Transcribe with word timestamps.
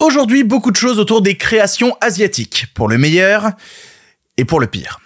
Aujourd'hui, 0.00 0.44
beaucoup 0.44 0.70
de 0.70 0.76
choses 0.76 1.00
autour 1.00 1.22
des 1.22 1.36
créations 1.36 1.96
asiatiques, 2.00 2.66
pour 2.72 2.88
le 2.88 2.98
meilleur 2.98 3.50
et 4.36 4.44
pour 4.44 4.60
le 4.60 4.68
pire. 4.68 5.00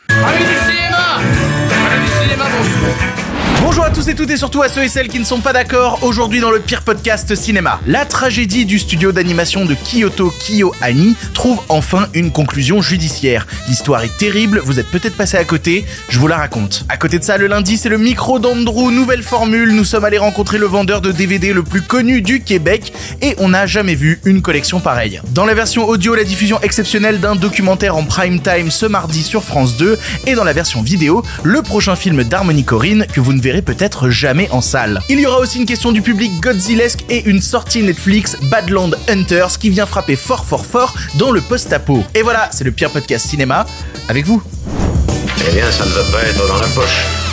Bonjour 3.61 3.85
à 3.85 3.91
tous 3.91 4.09
et 4.09 4.15
toutes 4.15 4.31
et 4.31 4.37
surtout 4.37 4.63
à 4.63 4.69
ceux 4.69 4.85
et 4.85 4.89
celles 4.89 5.09
qui 5.09 5.19
ne 5.19 5.25
sont 5.25 5.41
pas 5.41 5.53
d'accord 5.53 5.99
aujourd'hui 6.03 6.41
dans 6.41 6.51
le 6.51 6.61
pire 6.61 6.83
podcast 6.83 7.35
cinéma. 7.35 7.81
La 7.87 8.05
tragédie 8.05 8.65
du 8.65 8.79
studio 8.79 9.13
d'animation 9.13 9.65
de 9.65 9.75
Kyoto 9.75 10.31
KyoAni 10.31 11.17
trouve 11.35 11.61
enfin 11.69 12.09
une 12.15 12.31
conclusion 12.31 12.81
judiciaire. 12.81 13.47
L'histoire 13.69 14.03
est 14.03 14.17
terrible, 14.17 14.61
vous 14.65 14.81
êtes 14.81 14.89
peut-être 14.89 15.17
passé 15.17 15.37
à 15.37 15.45
côté, 15.45 15.85
je 16.09 16.19
vous 16.19 16.29
la 16.29 16.37
raconte. 16.37 16.85
À 16.89 16.97
côté 16.97 17.19
de 17.19 17.25
ça, 17.25 17.37
le 17.37 17.47
lundi, 17.47 17.77
c'est 17.77 17.89
le 17.89 17.99
micro 17.99 18.39
d'Andrew, 18.39 18.91
nouvelle 18.91 19.23
formule, 19.23 19.73
nous 19.73 19.85
sommes 19.85 20.05
allés 20.05 20.19
rencontrer 20.19 20.59
le 20.59 20.67
vendeur 20.67 21.01
de 21.01 21.13
DVD 21.13 21.53
le 21.53 21.63
plus 21.63 21.83
connu 21.83 22.23
du 22.23 22.43
Québec 22.43 22.93
et 23.21 23.35
on 23.39 23.51
n'a 23.51 23.67
jamais 23.67 23.95
vu 23.95 24.21
une 24.25 24.43
collection 24.43 24.81
pareille. 24.81 25.21
Dans 25.31 25.45
la 25.45 25.55
version 25.55 25.87
audio, 25.89 26.15
la 26.15 26.25
diffusion 26.25 26.61
exceptionnelle 26.63 27.21
d'un 27.21 27.37
documentaire 27.37 27.97
en 27.97 28.05
prime 28.05 28.41
time 28.41 28.71
ce 28.71 28.87
mardi 28.87 29.23
sur 29.23 29.45
France 29.45 29.77
2 29.77 29.99
et 30.27 30.35
dans 30.35 30.45
la 30.45 30.53
version 30.53 30.83
vidéo, 30.83 31.23
le 31.43 31.63
prochain 31.63 31.97
film 31.97 32.25
d'Harmony 32.25 32.65
Corinne 32.65 33.07
que 33.13 33.21
vous 33.21 33.33
ne 33.33 33.41
verrez 33.43 33.61
peut-être 33.61 34.09
jamais 34.09 34.49
en 34.51 34.61
salle. 34.61 35.01
Il 35.09 35.21
y 35.21 35.27
aura 35.27 35.41
aussi 35.41 35.59
une 35.59 35.67
question 35.67 35.93
du 35.93 36.01
public 36.01 36.41
Godzillesque 36.41 37.05
et 37.11 37.25
une 37.25 37.43
sortie 37.43 37.83
Netflix 37.83 38.37
Badland 38.45 38.97
Hunters 39.09 39.59
qui 39.59 39.69
vient 39.69 39.85
frapper 39.85 40.17
fort 40.17 40.45
fort 40.45 40.65
fort 40.65 40.95
dans 41.17 41.33
le 41.33 41.41
post-apo. 41.41 42.05
Et 42.15 42.23
voilà, 42.23 42.49
c'est 42.53 42.65
le 42.65 42.71
pire 42.73 42.91
podcast 42.91 43.27
cinéma 43.27 43.67
avec 44.09 44.25
vous. 44.25 44.43
Eh 45.49 45.55
bien, 45.55 45.71
ça 45.71 45.85
ne 45.85 45.91
va 45.91 46.05
pas 46.05 46.23
être 46.23 46.47
dans 46.47 46.59
la 46.59 46.69
poche. 46.69 47.32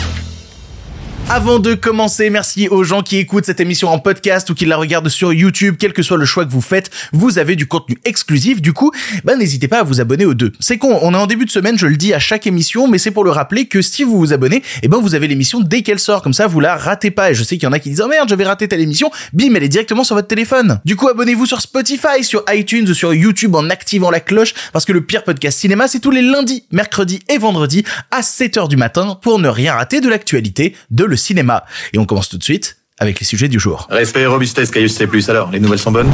Avant 1.32 1.60
de 1.60 1.74
commencer, 1.74 2.28
merci 2.28 2.66
aux 2.66 2.82
gens 2.82 3.02
qui 3.02 3.16
écoutent 3.16 3.44
cette 3.44 3.60
émission 3.60 3.88
en 3.88 4.00
podcast 4.00 4.50
ou 4.50 4.54
qui 4.54 4.66
la 4.66 4.76
regardent 4.76 5.08
sur 5.08 5.32
YouTube, 5.32 5.76
quel 5.78 5.92
que 5.92 6.02
soit 6.02 6.16
le 6.16 6.24
choix 6.24 6.44
que 6.44 6.50
vous 6.50 6.60
faites, 6.60 6.90
vous 7.12 7.38
avez 7.38 7.54
du 7.54 7.68
contenu 7.68 7.98
exclusif. 8.04 8.60
Du 8.60 8.72
coup, 8.72 8.90
bah, 9.22 9.36
n'hésitez 9.36 9.68
pas 9.68 9.78
à 9.78 9.82
vous 9.84 10.00
abonner 10.00 10.26
aux 10.26 10.34
deux. 10.34 10.50
C'est 10.58 10.76
con, 10.76 10.98
on 11.02 11.14
est 11.14 11.16
en 11.16 11.28
début 11.28 11.44
de 11.44 11.50
semaine, 11.52 11.78
je 11.78 11.86
le 11.86 11.96
dis 11.96 12.12
à 12.12 12.18
chaque 12.18 12.48
émission, 12.48 12.88
mais 12.88 12.98
c'est 12.98 13.12
pour 13.12 13.22
le 13.22 13.30
rappeler 13.30 13.66
que 13.66 13.80
si 13.80 14.02
vous 14.02 14.18
vous 14.18 14.32
abonnez, 14.32 14.64
eh 14.82 14.88
ben 14.88 14.98
vous 14.98 15.14
avez 15.14 15.28
l'émission 15.28 15.60
dès 15.60 15.82
qu'elle 15.82 16.00
sort, 16.00 16.22
comme 16.22 16.32
ça 16.32 16.48
vous 16.48 16.58
la 16.58 16.74
ratez 16.74 17.12
pas. 17.12 17.30
Et 17.30 17.34
je 17.36 17.44
sais 17.44 17.58
qu'il 17.58 17.62
y 17.62 17.68
en 17.68 17.72
a 17.72 17.78
qui 17.78 17.90
disent 17.90 18.02
oh 18.04 18.08
merde, 18.08 18.28
j'avais 18.28 18.44
raté 18.44 18.66
telle 18.66 18.80
émission, 18.80 19.12
bim, 19.32 19.54
elle 19.54 19.62
est 19.62 19.68
directement 19.68 20.02
sur 20.02 20.16
votre 20.16 20.26
téléphone. 20.26 20.80
Du 20.84 20.96
coup, 20.96 21.06
abonnez-vous 21.06 21.46
sur 21.46 21.60
Spotify, 21.60 22.24
sur 22.24 22.42
iTunes 22.52 22.88
ou 22.88 22.94
sur 22.94 23.14
YouTube 23.14 23.54
en 23.54 23.70
activant 23.70 24.10
la 24.10 24.18
cloche, 24.18 24.52
parce 24.72 24.84
que 24.84 24.92
le 24.92 25.02
pire 25.02 25.22
podcast 25.22 25.60
cinéma, 25.60 25.86
c'est 25.86 26.00
tous 26.00 26.10
les 26.10 26.22
lundis, 26.22 26.64
mercredis 26.72 27.20
et 27.28 27.38
vendredis 27.38 27.84
à 28.10 28.22
7h 28.22 28.66
du 28.66 28.76
matin 28.76 29.16
pour 29.22 29.38
ne 29.38 29.48
rien 29.48 29.74
rater 29.74 30.00
de 30.00 30.08
l'actualité 30.08 30.74
de 30.90 31.04
le 31.04 31.19
cinéma. 31.20 31.64
Et 31.92 31.98
on 31.98 32.04
commence 32.04 32.28
tout 32.28 32.38
de 32.38 32.44
suite 32.44 32.76
avec 32.98 33.20
les 33.20 33.26
sujets 33.26 33.48
du 33.48 33.58
jour. 33.58 33.86
Respect 33.90 34.22
et 34.22 34.26
robustesse, 34.26 34.70
Caius 34.70 34.94
C+. 34.94 35.08
Alors, 35.28 35.50
les 35.50 35.60
nouvelles 35.60 35.78
sont 35.78 35.92
bonnes? 35.92 36.12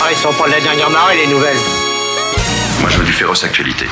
Ah, 0.00 0.08
ils 0.10 0.16
sont 0.16 0.32
pas 0.32 0.46
de 0.46 0.52
la 0.52 0.60
dernière 0.60 0.90
marée, 0.90 1.16
les 1.16 1.32
nouvelles. 1.32 1.56
Moi, 2.80 2.90
je 2.90 2.98
veux 2.98 3.04
du 3.04 3.12
féroce 3.12 3.42
actualité. 3.44 3.86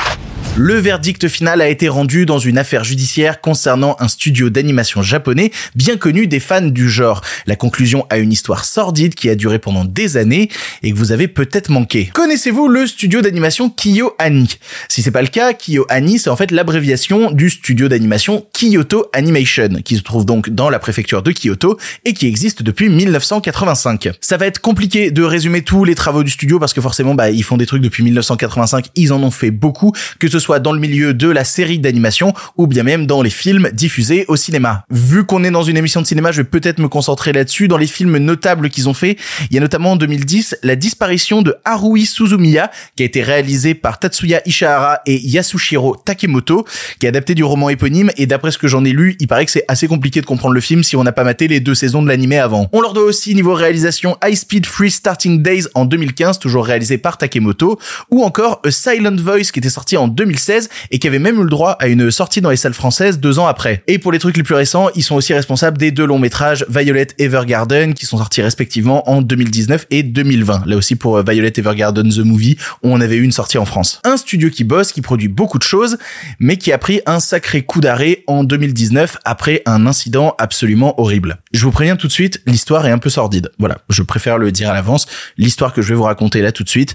Le 0.60 0.74
verdict 0.74 1.28
final 1.28 1.60
a 1.60 1.68
été 1.68 1.88
rendu 1.88 2.26
dans 2.26 2.40
une 2.40 2.58
affaire 2.58 2.82
judiciaire 2.82 3.40
concernant 3.40 3.96
un 4.00 4.08
studio 4.08 4.50
d'animation 4.50 5.02
japonais 5.02 5.52
bien 5.76 5.96
connu 5.96 6.26
des 6.26 6.40
fans 6.40 6.62
du 6.62 6.90
genre. 6.90 7.20
La 7.46 7.54
conclusion 7.54 8.08
a 8.10 8.18
une 8.18 8.32
histoire 8.32 8.64
sordide 8.64 9.14
qui 9.14 9.30
a 9.30 9.36
duré 9.36 9.60
pendant 9.60 9.84
des 9.84 10.16
années 10.16 10.48
et 10.82 10.90
que 10.90 10.96
vous 10.96 11.12
avez 11.12 11.28
peut-être 11.28 11.70
manqué. 11.70 12.10
Connaissez-vous 12.12 12.66
le 12.66 12.88
studio 12.88 13.20
d'animation 13.20 13.70
KyoAni 13.70 14.48
Si 14.88 15.02
c'est 15.02 15.12
pas 15.12 15.22
le 15.22 15.28
cas, 15.28 15.52
KyoAni 15.52 16.18
c'est 16.18 16.28
en 16.28 16.34
fait 16.34 16.50
l'abréviation 16.50 17.30
du 17.30 17.50
studio 17.50 17.86
d'animation 17.86 18.44
Kyoto 18.52 19.06
Animation 19.12 19.68
qui 19.84 19.96
se 19.96 20.02
trouve 20.02 20.26
donc 20.26 20.50
dans 20.50 20.70
la 20.70 20.80
préfecture 20.80 21.22
de 21.22 21.30
Kyoto 21.30 21.78
et 22.04 22.14
qui 22.14 22.26
existe 22.26 22.64
depuis 22.64 22.88
1985. 22.88 24.10
Ça 24.20 24.36
va 24.36 24.46
être 24.46 24.58
compliqué 24.58 25.12
de 25.12 25.22
résumer 25.22 25.62
tous 25.62 25.84
les 25.84 25.94
travaux 25.94 26.24
du 26.24 26.32
studio 26.32 26.58
parce 26.58 26.72
que 26.72 26.80
forcément 26.80 27.14
bah 27.14 27.30
ils 27.30 27.44
font 27.44 27.56
des 27.56 27.66
trucs 27.66 27.82
depuis 27.82 28.02
1985, 28.02 28.86
ils 28.96 29.12
en 29.12 29.22
ont 29.22 29.30
fait 29.30 29.52
beaucoup 29.52 29.92
que 30.18 30.26
ce 30.26 30.40
soit 30.40 30.47
dans 30.58 30.72
le 30.72 30.80
milieu 30.80 31.12
de 31.14 31.28
la 31.28 31.44
série 31.44 31.78
d'animation 31.78 32.32
ou 32.56 32.66
bien 32.66 32.82
même 32.82 33.06
dans 33.06 33.22
les 33.22 33.30
films 33.30 33.68
diffusés 33.72 34.24
au 34.28 34.36
cinéma. 34.36 34.84
Vu 34.91 35.25
qu'on 35.25 35.44
est 35.44 35.50
dans 35.50 35.62
une 35.62 35.76
émission 35.76 36.00
de 36.00 36.06
cinéma, 36.06 36.32
je 36.32 36.38
vais 36.38 36.48
peut-être 36.48 36.78
me 36.78 36.88
concentrer 36.88 37.32
là-dessus. 37.32 37.69
Dans 37.69 37.76
les 37.76 37.86
films 37.86 38.16
notables 38.16 38.70
qu'ils 38.70 38.88
ont 38.88 38.94
fait, 38.94 39.16
il 39.50 39.54
y 39.54 39.59
a 39.59 39.60
notamment 39.60 39.92
en 39.92 39.97
2010 39.97 40.59
la 40.62 40.76
disparition 40.76 41.42
de 41.42 41.54
Harui 41.64 42.06
Suzumiya, 42.06 42.70
qui 42.97 43.03
a 43.03 43.06
été 43.06 43.22
réalisé 43.22 43.75
par 43.75 43.98
Tatsuya 43.98 44.41
Ishihara 44.47 45.00
et 45.06 45.19
Yasushiro 45.19 45.97
Takemoto, 45.97 46.65
qui 46.98 47.06
est 47.06 47.10
adapté 47.10 47.34
du 47.34 47.44
roman 47.44 47.69
éponyme 47.69 48.10
et 48.16 48.26
d'après 48.26 48.50
ce 48.50 48.59
que 48.59 48.69
j'en 48.69 48.84
ai 48.84 48.92
lu, 48.92 49.16
il 49.20 49.26
paraît 49.26 49.44
que 49.44 49.50
c'est 49.50 49.65
assez 49.69 49.88
compliqué 49.88 50.20
de 50.20 50.26
comprendre 50.26 50.54
le 50.54 50.60
film 50.60 50.82
si 50.82 50.97
on 50.97 51.04
n'a 51.04 51.12
pas 51.12 51.25
maté 51.25 51.48
les 51.48 51.60
deux 51.60 51.75
saisons 51.75 52.03
de 52.03 52.09
l'animé 52.09 52.38
avant. 52.38 52.69
On 52.72 52.80
leur 52.80 52.94
doit 52.94 53.04
aussi 53.04 53.34
niveau 53.34 53.54
réalisation 53.54 54.16
High 54.25 54.34
Speed 54.34 54.66
Free 54.66 54.91
Starting 54.91 55.42
Days 55.42 55.65
en 55.75 55.84
2015, 55.84 56.38
toujours 56.38 56.65
réalisé 56.65 56.98
par 56.98 57.19
Takemoto, 57.19 57.78
ou 58.10 58.22
encore 58.22 58.60
A 58.65 58.70
Silent 58.70 59.16
Voice 59.16 59.50
qui 59.53 59.59
était 59.59 59.70
sorti 59.70 59.97
en 59.97 60.09
2016 60.38 60.69
et 60.91 60.99
qui 60.99 61.06
avait 61.06 61.19
même 61.19 61.37
eu 61.37 61.43
le 61.43 61.50
droit 61.50 61.72
à 61.81 61.88
une 61.88 62.10
sortie 62.10 62.41
dans 62.41 62.50
les 62.50 62.56
salles 62.56 62.75
françaises 62.75 63.19
deux 63.19 63.38
ans 63.38 63.47
après. 63.47 63.82
Et 63.87 63.99
pour 63.99 64.12
les 64.12 64.19
trucs 64.19 64.37
les 64.37 64.43
plus 64.43 64.54
récents, 64.54 64.88
ils 64.94 65.03
sont 65.03 65.16
aussi 65.16 65.34
responsables 65.34 65.78
des 65.78 65.91
deux 65.91 66.06
longs 66.06 66.19
métrages 66.19 66.65
Violet 66.69 67.09
Evergarden 67.19 67.94
qui 67.94 68.06
sont 68.06 68.19
sortis 68.19 68.43
respectivement 68.43 69.09
en 69.10 69.22
2019 69.22 69.87
et 69.91 70.03
2020. 70.03 70.62
Là 70.66 70.77
aussi 70.77 70.97
pour 70.97 71.16
euh, 71.16 71.22
Violet 71.27 71.53
Evergarden 71.56 72.09
The 72.09 72.19
Movie, 72.19 72.56
on 72.82 73.00
avait 73.00 73.16
eu 73.16 73.22
une 73.22 73.32
sortie 73.32 73.59
en 73.59 73.65
France. 73.65 74.00
Un 74.04 74.16
studio 74.16 74.50
qui 74.50 74.65
bosse, 74.65 74.93
qui 74.93 75.00
produit 75.00 75.28
beaucoup 75.28 75.59
de 75.59 75.65
choses, 75.65 75.98
mais 76.38 76.56
qui 76.56 76.72
a 76.72 76.78
pris 76.78 77.00
un 77.06 77.21
sacré 77.21 77.62
coup 77.62 77.81
d'arrêt 77.81 78.22
en 78.27 78.44
2019 78.44 79.19
après 79.25 79.62
un 79.66 79.87
incident 79.87 80.34
absolument 80.38 81.00
horrible. 81.00 81.38
Je 81.53 81.65
vous 81.65 81.72
préviens 81.72 81.97
tout 81.97 82.06
de 82.06 82.12
suite, 82.12 82.41
l'histoire 82.47 82.87
est 82.87 82.91
un 82.91 82.98
peu 82.98 83.10
sordide. 83.10 83.50
Voilà, 83.59 83.78
je 83.88 84.03
préfère 84.03 84.38
le 84.38 84.53
dire 84.53 84.71
à 84.71 84.75
l'avance. 84.75 85.06
L'histoire 85.37 85.72
que 85.72 85.82
je 85.82 85.88
vais 85.88 85.94
vous 85.94 86.04
raconter 86.04 86.41
là 86.43 86.53
tout 86.53 86.65
de 86.65 86.69
suite, 86.69 86.94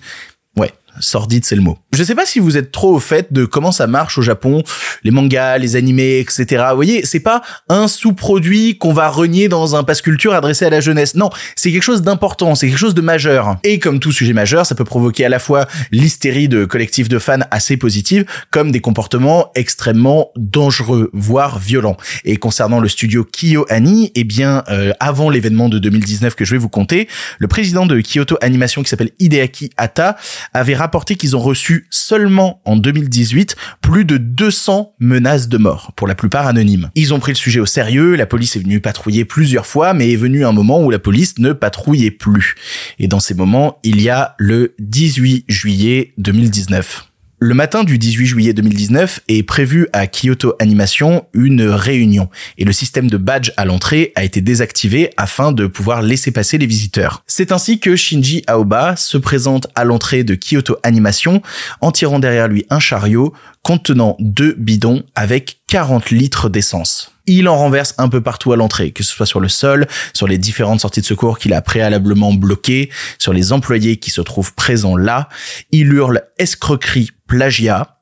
sordide 0.99 1.45
c'est 1.45 1.55
le 1.55 1.61
mot. 1.61 1.77
Je 1.93 2.03
sais 2.03 2.15
pas 2.15 2.25
si 2.25 2.39
vous 2.39 2.57
êtes 2.57 2.71
trop 2.71 2.95
au 2.95 2.99
fait 2.99 3.31
de 3.33 3.45
comment 3.45 3.71
ça 3.71 3.87
marche 3.87 4.17
au 4.17 4.21
Japon, 4.21 4.63
les 5.03 5.11
mangas, 5.11 5.57
les 5.57 5.75
animés, 5.75 6.19
etc. 6.19 6.65
Vous 6.69 6.75
voyez, 6.75 7.05
c'est 7.05 7.19
pas 7.19 7.41
un 7.69 7.87
sous-produit 7.87 8.77
qu'on 8.77 8.93
va 8.93 9.09
renier 9.09 9.47
dans 9.47 9.75
un 9.75 9.83
passe 9.83 10.01
culture 10.01 10.33
adressé 10.33 10.65
à 10.65 10.69
la 10.69 10.81
jeunesse. 10.81 11.15
Non, 11.15 11.29
c'est 11.55 11.71
quelque 11.71 11.83
chose 11.83 12.01
d'important, 12.01 12.55
c'est 12.55 12.67
quelque 12.67 12.79
chose 12.79 12.95
de 12.95 13.01
majeur. 13.01 13.57
Et 13.63 13.79
comme 13.79 13.99
tout 13.99 14.11
sujet 14.11 14.33
majeur, 14.33 14.65
ça 14.65 14.75
peut 14.75 14.83
provoquer 14.83 15.25
à 15.25 15.29
la 15.29 15.39
fois 15.39 15.67
l'hystérie 15.91 16.47
de 16.47 16.65
collectifs 16.65 17.09
de 17.09 17.19
fans 17.19 17.39
assez 17.51 17.77
positive, 17.77 18.25
comme 18.51 18.71
des 18.71 18.81
comportements 18.81 19.51
extrêmement 19.55 20.31
dangereux, 20.35 21.09
voire 21.13 21.59
violents. 21.59 21.97
Et 22.25 22.37
concernant 22.37 22.79
le 22.79 22.87
studio 22.87 23.23
KyoAni, 23.23 24.11
eh 24.15 24.23
bien, 24.23 24.63
euh, 24.69 24.93
avant 24.99 25.29
l'événement 25.29 25.69
de 25.69 25.79
2019 25.79 26.35
que 26.35 26.45
je 26.45 26.51
vais 26.51 26.59
vous 26.59 26.69
conter, 26.69 27.07
le 27.39 27.47
président 27.47 27.85
de 27.85 28.01
Kyoto 28.01 28.37
Animation 28.41 28.83
qui 28.83 28.89
s'appelle 28.89 29.11
Hideaki 29.19 29.71
Hata 29.77 30.17
avait 30.53 30.73
rapporté 30.83 31.15
qu'ils 31.15 31.35
ont 31.35 31.39
reçu 31.39 31.87
seulement 31.89 32.61
en 32.65 32.75
2018 32.75 33.55
plus 33.81 34.05
de 34.05 34.17
200 34.17 34.93
menaces 34.99 35.47
de 35.47 35.57
mort, 35.57 35.93
pour 35.95 36.07
la 36.07 36.15
plupart 36.15 36.45
anonymes. 36.45 36.91
Ils 36.95 37.13
ont 37.13 37.19
pris 37.19 37.31
le 37.31 37.37
sujet 37.37 37.59
au 37.59 37.65
sérieux, 37.65 38.15
la 38.15 38.25
police 38.25 38.55
est 38.55 38.59
venue 38.59 38.81
patrouiller 38.81 39.25
plusieurs 39.25 39.65
fois, 39.65 39.93
mais 39.93 40.11
est 40.11 40.17
venu 40.17 40.45
un 40.45 40.51
moment 40.51 40.83
où 40.83 40.91
la 40.91 40.99
police 40.99 41.39
ne 41.39 41.53
patrouillait 41.53 42.11
plus. 42.11 42.55
Et 42.99 43.07
dans 43.07 43.19
ces 43.19 43.33
moments, 43.33 43.79
il 43.83 44.01
y 44.01 44.09
a 44.09 44.35
le 44.37 44.75
18 44.79 45.45
juillet 45.47 46.13
2019. 46.17 47.12
Le 47.45 47.55
matin 47.55 47.83
du 47.83 47.97
18 47.97 48.25
juillet 48.25 48.53
2019 48.53 49.19
est 49.27 49.43
prévu 49.43 49.89
à 49.91 50.07
Kyoto 50.07 50.53
Animation 50.59 51.25
une 51.33 51.63
réunion 51.63 52.29
et 52.57 52.63
le 52.63 52.71
système 52.71 53.09
de 53.09 53.17
badge 53.17 53.51
à 53.57 53.65
l'entrée 53.65 54.13
a 54.15 54.23
été 54.23 54.39
désactivé 54.39 55.09
afin 55.17 55.51
de 55.51 55.67
pouvoir 55.67 56.01
laisser 56.01 56.31
passer 56.31 56.57
les 56.57 56.65
visiteurs. 56.65 57.21
C'est 57.27 57.51
ainsi 57.51 57.81
que 57.81 57.97
Shinji 57.97 58.43
Aoba 58.47 58.95
se 58.95 59.17
présente 59.17 59.67
à 59.75 59.83
l'entrée 59.83 60.23
de 60.23 60.35
Kyoto 60.35 60.77
Animation 60.83 61.41
en 61.81 61.91
tirant 61.91 62.19
derrière 62.19 62.47
lui 62.47 62.65
un 62.69 62.79
chariot 62.79 63.33
contenant 63.61 64.15
deux 64.21 64.55
bidons 64.57 65.03
avec 65.13 65.57
40 65.67 66.11
litres 66.11 66.47
d'essence. 66.47 67.12
Il 67.25 67.47
en 67.47 67.57
renverse 67.57 67.93
un 67.97 68.09
peu 68.09 68.21
partout 68.21 68.51
à 68.51 68.57
l'entrée, 68.57 68.91
que 68.91 69.03
ce 69.03 69.13
soit 69.13 69.25
sur 69.25 69.39
le 69.39 69.47
sol, 69.47 69.87
sur 70.13 70.27
les 70.27 70.37
différentes 70.37 70.81
sorties 70.81 71.01
de 71.01 71.05
secours 71.05 71.39
qu'il 71.39 71.53
a 71.53 71.61
préalablement 71.61 72.33
bloquées, 72.33 72.89
sur 73.17 73.33
les 73.33 73.53
employés 73.53 73.97
qui 73.97 74.11
se 74.11 74.21
trouvent 74.21 74.53
présents 74.53 74.97
là. 74.97 75.29
Il 75.71 75.93
hurle 75.93 76.23
escroquerie, 76.37 77.11
plagiat, 77.27 77.97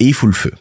et 0.00 0.06
il 0.06 0.14
fout 0.14 0.28
le 0.28 0.34
feu. 0.34 0.52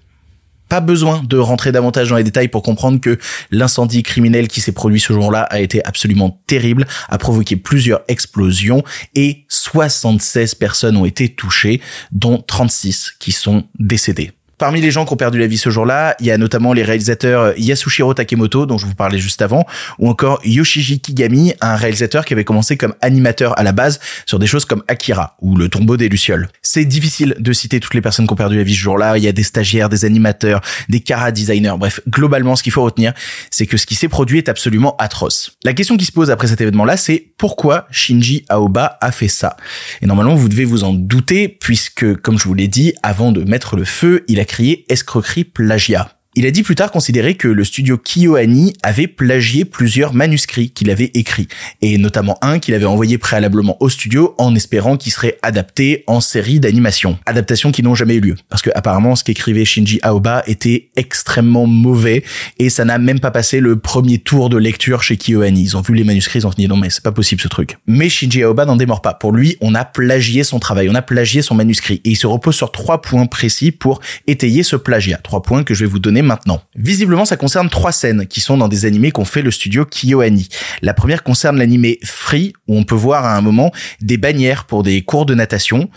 Pas 0.69 0.81
besoin 0.81 1.23
de 1.23 1.37
rentrer 1.37 1.71
davantage 1.71 2.09
dans 2.09 2.17
les 2.17 2.25
détails 2.25 2.49
pour 2.49 2.61
comprendre 2.61 2.99
que 2.99 3.17
l'incendie 3.51 4.03
criminel 4.03 4.49
qui 4.49 4.59
s'est 4.59 4.73
produit 4.73 4.99
ce 4.99 5.13
jour-là 5.13 5.43
a 5.43 5.61
été 5.61 5.83
absolument 5.85 6.41
terrible, 6.45 6.85
a 7.07 7.17
provoqué 7.17 7.55
plusieurs 7.55 8.01
explosions 8.09 8.83
et 9.15 9.45
76 9.47 10.55
personnes 10.55 10.97
ont 10.97 11.05
été 11.05 11.29
touchées, 11.29 11.79
dont 12.11 12.43
36 12.45 13.13
qui 13.17 13.31
sont 13.31 13.63
décédées. 13.79 14.33
Parmi 14.57 14.81
les 14.81 14.89
gens 14.89 15.05
qui 15.05 15.13
ont 15.13 15.17
perdu 15.17 15.37
la 15.37 15.45
vie 15.45 15.59
ce 15.59 15.69
jour-là, 15.69 16.15
il 16.19 16.25
y 16.25 16.31
a 16.31 16.37
notamment 16.39 16.73
les 16.73 16.81
réalisateurs 16.81 17.53
Yasushiro 17.59 18.15
Takemoto, 18.15 18.65
dont 18.65 18.79
je 18.79 18.87
vous 18.87 18.95
parlais 18.95 19.19
juste 19.19 19.43
avant, 19.43 19.67
ou 19.99 20.09
encore 20.09 20.39
Yoshiji 20.43 20.99
Kigami, 20.99 21.53
un 21.61 21.75
réalisateur 21.75 22.25
qui 22.25 22.33
avait 22.33 22.43
commencé 22.43 22.75
comme 22.75 22.95
animateur 23.01 23.57
à 23.59 23.61
la 23.61 23.71
base 23.71 23.99
sur 24.25 24.39
des 24.39 24.47
choses 24.47 24.65
comme 24.65 24.81
Akira 24.87 25.35
ou 25.41 25.57
Le 25.57 25.69
tombeau 25.69 25.95
des 25.95 26.09
Lucioles. 26.09 26.49
C'est 26.63 26.85
difficile 26.85 27.35
de 27.37 27.53
citer 27.53 27.79
toutes 27.79 27.93
les 27.93 28.01
personnes 28.01 28.25
qui 28.25 28.33
ont 28.33 28.37
perdu 28.37 28.57
la 28.57 28.63
vie 28.63 28.73
ce 28.73 28.79
jour-là. 28.79 29.19
Il 29.19 29.23
y 29.23 29.27
a 29.27 29.31
des 29.31 29.43
stagiaires, 29.43 29.89
des 29.89 30.05
animateurs, 30.05 30.61
des 30.89 31.01
cara 31.01 31.31
designers. 31.31 31.75
Bref, 31.77 31.99
globalement, 32.09 32.55
ce 32.55 32.63
qu'il 32.63 32.71
faut 32.71 32.83
retenir, 32.83 33.13
c'est 33.51 33.67
que 33.67 33.77
ce 33.77 33.85
qui 33.85 33.93
s'est 33.93 34.07
produit 34.07 34.39
est 34.39 34.49
absolument 34.49 34.95
atroce. 34.97 35.51
La 35.65 35.73
question 35.73 35.97
qui 35.97 36.05
se 36.05 36.11
pose 36.11 36.31
après 36.31 36.47
cet 36.47 36.61
événement-là, 36.61 36.97
c'est 36.97 37.27
pourquoi 37.37 37.87
Shinji 37.91 38.43
Aoba 38.49 38.97
a 39.01 39.11
fait 39.11 39.27
ça? 39.27 39.55
Et 40.01 40.07
normalement, 40.07 40.33
vous 40.33 40.49
devez 40.49 40.65
vous 40.65 40.83
en 40.83 40.93
douter, 40.93 41.47
puisque, 41.47 42.15
comme 42.21 42.39
je 42.39 42.45
vous 42.45 42.55
l'ai 42.55 42.67
dit, 42.67 42.95
avant 43.03 43.31
de 43.31 43.43
mettre 43.43 43.75
le 43.75 43.85
feu, 43.85 44.25
il 44.27 44.39
a 44.39 44.46
crié 44.47 44.85
escroquerie 44.89 45.45
plagiat. 45.45 46.16
Il 46.39 46.45
a 46.45 46.51
dit 46.51 46.61
plus 46.61 46.75
tard 46.75 46.91
considérer 46.91 47.33
que 47.33 47.47
le 47.47 47.63
studio 47.63 47.97
KyoAni 47.97 48.75
avait 48.83 49.07
plagié 49.07 49.65
plusieurs 49.65 50.13
manuscrits 50.13 50.69
qu'il 50.69 50.91
avait 50.91 51.09
écrits, 51.15 51.47
et 51.81 51.97
notamment 51.97 52.37
un 52.43 52.59
qu'il 52.59 52.75
avait 52.75 52.85
envoyé 52.85 53.17
préalablement 53.17 53.75
au 53.79 53.89
studio 53.89 54.35
en 54.37 54.53
espérant 54.53 54.97
qu'il 54.97 55.11
serait 55.11 55.39
adapté 55.41 56.03
en 56.05 56.21
série 56.21 56.59
d'animation. 56.59 57.17
Adaptations 57.25 57.71
qui 57.71 57.81
n'ont 57.81 57.95
jamais 57.95 58.17
eu 58.17 58.19
lieu, 58.19 58.35
parce 58.49 58.61
que 58.61 58.69
apparemment 58.75 59.15
ce 59.15 59.23
qu'écrivait 59.23 59.65
Shinji 59.65 59.99
Aoba 60.03 60.43
était 60.45 60.89
extrêmement 60.95 61.65
mauvais, 61.65 62.23
et 62.59 62.69
ça 62.69 62.85
n'a 62.85 62.99
même 62.99 63.19
pas 63.19 63.31
passé 63.31 63.59
le 63.59 63.79
premier 63.79 64.19
tour 64.19 64.49
de 64.49 64.57
lecture 64.57 65.01
chez 65.01 65.17
KyoAni. 65.17 65.63
Ils 65.63 65.75
ont 65.75 65.81
vu 65.81 65.95
les 65.95 66.03
manuscrits, 66.03 66.41
ils 66.41 66.45
ont 66.45 66.51
dit 66.55 66.67
non 66.67 66.77
mais 66.77 66.91
c'est 66.91 67.03
pas 67.03 67.11
possible 67.11 67.41
ce 67.41 67.47
truc. 67.47 67.79
Mais 67.87 68.09
Shinji 68.09 68.43
Aoba 68.43 68.65
n'en 68.65 68.75
démord 68.75 69.01
pas. 69.01 69.15
Pour 69.15 69.31
lui, 69.31 69.57
on 69.59 69.73
a 69.73 69.85
plagié 69.85 70.43
son 70.43 70.59
travail, 70.59 70.87
on 70.87 70.93
a 70.93 71.01
plagié 71.01 71.41
son 71.41 71.55
manuscrit, 71.55 71.95
et 72.05 72.11
il 72.11 72.15
se 72.15 72.27
repose 72.27 72.53
sur 72.53 72.71
trois 72.71 73.01
points 73.01 73.25
précis 73.25 73.71
pour 73.71 74.01
étayer 74.27 74.61
ce 74.61 74.75
plagiat. 74.75 75.17
Trois 75.23 75.41
points 75.41 75.63
que 75.63 75.73
je 75.73 75.83
vais 75.83 75.89
vous 75.89 75.97
donner 75.97 76.21
maintenant. 76.27 76.61
Visiblement, 76.75 77.25
ça 77.25 77.37
concerne 77.37 77.69
trois 77.69 77.91
scènes 77.91 78.27
qui 78.27 78.41
sont 78.41 78.57
dans 78.57 78.67
des 78.67 78.85
animés 78.85 79.11
qu'ont 79.11 79.25
fait 79.25 79.41
le 79.41 79.51
studio 79.51 79.85
KyoAni. 79.85 80.47
La 80.81 80.93
première 80.93 81.23
concerne 81.23 81.57
l'animé 81.57 81.97
Free, 82.03 82.53
où 82.67 82.77
on 82.77 82.83
peut 82.83 82.95
voir 82.95 83.25
à 83.25 83.35
un 83.35 83.41
moment 83.41 83.71
des 84.01 84.17
bannières 84.17 84.65
pour 84.65 84.83
des 84.83 85.01
cours 85.01 85.25
de 85.25 85.33
natation. 85.33 85.89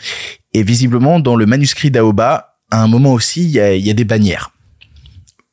Et 0.55 0.62
visiblement, 0.62 1.21
dans 1.21 1.37
le 1.37 1.47
manuscrit 1.47 1.91
d'Aoba, 1.91 2.56
à 2.71 2.82
un 2.82 2.88
moment 2.88 3.12
aussi, 3.12 3.44
il 3.44 3.50
y 3.50 3.91
a, 3.91 3.94
des 3.94 4.05
bannières. 4.05 4.53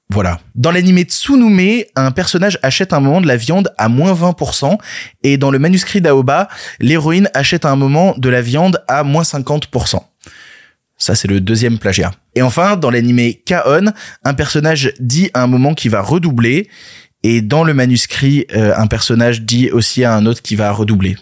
Voilà. 0.09 0.39
Dans 0.55 0.71
l'animé 0.71 1.03
Tsunume, 1.03 1.83
un 1.95 2.11
personnage 2.11 2.59
achète 2.63 2.93
un 2.93 3.01
moment 3.01 3.19
de 3.19 3.27
la 3.27 3.35
viande 3.35 3.73
à 3.77 3.89
moins 3.89 4.13
20%, 4.13 4.77
et 5.23 5.37
dans 5.37 5.51
le 5.51 5.59
manuscrit 5.59 5.99
d'Aoba, 5.99 6.47
l'héroïne 6.79 7.29
achète 7.33 7.65
un 7.65 7.75
moment 7.75 8.15
de 8.17 8.29
la 8.29 8.41
viande 8.41 8.81
à 8.87 9.03
moins 9.03 9.23
50%. 9.23 10.01
Ça, 10.97 11.15
c'est 11.15 11.27
le 11.27 11.39
deuxième 11.39 11.77
plagiat. 11.77 12.11
Et 12.35 12.41
enfin, 12.41 12.75
dans 12.75 12.89
l'animé 12.89 13.41
Kaon, 13.45 13.91
un 14.23 14.33
personnage 14.33 14.93
dit 14.99 15.29
à 15.33 15.43
un 15.43 15.47
moment 15.47 15.73
qu'il 15.73 15.91
va 15.91 16.01
redoubler, 16.01 16.69
et 17.23 17.41
dans 17.41 17.63
le 17.63 17.73
manuscrit, 17.73 18.45
euh, 18.55 18.73
un 18.75 18.87
personnage 18.87 19.41
dit 19.41 19.69
aussi 19.71 20.03
à 20.03 20.13
un 20.15 20.25
autre 20.25 20.41
qui 20.41 20.55
va 20.55 20.71
redoubler. 20.71 21.17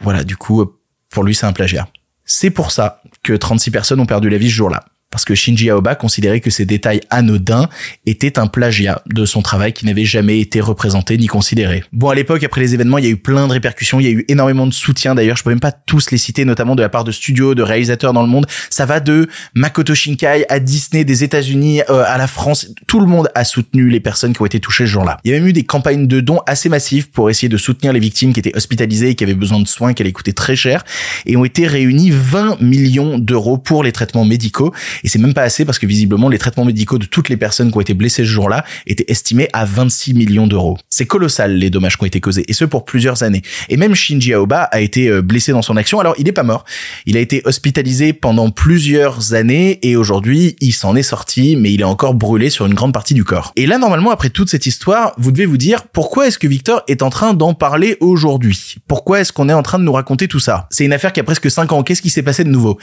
Voilà, 0.00 0.24
du 0.24 0.36
coup, 0.36 0.64
pour 1.10 1.24
lui, 1.24 1.34
c'est 1.34 1.46
un 1.46 1.52
plagiat. 1.52 1.88
C'est 2.24 2.50
pour 2.50 2.70
ça 2.70 3.02
que 3.22 3.32
36 3.32 3.70
personnes 3.70 4.00
ont 4.00 4.06
perdu 4.06 4.28
la 4.28 4.38
vie 4.38 4.50
ce 4.50 4.54
jour-là 4.54 4.84
parce 5.10 5.24
que 5.24 5.34
Shinji 5.34 5.70
Aoba 5.70 5.94
considérait 5.94 6.40
que 6.40 6.50
ces 6.50 6.66
détails 6.66 7.00
anodins 7.08 7.68
étaient 8.04 8.38
un 8.38 8.46
plagiat 8.46 9.02
de 9.06 9.24
son 9.24 9.40
travail 9.40 9.72
qui 9.72 9.86
n'avait 9.86 10.04
jamais 10.04 10.40
été 10.40 10.60
représenté 10.60 11.16
ni 11.16 11.26
considéré. 11.26 11.82
Bon, 11.92 12.10
à 12.10 12.14
l'époque, 12.14 12.44
après 12.44 12.60
les 12.60 12.74
événements, 12.74 12.98
il 12.98 13.04
y 13.04 13.08
a 13.08 13.10
eu 13.10 13.16
plein 13.16 13.46
de 13.46 13.52
répercussions, 13.52 14.00
il 14.00 14.04
y 14.04 14.08
a 14.08 14.12
eu 14.12 14.24
énormément 14.28 14.66
de 14.66 14.72
soutien 14.72 15.14
d'ailleurs, 15.14 15.36
je 15.36 15.44
peux 15.44 15.50
même 15.50 15.60
pas 15.60 15.72
tous 15.72 16.10
les 16.10 16.18
citer, 16.18 16.44
notamment 16.44 16.74
de 16.74 16.82
la 16.82 16.90
part 16.90 17.04
de 17.04 17.12
studios, 17.12 17.54
de 17.54 17.62
réalisateurs 17.62 18.12
dans 18.12 18.22
le 18.22 18.28
monde. 18.28 18.46
Ça 18.68 18.84
va 18.84 19.00
de 19.00 19.28
Makoto 19.54 19.94
Shinkai 19.94 20.44
à 20.48 20.60
Disney 20.60 21.04
des 21.04 21.24
États-Unis, 21.24 21.80
euh, 21.88 22.04
à 22.06 22.18
la 22.18 22.26
France, 22.26 22.68
tout 22.86 23.00
le 23.00 23.06
monde 23.06 23.30
a 23.34 23.44
soutenu 23.44 23.88
les 23.88 24.00
personnes 24.00 24.34
qui 24.34 24.42
ont 24.42 24.46
été 24.46 24.60
touchées 24.60 24.84
ce 24.84 24.90
jour-là. 24.90 25.18
Il 25.24 25.30
y 25.30 25.34
a 25.34 25.38
même 25.38 25.48
eu 25.48 25.52
des 25.54 25.64
campagnes 25.64 26.06
de 26.06 26.20
dons 26.20 26.40
assez 26.46 26.68
massives 26.68 27.10
pour 27.10 27.30
essayer 27.30 27.48
de 27.48 27.56
soutenir 27.56 27.92
les 27.92 28.00
victimes 28.00 28.34
qui 28.34 28.40
étaient 28.40 28.56
hospitalisées 28.56 29.10
et 29.10 29.14
qui 29.14 29.24
avaient 29.24 29.34
besoin 29.34 29.60
de 29.60 29.68
soins 29.68 29.94
qui 29.94 30.02
allaient 30.02 30.12
coûter 30.12 30.34
très 30.34 30.54
cher 30.54 30.84
et 31.24 31.36
ont 31.36 31.44
été 31.44 31.66
réunis 31.66 32.10
20 32.10 32.60
millions 32.60 33.18
d'euros 33.18 33.58
pour 33.58 33.82
les 33.82 33.92
traitements 33.92 34.24
médicaux 34.24 34.72
et 35.04 35.08
c'est 35.08 35.18
même 35.18 35.34
pas 35.34 35.42
assez 35.42 35.64
parce 35.64 35.78
que 35.78 35.86
visiblement 35.86 36.28
les 36.28 36.38
traitements 36.38 36.64
médicaux 36.64 36.98
de 36.98 37.06
toutes 37.06 37.28
les 37.28 37.36
personnes 37.36 37.70
qui 37.70 37.76
ont 37.76 37.80
été 37.80 37.94
blessées 37.94 38.24
ce 38.24 38.28
jour-là 38.28 38.64
étaient 38.86 39.04
estimés 39.08 39.48
à 39.52 39.64
26 39.64 40.14
millions 40.14 40.46
d'euros. 40.46 40.78
C'est 40.88 41.06
colossal 41.06 41.56
les 41.56 41.70
dommages 41.70 41.96
qui 41.96 42.04
ont 42.04 42.06
été 42.06 42.20
causés 42.20 42.44
et 42.48 42.52
ce 42.52 42.64
pour 42.64 42.84
plusieurs 42.84 43.22
années. 43.22 43.42
Et 43.68 43.76
même 43.76 43.94
Shinji 43.94 44.32
Aoba 44.32 44.62
a 44.62 44.80
été 44.80 45.08
euh, 45.08 45.22
blessé 45.22 45.52
dans 45.52 45.62
son 45.62 45.76
action. 45.76 46.00
Alors 46.00 46.14
il 46.18 46.24
n'est 46.24 46.32
pas 46.32 46.42
mort. 46.42 46.64
Il 47.06 47.16
a 47.16 47.20
été 47.20 47.42
hospitalisé 47.44 48.12
pendant 48.12 48.50
plusieurs 48.50 49.34
années 49.34 49.78
et 49.82 49.96
aujourd'hui 49.96 50.56
il 50.60 50.72
s'en 50.72 50.96
est 50.96 51.02
sorti 51.02 51.56
mais 51.56 51.72
il 51.72 51.80
est 51.80 51.84
encore 51.84 52.14
brûlé 52.14 52.50
sur 52.50 52.66
une 52.66 52.74
grande 52.74 52.92
partie 52.92 53.14
du 53.14 53.24
corps. 53.24 53.52
Et 53.56 53.66
là 53.66 53.78
normalement 53.78 54.10
après 54.10 54.30
toute 54.30 54.50
cette 54.50 54.66
histoire, 54.66 55.12
vous 55.18 55.32
devez 55.32 55.46
vous 55.46 55.56
dire 55.56 55.84
pourquoi 55.84 56.26
est-ce 56.26 56.38
que 56.38 56.46
Victor 56.46 56.82
est 56.88 57.02
en 57.02 57.10
train 57.10 57.34
d'en 57.34 57.54
parler 57.54 57.96
aujourd'hui? 58.00 58.76
Pourquoi 58.86 59.20
est-ce 59.20 59.32
qu'on 59.32 59.48
est 59.48 59.54
en 59.54 59.62
train 59.62 59.78
de 59.78 59.84
nous 59.84 59.92
raconter 59.92 60.28
tout 60.28 60.40
ça? 60.40 60.66
C'est 60.70 60.84
une 60.84 60.92
affaire 60.92 61.12
qui 61.12 61.20
a 61.20 61.24
presque 61.24 61.50
5 61.50 61.72
ans. 61.72 61.82
Qu'est-ce 61.82 62.02
qui 62.02 62.10
s'est 62.10 62.22
passé 62.22 62.44
de 62.44 62.50
nouveau? 62.50 62.78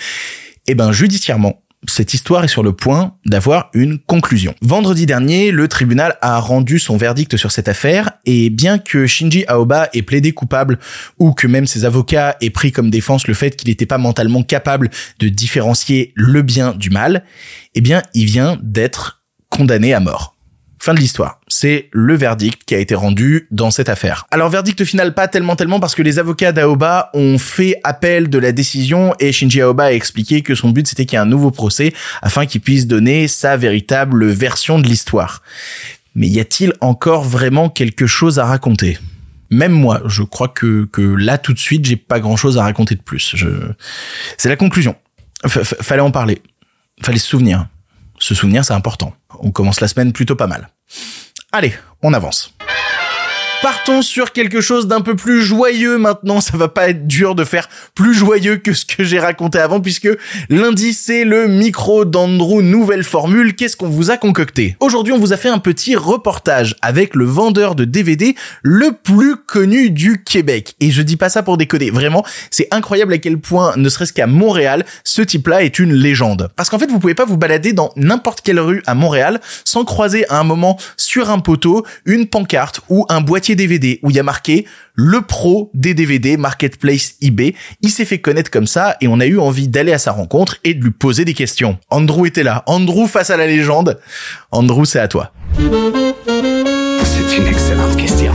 Eh 0.67 0.75
ben, 0.75 0.91
judiciairement, 0.91 1.61
cette 1.87 2.13
histoire 2.13 2.43
est 2.43 2.49
sur 2.49 2.63
le 2.63 2.73
point 2.73 3.13
d'avoir 3.25 3.69
une 3.73 3.99
conclusion. 3.99 4.55
Vendredi 4.61 5.05
dernier, 5.05 5.51
le 5.51 5.67
tribunal 5.67 6.17
a 6.21 6.39
rendu 6.39 6.79
son 6.79 6.97
verdict 6.97 7.37
sur 7.37 7.51
cette 7.51 7.67
affaire 7.67 8.11
et 8.25 8.49
bien 8.49 8.77
que 8.77 9.05
Shinji 9.05 9.45
Aoba 9.47 9.89
ait 9.93 10.01
plaidé 10.01 10.31
coupable 10.31 10.79
ou 11.19 11.33
que 11.33 11.47
même 11.47 11.67
ses 11.67 11.85
avocats 11.85 12.37
aient 12.41 12.49
pris 12.49 12.71
comme 12.71 12.89
défense 12.89 13.27
le 13.27 13.33
fait 13.33 13.55
qu'il 13.55 13.69
n'était 13.69 13.85
pas 13.85 13.97
mentalement 13.97 14.43
capable 14.43 14.89
de 15.19 15.29
différencier 15.29 16.11
le 16.15 16.41
bien 16.41 16.73
du 16.73 16.89
mal, 16.89 17.23
eh 17.75 17.81
bien, 17.81 18.01
il 18.13 18.25
vient 18.25 18.57
d'être 18.61 19.23
condamné 19.49 19.93
à 19.93 19.99
mort. 19.99 20.34
Fin 20.85 20.93
de 20.93 20.99
l'histoire. 20.99 21.39
C'est 21.47 21.89
le 21.93 22.13
verdict 22.13 22.61
qui 22.63 22.75
a 22.75 22.77
été 22.77 22.93
rendu 22.93 23.47
dans 23.49 23.71
cette 23.71 23.89
affaire. 23.89 24.27
Alors 24.29 24.49
verdict 24.49 24.85
final 24.85 25.15
pas 25.15 25.27
tellement 25.27 25.55
tellement 25.55 25.79
parce 25.79 25.95
que 25.95 26.03
les 26.03 26.19
avocats 26.19 26.51
d'Aoba 26.51 27.09
ont 27.15 27.39
fait 27.39 27.79
appel 27.83 28.29
de 28.29 28.37
la 28.37 28.51
décision 28.51 29.15
et 29.19 29.31
Shinji 29.31 29.61
Aoba 29.61 29.85
a 29.85 29.93
expliqué 29.93 30.43
que 30.43 30.53
son 30.53 30.69
but 30.69 30.87
c'était 30.87 31.07
qu'il 31.07 31.17
y 31.17 31.19
ait 31.19 31.23
un 31.23 31.25
nouveau 31.25 31.49
procès 31.49 31.91
afin 32.21 32.45
qu'il 32.45 32.61
puisse 32.61 32.85
donner 32.85 33.27
sa 33.27 33.57
véritable 33.57 34.27
version 34.27 34.77
de 34.77 34.85
l'histoire. 34.85 35.41
Mais 36.13 36.27
y 36.27 36.39
a-t-il 36.39 36.71
encore 36.81 37.23
vraiment 37.23 37.67
quelque 37.69 38.05
chose 38.05 38.37
à 38.37 38.45
raconter? 38.45 38.99
Même 39.49 39.71
moi, 39.71 40.03
je 40.05 40.21
crois 40.21 40.49
que, 40.49 40.87
que 40.91 41.01
là 41.01 41.39
tout 41.39 41.53
de 41.53 41.59
suite, 41.59 41.83
j'ai 41.83 41.95
pas 41.95 42.19
grand 42.19 42.35
chose 42.35 42.59
à 42.59 42.61
raconter 42.61 42.93
de 42.93 43.01
plus. 43.01 43.35
C'est 44.37 44.49
la 44.49 44.55
conclusion. 44.55 44.95
fallait 45.47 46.03
en 46.03 46.11
parler. 46.11 46.43
Fallait 47.01 47.17
se 47.17 47.27
souvenir. 47.27 47.65
Se 48.19 48.35
souvenir, 48.35 48.63
c'est 48.63 48.73
important. 48.73 49.15
On 49.39 49.49
commence 49.49 49.81
la 49.81 49.87
semaine 49.87 50.13
plutôt 50.13 50.35
pas 50.35 50.45
mal. 50.45 50.69
Allez, 51.51 51.73
on 52.01 52.13
avance. 52.13 52.54
Partons 53.65 54.03
sur 54.03 54.31
quelque 54.31 54.61
chose 54.61 54.85
d'un 54.85 55.01
peu 55.01 55.15
plus 55.15 55.41
joyeux 55.41 55.97
maintenant. 55.97 56.39
Ça 56.39 56.55
va 56.55 56.67
pas 56.67 56.89
être 56.89 57.07
dur 57.07 57.33
de 57.33 57.43
faire 57.43 57.67
plus 57.95 58.13
joyeux 58.13 58.57
que 58.57 58.73
ce 58.73 58.85
que 58.85 59.03
j'ai 59.03 59.17
raconté 59.17 59.57
avant 59.57 59.81
puisque 59.81 60.07
lundi 60.49 60.93
c'est 60.93 61.23
le 61.23 61.47
micro 61.47 62.05
d'Andrew 62.05 62.61
nouvelle 62.61 63.03
formule. 63.03 63.55
Qu'est-ce 63.55 63.75
qu'on 63.75 63.89
vous 63.89 64.11
a 64.11 64.17
concocté? 64.17 64.77
Aujourd'hui 64.81 65.13
on 65.13 65.17
vous 65.17 65.33
a 65.33 65.37
fait 65.37 65.49
un 65.49 65.57
petit 65.57 65.95
reportage 65.95 66.75
avec 66.83 67.15
le 67.15 67.25
vendeur 67.25 67.73
de 67.73 67.85
DVD 67.85 68.35
le 68.61 68.91
plus 68.91 69.35
connu 69.35 69.89
du 69.89 70.23
Québec. 70.23 70.75
Et 70.79 70.91
je 70.91 71.01
dis 71.01 71.17
pas 71.17 71.29
ça 71.29 71.41
pour 71.41 71.57
déconner. 71.57 71.89
Vraiment, 71.89 72.23
c'est 72.51 72.67
incroyable 72.69 73.13
à 73.13 73.17
quel 73.17 73.39
point, 73.39 73.73
ne 73.77 73.89
serait-ce 73.89 74.13
qu'à 74.13 74.27
Montréal, 74.27 74.85
ce 75.03 75.23
type-là 75.23 75.63
est 75.63 75.79
une 75.79 75.93
légende. 75.93 76.51
Parce 76.55 76.69
qu'en 76.69 76.77
fait 76.77 76.91
vous 76.91 76.99
pouvez 76.99 77.15
pas 77.15 77.25
vous 77.25 77.37
balader 77.37 77.73
dans 77.73 77.91
n'importe 77.95 78.41
quelle 78.41 78.59
rue 78.59 78.83
à 78.85 78.93
Montréal 78.93 79.41
sans 79.63 79.85
croiser 79.85 80.29
à 80.29 80.39
un 80.39 80.43
moment 80.43 80.77
sur 80.97 81.31
un 81.31 81.39
poteau 81.39 81.83
une 82.05 82.27
pancarte 82.27 82.81
ou 82.89 83.07
un 83.09 83.21
boîtier 83.21 83.54
DVD 83.55 83.99
où 84.03 84.09
il 84.09 84.15
y 84.15 84.19
a 84.19 84.23
marqué 84.23 84.65
le 84.93 85.21
pro 85.21 85.71
des 85.73 85.93
DVD 85.93 86.37
Marketplace 86.37 87.15
eBay. 87.21 87.55
Il 87.81 87.89
s'est 87.89 88.05
fait 88.05 88.19
connaître 88.19 88.51
comme 88.51 88.67
ça 88.67 88.97
et 89.01 89.07
on 89.07 89.19
a 89.19 89.25
eu 89.25 89.39
envie 89.39 89.67
d'aller 89.67 89.93
à 89.93 89.97
sa 89.97 90.11
rencontre 90.11 90.57
et 90.63 90.73
de 90.73 90.83
lui 90.83 90.91
poser 90.91 91.25
des 91.25 91.33
questions. 91.33 91.77
Andrew 91.89 92.25
était 92.25 92.43
là. 92.43 92.63
Andrew 92.67 93.07
face 93.07 93.29
à 93.29 93.37
la 93.37 93.47
légende. 93.47 93.99
Andrew, 94.51 94.85
c'est 94.85 94.99
à 94.99 95.07
toi. 95.07 95.31
C'est 95.57 97.37
une 97.37 97.47
excellente 97.47 97.97
question. 97.97 98.33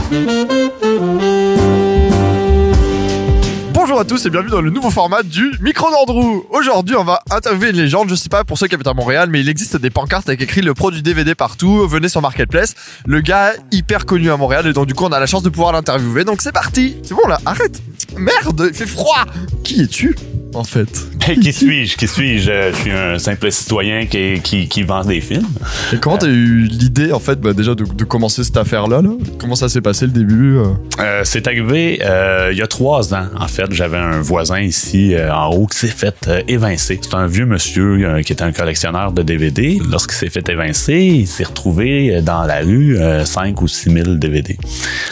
À 4.01 4.03
tous 4.03 4.25
et 4.25 4.31
bienvenue 4.31 4.49
dans 4.49 4.61
le 4.61 4.71
nouveau 4.71 4.89
format 4.89 5.21
du 5.21 5.51
micro 5.61 5.87
d'Andrew. 5.91 6.43
Aujourd'hui, 6.49 6.95
on 6.95 7.03
va 7.03 7.21
interviewer 7.29 7.69
une 7.69 7.75
légende. 7.75 8.09
Je 8.09 8.15
sais 8.15 8.29
pas 8.29 8.43
pour 8.43 8.57
ceux 8.57 8.65
qui 8.65 8.73
habitent 8.73 8.87
à 8.87 8.95
Montréal, 8.95 9.29
mais 9.29 9.41
il 9.41 9.47
existe 9.47 9.77
des 9.77 9.91
pancartes 9.91 10.27
avec 10.27 10.41
écrit 10.41 10.61
le 10.61 10.73
produit 10.73 11.03
DVD 11.03 11.35
partout. 11.35 11.87
Venez 11.87 12.09
sur 12.09 12.19
Marketplace. 12.19 12.73
Le 13.05 13.21
gars 13.21 13.53
hyper 13.71 14.07
connu 14.07 14.31
à 14.31 14.37
Montréal 14.37 14.65
et 14.65 14.73
donc 14.73 14.87
du 14.87 14.95
coup, 14.95 15.05
on 15.05 15.11
a 15.11 15.19
la 15.19 15.27
chance 15.27 15.43
de 15.43 15.49
pouvoir 15.49 15.71
l'interviewer. 15.71 16.23
Donc 16.23 16.41
c'est 16.41 16.51
parti. 16.51 16.95
C'est 17.03 17.13
bon 17.13 17.27
là, 17.27 17.39
arrête. 17.45 17.79
Merde, 18.17 18.69
il 18.69 18.75
fait 18.75 18.87
froid. 18.87 19.23
Qui 19.63 19.81
es-tu 19.81 20.15
en 20.55 20.63
fait? 20.63 21.10
Qui 21.41 21.53
suis-je? 21.53 21.97
Qui 21.97 22.07
suis-je? 22.07 22.51
Je 22.71 22.75
suis 22.77 22.91
un 22.91 23.19
simple 23.19 23.51
citoyen 23.51 24.05
qui, 24.05 24.39
qui, 24.41 24.67
qui 24.67 24.83
vend 24.83 25.03
des 25.03 25.21
films. 25.21 25.47
Et 25.93 25.97
comment 25.97 26.17
t'as 26.17 26.27
eu 26.27 26.63
l'idée, 26.63 27.11
en 27.11 27.19
fait, 27.19 27.39
bah, 27.39 27.53
déjà 27.53 27.75
de, 27.75 27.85
de 27.85 28.03
commencer 28.03 28.43
cette 28.43 28.57
affaire-là 28.57 29.01
là? 29.01 29.11
Comment 29.37 29.55
ça 29.55 29.69
s'est 29.69 29.81
passé 29.81 30.05
le 30.05 30.11
début 30.11 30.57
euh? 30.57 30.65
Euh, 30.99 31.21
c'est 31.23 31.47
arrivé 31.47 31.99
euh, 32.03 32.49
il 32.51 32.57
y 32.57 32.61
a 32.61 32.67
trois 32.67 33.13
ans. 33.13 33.25
En 33.39 33.47
fait, 33.47 33.71
j'avais 33.71 33.97
un 33.97 34.21
voisin 34.21 34.59
ici 34.59 35.13
euh, 35.13 35.33
en 35.33 35.49
haut 35.53 35.67
qui 35.67 35.77
s'est 35.77 35.87
fait 35.87 36.15
euh, 36.27 36.41
évincer. 36.47 36.99
C'est 37.01 37.13
un 37.15 37.27
vieux 37.27 37.45
monsieur 37.45 38.05
euh, 38.05 38.21
qui 38.21 38.33
était 38.33 38.43
un 38.43 38.51
collectionneur 38.51 39.11
de 39.11 39.21
DVD. 39.21 39.79
Lorsqu'il 39.89 40.17
s'est 40.17 40.29
fait 40.29 40.47
évincer, 40.49 40.95
il 40.97 41.27
s'est 41.27 41.43
retrouvé 41.43 42.15
euh, 42.15 42.21
dans 42.21 42.43
la 42.43 42.59
rue 42.61 42.97
euh, 42.97 43.25
5 43.25 43.61
ou 43.61 43.67
6 43.67 43.91
000 43.91 44.15
DVD. 44.15 44.57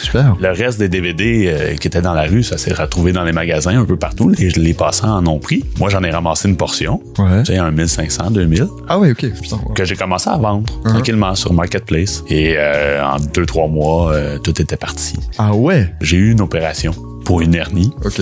Super. 0.00 0.36
Le 0.40 0.50
reste 0.50 0.78
des 0.78 0.88
DVD 0.88 1.46
euh, 1.46 1.76
qui 1.76 1.88
étaient 1.88 2.02
dans 2.02 2.14
la 2.14 2.24
rue, 2.24 2.42
ça 2.42 2.58
s'est 2.58 2.74
retrouvé 2.74 3.12
dans 3.12 3.24
les 3.24 3.32
magasins 3.32 3.80
un 3.80 3.84
peu 3.84 3.96
partout. 3.96 4.30
Les, 4.30 4.48
les 4.50 4.74
passants 4.74 5.16
en 5.16 5.26
ont 5.26 5.38
pris. 5.38 5.64
Moi, 5.78 5.88
j'en 5.88 5.99
ai 6.02 6.10
ramassé 6.10 6.48
une 6.48 6.56
portion. 6.56 7.00
Ouais. 7.18 7.42
Tu 7.44 7.52
sais, 7.52 7.58
un 7.58 7.70
1500, 7.70 8.30
2000 8.30 8.66
Ah 8.88 8.98
ouais, 8.98 9.10
ok. 9.12 9.26
Putain. 9.40 9.56
ouais. 9.56 9.74
que 9.74 9.84
j'ai 9.84 9.96
commencé 9.96 10.28
à 10.30 10.36
vendre 10.36 10.72
Uh-huh. 10.84 10.88
tranquillement 10.90 11.34
sur 11.34 11.52
Marketplace. 11.52 12.22
Et 12.28 12.54
euh, 12.56 13.04
en 13.04 13.16
deux, 13.18 13.46
trois 13.46 13.68
mois, 13.68 14.12
euh, 14.12 14.38
tout 14.38 14.60
était 14.60 14.76
parti. 14.76 15.14
Ah 15.38 15.54
ouais? 15.54 15.94
J'ai 16.00 16.16
eu 16.16 16.32
une 16.32 16.40
opération 16.40 16.92
pour 17.30 17.42
une 17.42 17.54
hernie. 17.54 17.92
Ok. 18.04 18.20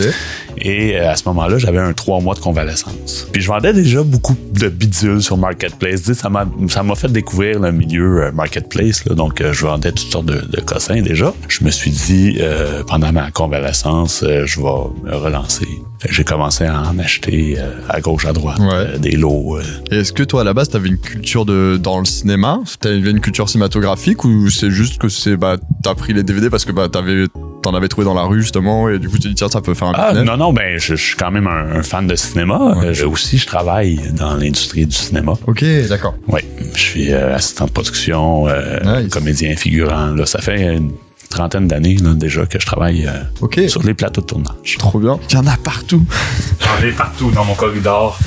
Et 0.58 0.98
euh, 0.98 1.10
à 1.10 1.16
ce 1.16 1.22
moment-là, 1.28 1.56
j'avais 1.56 1.78
un 1.78 1.94
trois 1.94 2.20
mois 2.20 2.34
de 2.34 2.40
convalescence. 2.40 3.26
Puis 3.32 3.40
je 3.40 3.48
vendais 3.48 3.72
déjà 3.72 4.02
beaucoup 4.02 4.36
de 4.52 4.68
bidules 4.68 5.22
sur 5.22 5.38
Marketplace. 5.38 6.12
Ça 6.12 6.28
m'a, 6.28 6.46
ça 6.68 6.82
m'a 6.82 6.94
fait 6.94 7.10
découvrir 7.10 7.58
le 7.58 7.72
milieu 7.72 8.24
euh, 8.24 8.32
Marketplace. 8.32 9.06
Là. 9.06 9.14
Donc, 9.14 9.40
euh, 9.40 9.54
je 9.54 9.64
vendais 9.64 9.92
toutes 9.92 10.12
sortes 10.12 10.26
de, 10.26 10.42
de 10.46 10.60
cossins 10.60 11.00
déjà. 11.00 11.32
Je 11.48 11.64
me 11.64 11.70
suis 11.70 11.90
dit, 11.90 12.36
euh, 12.40 12.82
pendant 12.86 13.10
ma 13.10 13.30
convalescence, 13.30 14.22
euh, 14.24 14.44
je 14.44 14.60
vais 14.60 14.66
me 15.10 15.16
relancer. 15.16 15.66
J'ai 16.10 16.22
commencé 16.24 16.64
à 16.66 16.78
en 16.82 16.98
acheter 16.98 17.56
euh, 17.58 17.70
à 17.88 18.02
gauche, 18.02 18.26
à 18.26 18.34
droite, 18.34 18.58
Ouais. 18.60 18.98
des 18.98 19.12
lots. 19.16 19.58
est-ce 19.90 20.12
que 20.12 20.22
toi, 20.22 20.42
à 20.42 20.44
la 20.44 20.52
base, 20.52 20.68
t'avais 20.68 20.90
une 20.90 20.98
culture 20.98 21.46
de 21.46 21.78
dans 21.82 21.98
le 21.98 22.04
cinéma? 22.04 22.60
T'avais 22.78 23.10
une 23.10 23.20
culture 23.20 23.48
cinématographique 23.48 24.22
ou 24.24 24.50
c'est 24.50 24.70
juste 24.70 24.98
que 24.98 25.08
c'est 25.08 25.36
bah 25.38 25.56
t'as 25.82 25.94
pris 25.94 26.12
les 26.12 26.22
DVD 26.22 26.50
parce 26.50 26.64
que 26.66 26.72
bah 26.72 26.88
t'avais 26.88 27.24
t'en 27.62 27.74
avais 27.74 27.88
trouvé 27.88 28.04
dans 28.04 28.14
la 28.14 28.22
rue 28.22 28.40
justement 28.42 28.88
et 28.88 28.98
du 28.98 29.08
coup 29.08 29.16
tu 29.16 29.22
t'es 29.24 29.28
dit 29.30 29.34
tiens 29.34 29.48
ça 29.48 29.60
peut 29.60 29.74
faire 29.74 29.88
un 29.88 29.92
Ah, 29.94 30.10
business 30.12 30.26
non, 30.28 30.36
non, 30.36 30.52
ben, 30.52 30.78
je, 30.78 30.94
je 30.94 31.02
suis 31.02 31.16
quand 31.16 31.30
même 31.30 31.46
un, 31.46 31.78
un 31.78 31.82
fan 31.82 32.06
de 32.06 32.14
cinéma. 32.14 32.58
Ouais. 32.76 32.86
Euh, 32.86 32.92
je- 32.94 33.04
aussi, 33.04 33.38
je 33.38 33.46
travaille 33.46 34.00
dans 34.14 34.34
l'industrie 34.36 34.86
du 34.86 34.94
cinéma. 34.94 35.32
Ok, 35.46 35.64
d'accord. 35.88 36.14
Oui, 36.28 36.40
je 36.74 36.80
suis 36.80 37.12
euh, 37.12 37.34
assistant 37.34 37.66
de 37.66 37.70
production, 37.70 38.46
euh, 38.48 39.02
Nice. 39.02 39.12
comédien 39.12 39.56
figurant. 39.56 40.08
Là, 40.14 40.24
ça 40.26 40.40
fait 40.40 40.76
une 40.76 40.92
trentaine 41.30 41.66
d'années 41.68 41.96
déjà 42.14 42.46
que 42.46 42.58
je 42.60 42.64
travaille 42.66 43.06
euh, 43.06 43.68
sur 43.68 43.82
les 43.82 43.94
plateaux 43.94 44.20
de 44.22 44.26
tournage. 44.26 44.76
Trop 44.78 44.98
bien. 44.98 45.18
Il 45.30 45.34
y 45.34 45.38
en 45.38 45.46
a 45.46 45.56
partout. 45.56 46.02
J'en 46.60 46.86
ai 46.86 46.92
partout 46.92 47.30
dans 47.32 47.44
mon 47.44 47.54
corridor. 47.54 48.18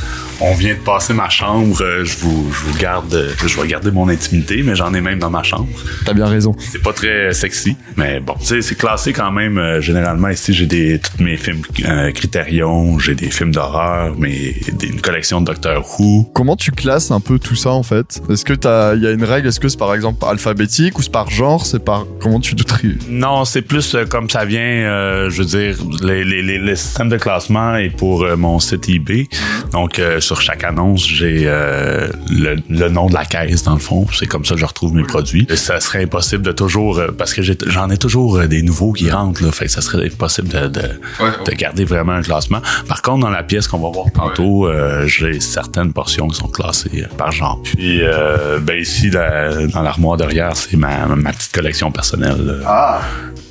On 0.43 0.55
vient 0.55 0.73
de 0.73 0.79
passer 0.79 1.13
ma 1.13 1.29
chambre. 1.29 1.81
euh, 1.81 2.03
je 2.03 2.17
vous, 2.17 2.51
je 2.51 2.65
vous 2.65 2.77
garde, 2.79 3.13
euh, 3.13 3.29
je 3.45 3.61
vais 3.61 3.67
garder 3.67 3.91
mon 3.91 4.09
intimité, 4.09 4.63
mais 4.63 4.75
j'en 4.75 4.91
ai 4.93 4.99
même 5.01 5.19
dans 5.19 5.29
ma 5.29 5.43
chambre. 5.43 5.67
T'as 6.03 6.13
bien 6.13 6.25
raison. 6.25 6.55
C'est 6.57 6.81
pas 6.81 6.93
très 6.93 7.31
sexy, 7.33 7.77
mais 7.95 8.19
bon, 8.19 8.33
tu 8.39 8.47
sais, 8.47 8.61
c'est 8.63 8.73
classé 8.75 9.13
quand 9.13 9.31
même. 9.31 9.59
euh, 9.59 9.81
généralement, 9.81 10.29
ici, 10.29 10.51
j'ai 10.53 10.65
des 10.65 10.99
tous 10.99 11.23
mes 11.23 11.37
films 11.37 11.61
euh, 11.85 12.11
Criterion, 12.11 12.97
j'ai 12.97 13.13
des 13.13 13.29
films 13.29 13.51
d'horreur, 13.51 14.15
mais 14.17 14.55
des, 14.73 14.87
une 14.87 15.01
collection 15.01 15.41
de 15.41 15.45
Doctor 15.45 15.85
Who. 15.99 16.31
Comment 16.33 16.55
tu 16.55 16.71
classes 16.71 17.11
un 17.11 17.19
peu 17.19 17.37
tout 17.37 17.55
ça 17.55 17.69
en 17.71 17.83
fait? 17.83 18.19
Est-ce 18.29 18.43
que 18.43 18.53
t'as 18.53 18.95
il 18.95 19.03
y 19.03 19.07
a 19.07 19.11
une 19.11 19.23
règle 19.23 19.47
Est-ce 19.47 19.59
que 19.59 19.69
c'est 19.69 19.77
par 19.79 19.93
exemple 19.93 20.25
alphabétique 20.25 20.97
ou 20.97 21.03
c'est 21.03 21.11
par 21.11 21.29
genre 21.29 21.65
C'est 21.67 21.83
par 21.85 22.05
comment 22.19 22.39
tu 22.39 22.55
te 22.55 22.63
tries 22.63 22.97
Non, 23.07 23.45
c'est 23.45 23.61
plus 23.61 23.93
euh, 23.93 24.05
comme 24.05 24.27
ça 24.29 24.43
vient. 24.45 24.59
euh, 24.61 25.29
je 25.29 25.43
veux 25.43 25.47
dire, 25.47 25.77
les, 26.01 26.23
les, 26.25 26.41
les, 26.41 26.57
le 26.57 26.75
système 26.75 27.09
de 27.09 27.17
classement 27.17 27.75
est 27.75 27.89
pour 27.95 28.23
euh, 28.23 28.35
mon 28.35 28.59
site 28.59 28.89
eBay. 28.89 29.27
Donc, 29.71 29.99
euh, 29.99 30.19
sur 30.31 30.41
chaque 30.41 30.63
annonce, 30.63 31.05
j'ai 31.05 31.43
euh, 31.45 32.07
le, 32.29 32.55
le 32.69 32.87
nom 32.89 33.07
de 33.07 33.13
la 33.13 33.25
caisse 33.25 33.63
dans 33.63 33.73
le 33.73 33.79
fond. 33.79 34.07
C'est 34.13 34.27
comme 34.27 34.45
ça 34.45 34.53
que 34.55 34.61
je 34.61 34.65
retrouve 34.65 34.93
mes 34.93 35.03
produits. 35.03 35.45
Et 35.49 35.57
ça 35.57 35.79
serait 35.81 36.03
impossible 36.03 36.41
de 36.43 36.53
toujours, 36.53 36.99
euh, 36.99 37.07
parce 37.17 37.33
que 37.33 37.41
j'en 37.41 37.89
ai 37.89 37.97
toujours 37.97 38.37
euh, 38.37 38.47
des 38.47 38.61
nouveaux 38.61 38.93
qui 38.93 39.09
rentrent. 39.11 39.43
Là, 39.43 39.51
fait 39.51 39.65
que 39.65 39.71
ça 39.71 39.81
serait 39.81 40.05
impossible 40.05 40.47
de, 40.47 40.67
de, 40.67 40.81
de 41.45 41.51
garder 41.51 41.83
vraiment 41.83 42.13
un 42.13 42.21
classement. 42.21 42.61
Par 42.87 43.01
contre, 43.01 43.19
dans 43.25 43.29
la 43.29 43.43
pièce 43.43 43.67
qu'on 43.67 43.79
va 43.79 43.89
voir 43.89 44.05
tantôt, 44.13 44.67
euh, 44.67 45.05
j'ai 45.07 45.39
certaines 45.41 45.91
portions 45.91 46.27
qui 46.29 46.37
sont 46.37 46.47
classées 46.47 47.05
par 47.17 47.31
genre. 47.33 47.59
Puis, 47.63 47.99
euh, 48.03 48.59
ben 48.61 48.79
ici, 48.79 49.09
la- 49.09 49.67
dans 49.67 49.81
l'armoire 49.81 50.15
derrière, 50.17 50.55
c'est 50.55 50.77
ma, 50.77 51.07
ma 51.07 51.33
petite 51.33 51.51
collection 51.51 51.91
personnelle. 51.91 52.45
là. 52.63 53.01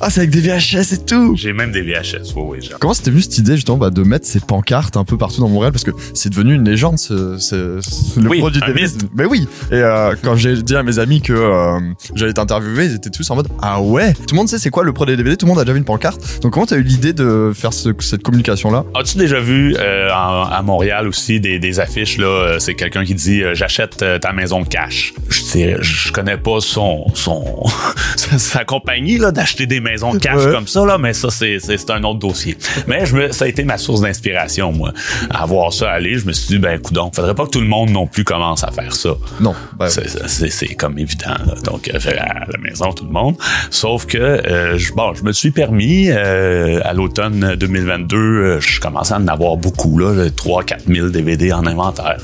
Ah 0.02 0.08
c'est 0.08 0.20
avec 0.20 0.30
des 0.30 0.40
VHS 0.40 0.94
et 0.94 1.04
tout. 1.04 1.34
J'ai 1.36 1.52
même 1.52 1.72
des 1.72 1.82
VHS, 1.82 2.32
oui, 2.34 2.42
oui. 2.46 2.58
j'ai- 2.62 2.70
Comment 2.80 2.94
c'était 2.94 3.10
venu 3.10 3.20
cette 3.20 3.36
idée 3.36 3.56
justement 3.56 3.76
bah, 3.76 3.90
de 3.90 4.02
mettre 4.02 4.26
ces 4.26 4.40
pancartes 4.40 4.96
un 4.96 5.04
peu 5.04 5.18
partout 5.18 5.42
dans 5.42 5.48
Montréal? 5.50 5.72
Parce 5.72 5.84
que 5.84 5.90
c'est 6.14 6.30
devenu 6.30 6.54
une 6.54 6.66
légende 6.70 6.98
ce, 6.98 7.38
ce- 7.38 7.80
ce- 7.80 8.20
le 8.20 8.28
Oui, 8.28 8.38
produit 8.40 8.62
un 8.62 8.66
DVD. 8.68 8.82
mythe. 8.86 9.08
Mais 9.14 9.24
oui. 9.24 9.46
Et 9.70 9.74
euh, 9.74 10.14
quand 10.22 10.36
j'ai 10.36 10.62
dit 10.62 10.76
à 10.76 10.82
mes 10.82 10.98
amis 10.98 11.20
que 11.20 11.32
euh, 11.32 11.78
j'allais 12.14 12.32
t'interviewer, 12.32 12.86
ils 12.86 12.94
étaient 12.94 13.10
tous 13.10 13.28
en 13.30 13.36
mode 13.36 13.48
ah 13.62 13.80
ouais? 13.80 14.12
Tout 14.14 14.22
le 14.34 14.36
monde 14.36 14.48
sait 14.48 14.58
c'est 14.58 14.70
quoi 14.70 14.84
le 14.84 14.92
produit 14.92 15.16
DVD. 15.16 15.36
Tout 15.36 15.46
le 15.46 15.50
monde 15.50 15.58
a 15.60 15.64
déjà 15.64 15.72
vu 15.72 15.78
une 15.78 15.84
pancarte. 15.84 16.40
Donc 16.42 16.52
comment 16.52 16.66
t'as 16.66 16.76
eu 16.76 16.82
l'idée 16.82 17.12
de 17.12 17.52
faire 17.54 17.72
ce- 17.72 17.90
cette 18.00 18.22
communication 18.22 18.70
là 18.70 18.84
As-tu 18.94 19.18
déjà 19.18 19.40
vu 19.40 19.74
euh, 19.78 20.08
à 20.12 20.60
Montréal 20.64 21.08
aussi 21.08 21.40
des, 21.40 21.58
des 21.58 21.80
affiches 21.80 22.18
là 22.18 22.26
euh, 22.26 22.58
C'est 22.58 22.74
quelqu'un 22.74 23.04
qui 23.04 23.14
dit 23.14 23.42
j'achète 23.54 24.04
ta 24.20 24.32
maison 24.32 24.64
cash. 24.64 25.12
Je 25.28 25.40
sais, 25.42 25.76
je 25.80 26.12
connais 26.12 26.36
pas 26.36 26.60
son 26.60 27.06
son 27.14 27.64
sa, 28.16 28.64
compagnie 28.64 29.18
là 29.18 29.32
d'acheter 29.32 29.66
des 29.66 29.80
maisons 29.80 30.12
cash 30.18 30.36
Ouais. 30.36 30.52
comme 30.52 30.66
ça 30.68 30.84
là, 30.86 30.96
mais 30.98 31.12
ça 31.12 31.30
c'est 31.30 31.58
c'est 31.58 31.76
c'est 31.76 31.90
un 31.90 32.02
autre 32.04 32.18
dossier. 32.20 32.56
Mais 32.86 33.04
je 33.06 33.16
me 33.16 33.32
ça 33.32 33.44
a 33.44 33.48
été 33.48 33.64
ma 33.64 33.78
source 33.78 34.00
d'inspiration 34.02 34.72
moi 34.72 34.92
à 35.30 35.44
voir 35.46 35.72
ça 35.72 35.90
aller. 35.90 36.18
Je 36.18 36.26
me 36.26 36.32
suis 36.32 36.49
dit 36.50 36.58
ben 36.58 36.78
coudon, 36.80 37.10
faudrait 37.14 37.34
pas 37.34 37.44
que 37.46 37.50
tout 37.50 37.60
le 37.60 37.66
monde 37.66 37.90
non 37.90 38.06
plus 38.06 38.24
commence 38.24 38.64
à 38.64 38.70
faire 38.70 38.94
ça. 38.94 39.10
Non. 39.40 39.54
Bah, 39.78 39.88
C'est- 39.88 40.74
comme 40.74 40.98
évident. 40.98 41.30
là. 41.46 41.54
Donc, 41.64 41.90
euh, 41.92 41.98
faire 42.00 42.22
à 42.22 42.50
la 42.50 42.58
maison, 42.58 42.92
tout 42.92 43.04
le 43.04 43.10
monde. 43.10 43.36
Sauf 43.70 44.06
que, 44.06 44.18
euh, 44.18 44.78
je, 44.78 44.92
bon, 44.92 45.14
je 45.14 45.22
me 45.24 45.32
suis 45.32 45.50
permis, 45.50 46.06
euh, 46.10 46.80
à 46.84 46.92
l'automne 46.92 47.54
2022, 47.58 48.16
euh, 48.16 48.60
je 48.60 48.80
commençais 48.80 49.14
à 49.14 49.18
en 49.18 49.28
avoir 49.28 49.56
beaucoup, 49.56 49.98
là, 49.98 50.28
3-4 50.30 50.84
000 50.86 51.08
DVD 51.08 51.52
en 51.52 51.66
inventaire. 51.66 52.18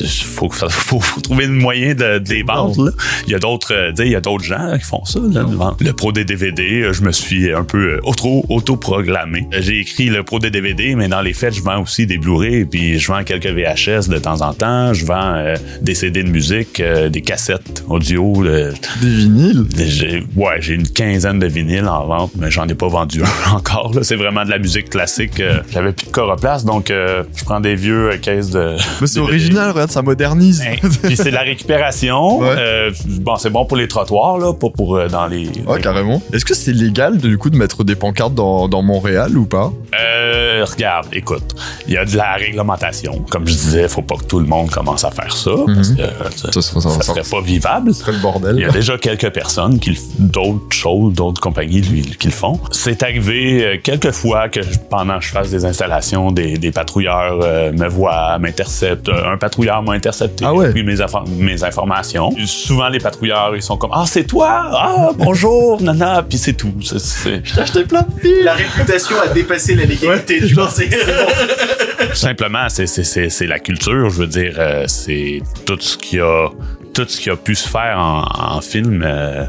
Il 0.00 0.06
faut, 0.08 0.50
faut, 0.50 0.68
faut, 0.68 1.00
faut 1.00 1.20
trouver 1.20 1.46
le 1.46 1.52
moyen 1.52 1.94
de, 1.94 2.18
de 2.18 2.28
les 2.30 2.42
vendre. 2.42 2.86
là. 2.86 2.92
Il 3.26 3.32
y 3.32 3.34
a 3.34 3.38
d'autres 3.38 3.92
il 3.98 4.08
y 4.10 4.16
a 4.16 4.20
d'autres 4.20 4.44
gens 4.44 4.58
là, 4.58 4.78
qui 4.78 4.84
font 4.84 5.04
ça. 5.04 5.20
Là, 5.20 5.44
le 5.80 5.92
pro 5.92 6.12
des 6.12 6.24
DVD, 6.24 6.88
je 6.92 7.02
me 7.02 7.12
suis 7.12 7.52
un 7.52 7.64
peu 7.64 7.98
auto, 8.02 8.44
auto-programmé. 8.48 9.46
J'ai 9.58 9.80
écrit 9.80 10.06
le 10.06 10.22
pro 10.22 10.38
des 10.38 10.50
DVD, 10.50 10.94
mais 10.94 11.08
dans 11.08 11.20
les 11.20 11.32
faits, 11.32 11.54
je 11.54 11.62
vends 11.62 11.80
aussi 11.82 12.06
des 12.06 12.18
Blu-ray, 12.18 12.64
puis 12.64 12.98
je 12.98 13.08
vends 13.12 13.22
quelques 13.24 13.37
VHS 13.46 14.08
de 14.08 14.18
temps 14.18 14.40
en 14.42 14.52
temps. 14.52 14.92
Je 14.92 15.04
vends 15.06 15.34
euh, 15.34 15.54
des 15.82 15.94
CD 15.94 16.22
de 16.22 16.28
musique, 16.30 16.80
euh, 16.80 17.08
des 17.08 17.20
cassettes 17.22 17.84
audio. 17.88 18.42
le- 18.42 18.72
des 19.00 19.08
vinyles? 19.08 19.64
j'ai- 19.76 20.24
ouais, 20.36 20.56
j'ai 20.60 20.74
une 20.74 20.88
quinzaine 20.88 21.38
de 21.38 21.46
vinyles 21.46 21.86
en 21.88 22.06
vente, 22.06 22.32
mais 22.36 22.50
j'en 22.50 22.66
ai 22.68 22.74
pas 22.74 22.88
vendu 22.88 23.22
un 23.46 23.52
encore. 23.52 23.92
C'est 24.02 24.16
vraiment 24.16 24.44
de 24.44 24.50
la 24.50 24.58
musique 24.58 24.90
classique. 24.90 25.40
euh, 25.40 25.60
J'avais 25.70 25.92
plus 25.92 26.06
de 26.06 26.10
coroplace, 26.12 26.64
donc 26.64 26.90
euh, 26.90 27.22
je 27.36 27.44
prends 27.44 27.60
des 27.60 27.74
vieux 27.74 28.10
euh, 28.12 28.16
caisses 28.16 28.50
de. 28.50 28.76
Mais 29.00 29.06
c'est 29.06 29.20
original. 29.20 29.70
Regarde 29.70 29.90
ça 29.90 30.02
modernise. 30.02 30.62
Hein, 30.62 30.88
Puis 31.02 31.16
c'est 31.16 31.24
de 31.30 31.34
la 31.34 31.42
récupération. 31.42 32.38
Ouais. 32.48 32.54
Euh, 32.56 32.90
bon, 33.20 33.36
c'est 33.36 33.50
bon 33.50 33.64
pour 33.64 33.76
les 33.76 33.88
trottoirs, 33.88 34.38
là, 34.38 34.52
pas 34.52 34.68
pour 34.70 34.96
euh, 34.96 35.08
dans 35.08 35.26
les. 35.26 35.46
Ouais, 35.66 35.76
les- 35.76 35.82
carrément. 35.82 36.22
Est-ce 36.32 36.44
que 36.44 36.54
c'est 36.54 36.72
légal 36.72 37.18
du 37.18 37.36
coup 37.38 37.50
de 37.50 37.56
mettre 37.56 37.84
des 37.84 37.94
pancartes 37.96 38.34
dans, 38.34 38.68
dans 38.68 38.82
Montréal 38.82 39.36
ou 39.36 39.44
pas? 39.46 39.72
Euh, 40.00 40.64
regarde, 40.70 41.06
écoute, 41.12 41.54
il 41.86 41.94
y 41.94 41.96
a 41.96 42.04
de 42.04 42.16
la 42.16 42.34
réglementation. 42.34 43.24
Comme 43.30 43.46
je 43.46 43.52
disais, 43.52 43.88
faut 43.88 44.02
pas 44.02 44.16
que 44.16 44.24
tout 44.24 44.38
le 44.40 44.46
monde 44.46 44.70
commence 44.70 45.04
à 45.04 45.10
faire 45.10 45.32
ça, 45.36 45.50
parce 45.66 45.90
que 45.90 46.00
euh, 46.00 46.06
ça, 46.34 46.48
Mhm. 46.48 46.52
Ça 46.52 46.62
serait- 46.62 46.80
ça- 46.80 46.80
ça 46.80 46.90
ça- 46.90 47.02
serait 47.02 47.22
pas 47.30 47.40
vivable. 47.40 47.94
serait 47.94 48.12
le 48.12 48.18
bordel. 48.18 48.56
Il 48.56 48.62
y 48.62 48.64
a 48.64 48.70
déjà 48.70 48.96
quelques 48.98 49.30
personnes 49.30 49.78
qui 49.78 49.98
d'autres 50.18 50.74
choses, 50.74 51.12
d'autres 51.14 51.40
compagnies 51.40 51.80
lui, 51.82 52.02
qui 52.02 52.28
le 52.28 52.32
font. 52.32 52.58
C'est 52.70 53.02
arrivé 53.02 53.64
euh, 53.64 53.76
quelques 53.82 54.12
fois 54.12 54.48
que 54.48 54.62
je- 54.62 54.78
pendant 54.90 55.18
que 55.18 55.24
je 55.24 55.30
fasse 55.30 55.50
des 55.50 55.64
installations, 55.64 56.30
des, 56.32 56.56
des 56.58 56.70
patrouilleurs 56.72 57.40
euh, 57.42 57.72
me 57.72 57.86
voient, 57.88 58.38
m'interceptent. 58.38 59.08
Un 59.10 59.36
patrouilleur 59.36 59.82
m'a 59.82 59.92
intercepté, 59.92 60.44
Ah 60.46 60.54
ouais? 60.54 60.70
puis 60.72 60.82
mes, 60.82 60.96
infor- 60.96 61.28
mes 61.28 61.62
informations. 61.64 62.30
Souvent 62.46 62.88
les 62.88 62.98
patrouilleurs 63.00 63.54
ils 63.56 63.62
sont 63.62 63.76
comme 63.76 63.90
ah 63.92 64.04
c'est 64.06 64.24
toi? 64.24 64.48
Ah 64.72 65.10
bonjour 65.16 65.80
nana 65.82 66.22
puis 66.22 66.38
c'est 66.38 66.54
tout. 66.54 66.72
J'ai 66.80 67.60
acheté 67.60 67.84
plein 67.84 68.02
de 68.02 68.20
films. 68.20 68.44
La 68.44 68.54
réputation 68.54 69.16
a 69.22 69.28
dépassé 69.28 69.74
la 69.74 69.84
légalité, 69.84 70.40
je 70.46 70.54
pense. 70.54 70.78
Simplement, 72.14 72.66
c'est, 72.68 72.86
c'est, 73.28 73.46
la 73.46 73.58
culture. 73.58 74.10
Je 74.10 74.20
veux 74.20 74.26
dire, 74.26 74.54
euh, 74.58 74.84
c'est 74.86 75.42
tout 75.66 75.78
ce 75.80 75.96
qui 75.96 76.20
a 76.20 77.36
pu 77.36 77.54
se 77.54 77.68
faire 77.68 77.98
en, 77.98 78.60
film 78.60 79.02
euh, 79.04 79.44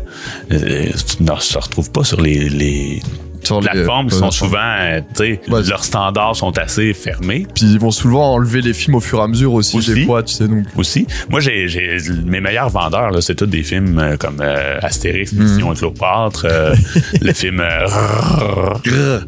euh, 0.51 0.85
ne 1.19 1.39
se 1.39 1.57
retrouve 1.57 1.91
pas 1.91 2.03
sur 2.03 2.21
les 2.21 3.01
Sur 3.43 3.61
les 3.61 3.67
plateformes 3.69 4.07
qui 4.09 4.17
sont 4.17 4.31
souvent, 4.31 4.57
euh, 4.79 4.99
tu 5.15 5.23
sais, 5.23 5.41
Ouais. 5.49 5.61
leurs 5.63 5.83
standards 5.83 6.35
sont 6.35 6.57
assez 6.57 6.93
fermés. 6.93 7.45
Puis 7.55 7.65
ils 7.73 7.79
vont 7.79 7.91
souvent 7.91 8.33
enlever 8.33 8.61
les 8.61 8.73
films 8.73 8.95
au 8.95 8.99
fur 8.99 9.19
et 9.19 9.23
à 9.23 9.27
mesure 9.27 9.53
aussi, 9.53 9.77
Aussi. 9.77 9.93
des 9.93 10.05
fois, 10.05 10.23
tu 10.23 10.33
sais, 10.33 10.47
donc. 10.47 10.65
aussi. 10.77 11.07
Moi, 11.29 11.39
j'ai, 11.39 11.67
j'ai 11.67 11.97
mes 12.25 12.41
meilleurs 12.41 12.69
vendeurs, 12.69 13.11
là, 13.11 13.21
c'est 13.21 13.35
tous 13.35 13.45
des 13.45 13.63
films 13.63 13.97
euh, 13.99 14.17
comme 14.17 14.37
euh, 14.41 14.77
Astérix, 14.81 15.33
Mission 15.33 15.73
Cléopâtre, 15.73 16.45
euh, 16.49 16.75
le 17.21 17.33
film 17.33 17.59
euh, 17.59 17.87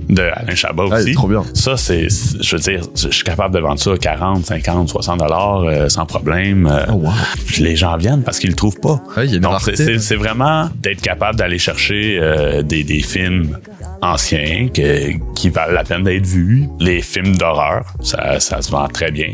de 0.09 0.21
Alain 0.35 0.55
Chabat 0.55 0.83
aussi. 0.83 1.13
trop 1.13 1.27
bien. 1.27 1.43
Ça, 1.53 1.77
c'est, 1.77 2.09
c'est- 2.09 2.41
je 2.41 2.55
veux 2.55 2.61
dire, 2.61 2.81
je 2.95 3.09
suis 3.09 3.23
capable 3.23 3.53
de 3.55 3.59
vendre 3.59 3.79
ça 3.79 3.91
à 3.93 3.97
40, 3.97 4.45
50, 4.45 4.89
60 4.89 5.19
dollars 5.19 5.61
euh, 5.63 5.89
sans 5.89 6.05
problème. 6.05 6.67
euh, 6.69 6.85
Oh, 6.89 6.93
wow. 6.93 7.11
puis 7.47 7.63
les 7.63 7.75
gens 7.75 7.95
viennent 7.97 8.23
parce 8.23 8.39
qu'ils 8.39 8.49
le 8.49 8.55
trouvent 8.55 8.79
pas. 8.79 9.01
Ouais, 9.15 9.27
y 9.27 9.33
a 9.33 9.35
une 9.35 9.41
Donc, 9.41 9.53
rareté. 9.53 9.75
c'est, 9.75 9.85
c'est, 9.85 9.99
c'est 9.99 10.15
vraiment 10.15 10.69
d'être 10.81 11.01
capable 11.01 11.37
d'aller 11.37 11.59
chercher 11.59 12.17
euh, 12.21 12.61
des, 12.63 12.83
des 12.83 13.01
films 13.01 13.57
anciens 14.01 14.67
que- 14.73 15.11
qui 15.35 15.49
valent 15.49 15.73
la 15.73 15.83
peine 15.83 16.03
d'être 16.03 16.25
vus. 16.25 16.67
Les 16.79 17.01
films 17.01 17.35
d'horreur, 17.37 17.85
ça, 18.01 18.39
ça 18.39 18.61
se 18.61 18.71
vend 18.71 18.87
très 18.87 19.11
bien. 19.11 19.29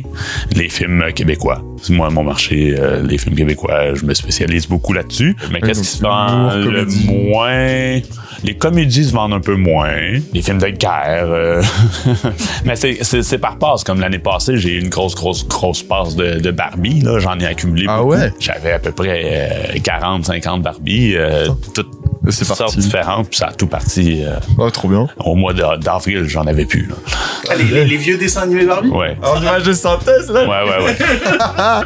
Les 0.53 0.69
films 0.69 1.03
québécois. 1.15 1.61
Moi, 1.89 2.09
mon 2.09 2.23
marché, 2.23 2.75
euh, 2.77 3.01
les 3.03 3.17
films 3.17 3.35
québécois, 3.35 3.93
je 3.93 4.03
me 4.05 4.13
spécialise 4.13 4.67
beaucoup 4.67 4.93
là-dessus. 4.93 5.35
Mais 5.51 5.61
qu'est-ce 5.61 5.81
qui 5.81 5.87
se 5.87 6.01
vend 6.01 6.53
le 6.55 6.85
moins? 7.31 8.01
Les 8.43 8.55
comédies 8.55 9.05
se 9.05 9.13
vendent 9.13 9.33
un 9.33 9.39
peu 9.39 9.55
moins. 9.55 9.93
Les 10.33 10.41
films 10.41 10.59
de 10.59 10.67
guerre. 10.67 11.25
euh, 11.27 11.61
Mais 12.65 12.75
c'est, 12.75 13.37
par 13.39 13.57
passe. 13.57 13.83
Comme 13.83 13.99
l'année 13.99 14.19
passée, 14.19 14.57
j'ai 14.57 14.73
eu 14.75 14.79
une 14.81 14.89
grosse, 14.89 15.15
grosse, 15.15 15.47
grosse 15.47 15.81
passe 15.83 16.15
de, 16.15 16.39
de 16.39 16.51
Barbie. 16.51 17.03
J'en 17.17 17.39
ai 17.39 17.45
accumulé 17.45 17.85
Ah 17.87 17.99
beaucoup. 17.99 18.11
ouais? 18.11 18.31
J'avais 18.39 18.73
à 18.73 18.79
peu 18.79 18.91
près 18.91 19.21
euh, 19.75 19.79
40, 19.83 20.25
50 20.25 20.61
Barbie, 20.61 21.13
euh, 21.15 21.47
toutes 21.73 21.89
C'est 22.31 22.45
sortes 22.45 22.59
parti. 22.59 22.77
différentes, 22.77 23.29
puis 23.29 23.37
ça 23.37 23.47
a 23.47 23.51
tout 23.53 23.67
parti. 23.67 24.23
euh, 24.25 24.35
Oh, 24.57 24.69
trop 24.69 24.87
bien. 24.87 25.07
au 25.19 25.35
mois 25.35 25.53
d'avril, 25.53 26.25
j'en 26.27 26.45
avais 26.47 26.65
plus. 26.65 26.87
Là. 26.87 26.95
Allez, 27.49 27.63
les, 27.65 27.85
les 27.85 27.97
vieux 27.97 28.17
dessins 28.17 28.41
animés 28.41 28.65
Barbie? 28.65 28.89
Ouais. 28.89 29.17
En 29.23 29.41
image 29.41 29.63
de 29.63 29.73
synthèse, 29.73 30.29
là. 30.31 30.41
Ouais, 30.43 30.69
ouais, 30.69 30.85
ouais. 30.85 30.95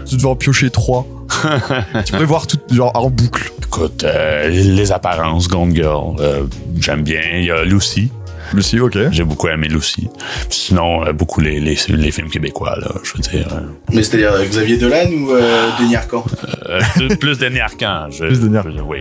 Tu 0.07 0.15
devais 0.15 0.27
en 0.27 0.35
piocher 0.35 0.69
trois. 0.69 1.05
tu 2.05 2.11
pourrais 2.11 2.25
voir 2.25 2.47
tout, 2.47 2.57
genre, 2.71 2.91
en 2.95 3.09
boucle. 3.09 3.51
Écoute, 3.65 4.03
euh, 4.03 4.49
les 4.49 4.91
apparences, 4.91 5.47
Gone 5.47 5.73
Girl, 5.73 6.15
euh, 6.19 6.43
j'aime 6.77 7.03
bien. 7.03 7.21
Il 7.35 7.45
y 7.45 7.51
a 7.51 7.63
Lucy. 7.63 8.11
Lucie, 8.53 8.79
ok. 8.79 8.97
J'ai 9.11 9.23
beaucoup 9.23 9.47
aimé 9.47 9.67
Lucy. 9.67 10.09
Sinon, 10.49 11.05
euh, 11.05 11.13
beaucoup 11.13 11.41
les, 11.41 11.59
les, 11.59 11.77
les 11.89 12.11
films 12.11 12.29
québécois, 12.29 12.77
là, 12.79 12.91
je 13.03 13.13
veux 13.13 13.19
dire. 13.19 13.47
euh, 13.53 13.61
Mais 13.93 14.03
c'est-à-dire 14.03 14.33
euh, 14.33 14.45
Xavier 14.45 14.77
Dolan 14.77 15.07
ou 15.11 15.31
euh, 15.31 15.69
Denis 15.79 15.95
Arcand 15.95 16.25
euh, 16.69 16.79
plus- 17.19 17.37
Denis 17.37 17.59
Arcand. 17.61 18.07
Je, 18.11 18.25
Plus 18.25 18.39
Denis 18.41 18.57
Arcand. 18.57 18.71
je- 18.77 18.81
Oui. 18.83 18.99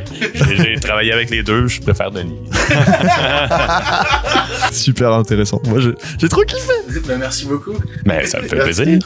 J'ai 0.57 0.78
travaillé 0.80 1.12
avec 1.12 1.30
les 1.30 1.42
deux, 1.42 1.66
je 1.66 1.80
préfère 1.80 2.11
Denis. 2.11 2.38
Super 4.73 5.12
intéressant. 5.12 5.61
Moi, 5.66 5.80
j'ai 6.19 6.28
trop 6.28 6.42
kiffé. 6.42 6.73
Bah, 7.07 7.14
Merci 7.19 7.47
beaucoup. 7.47 7.75
Mais 8.04 8.26
ça 8.26 8.40
me 8.40 8.49
fait 8.49 8.57
Merci. 8.57 8.83
plaisir. 8.83 8.99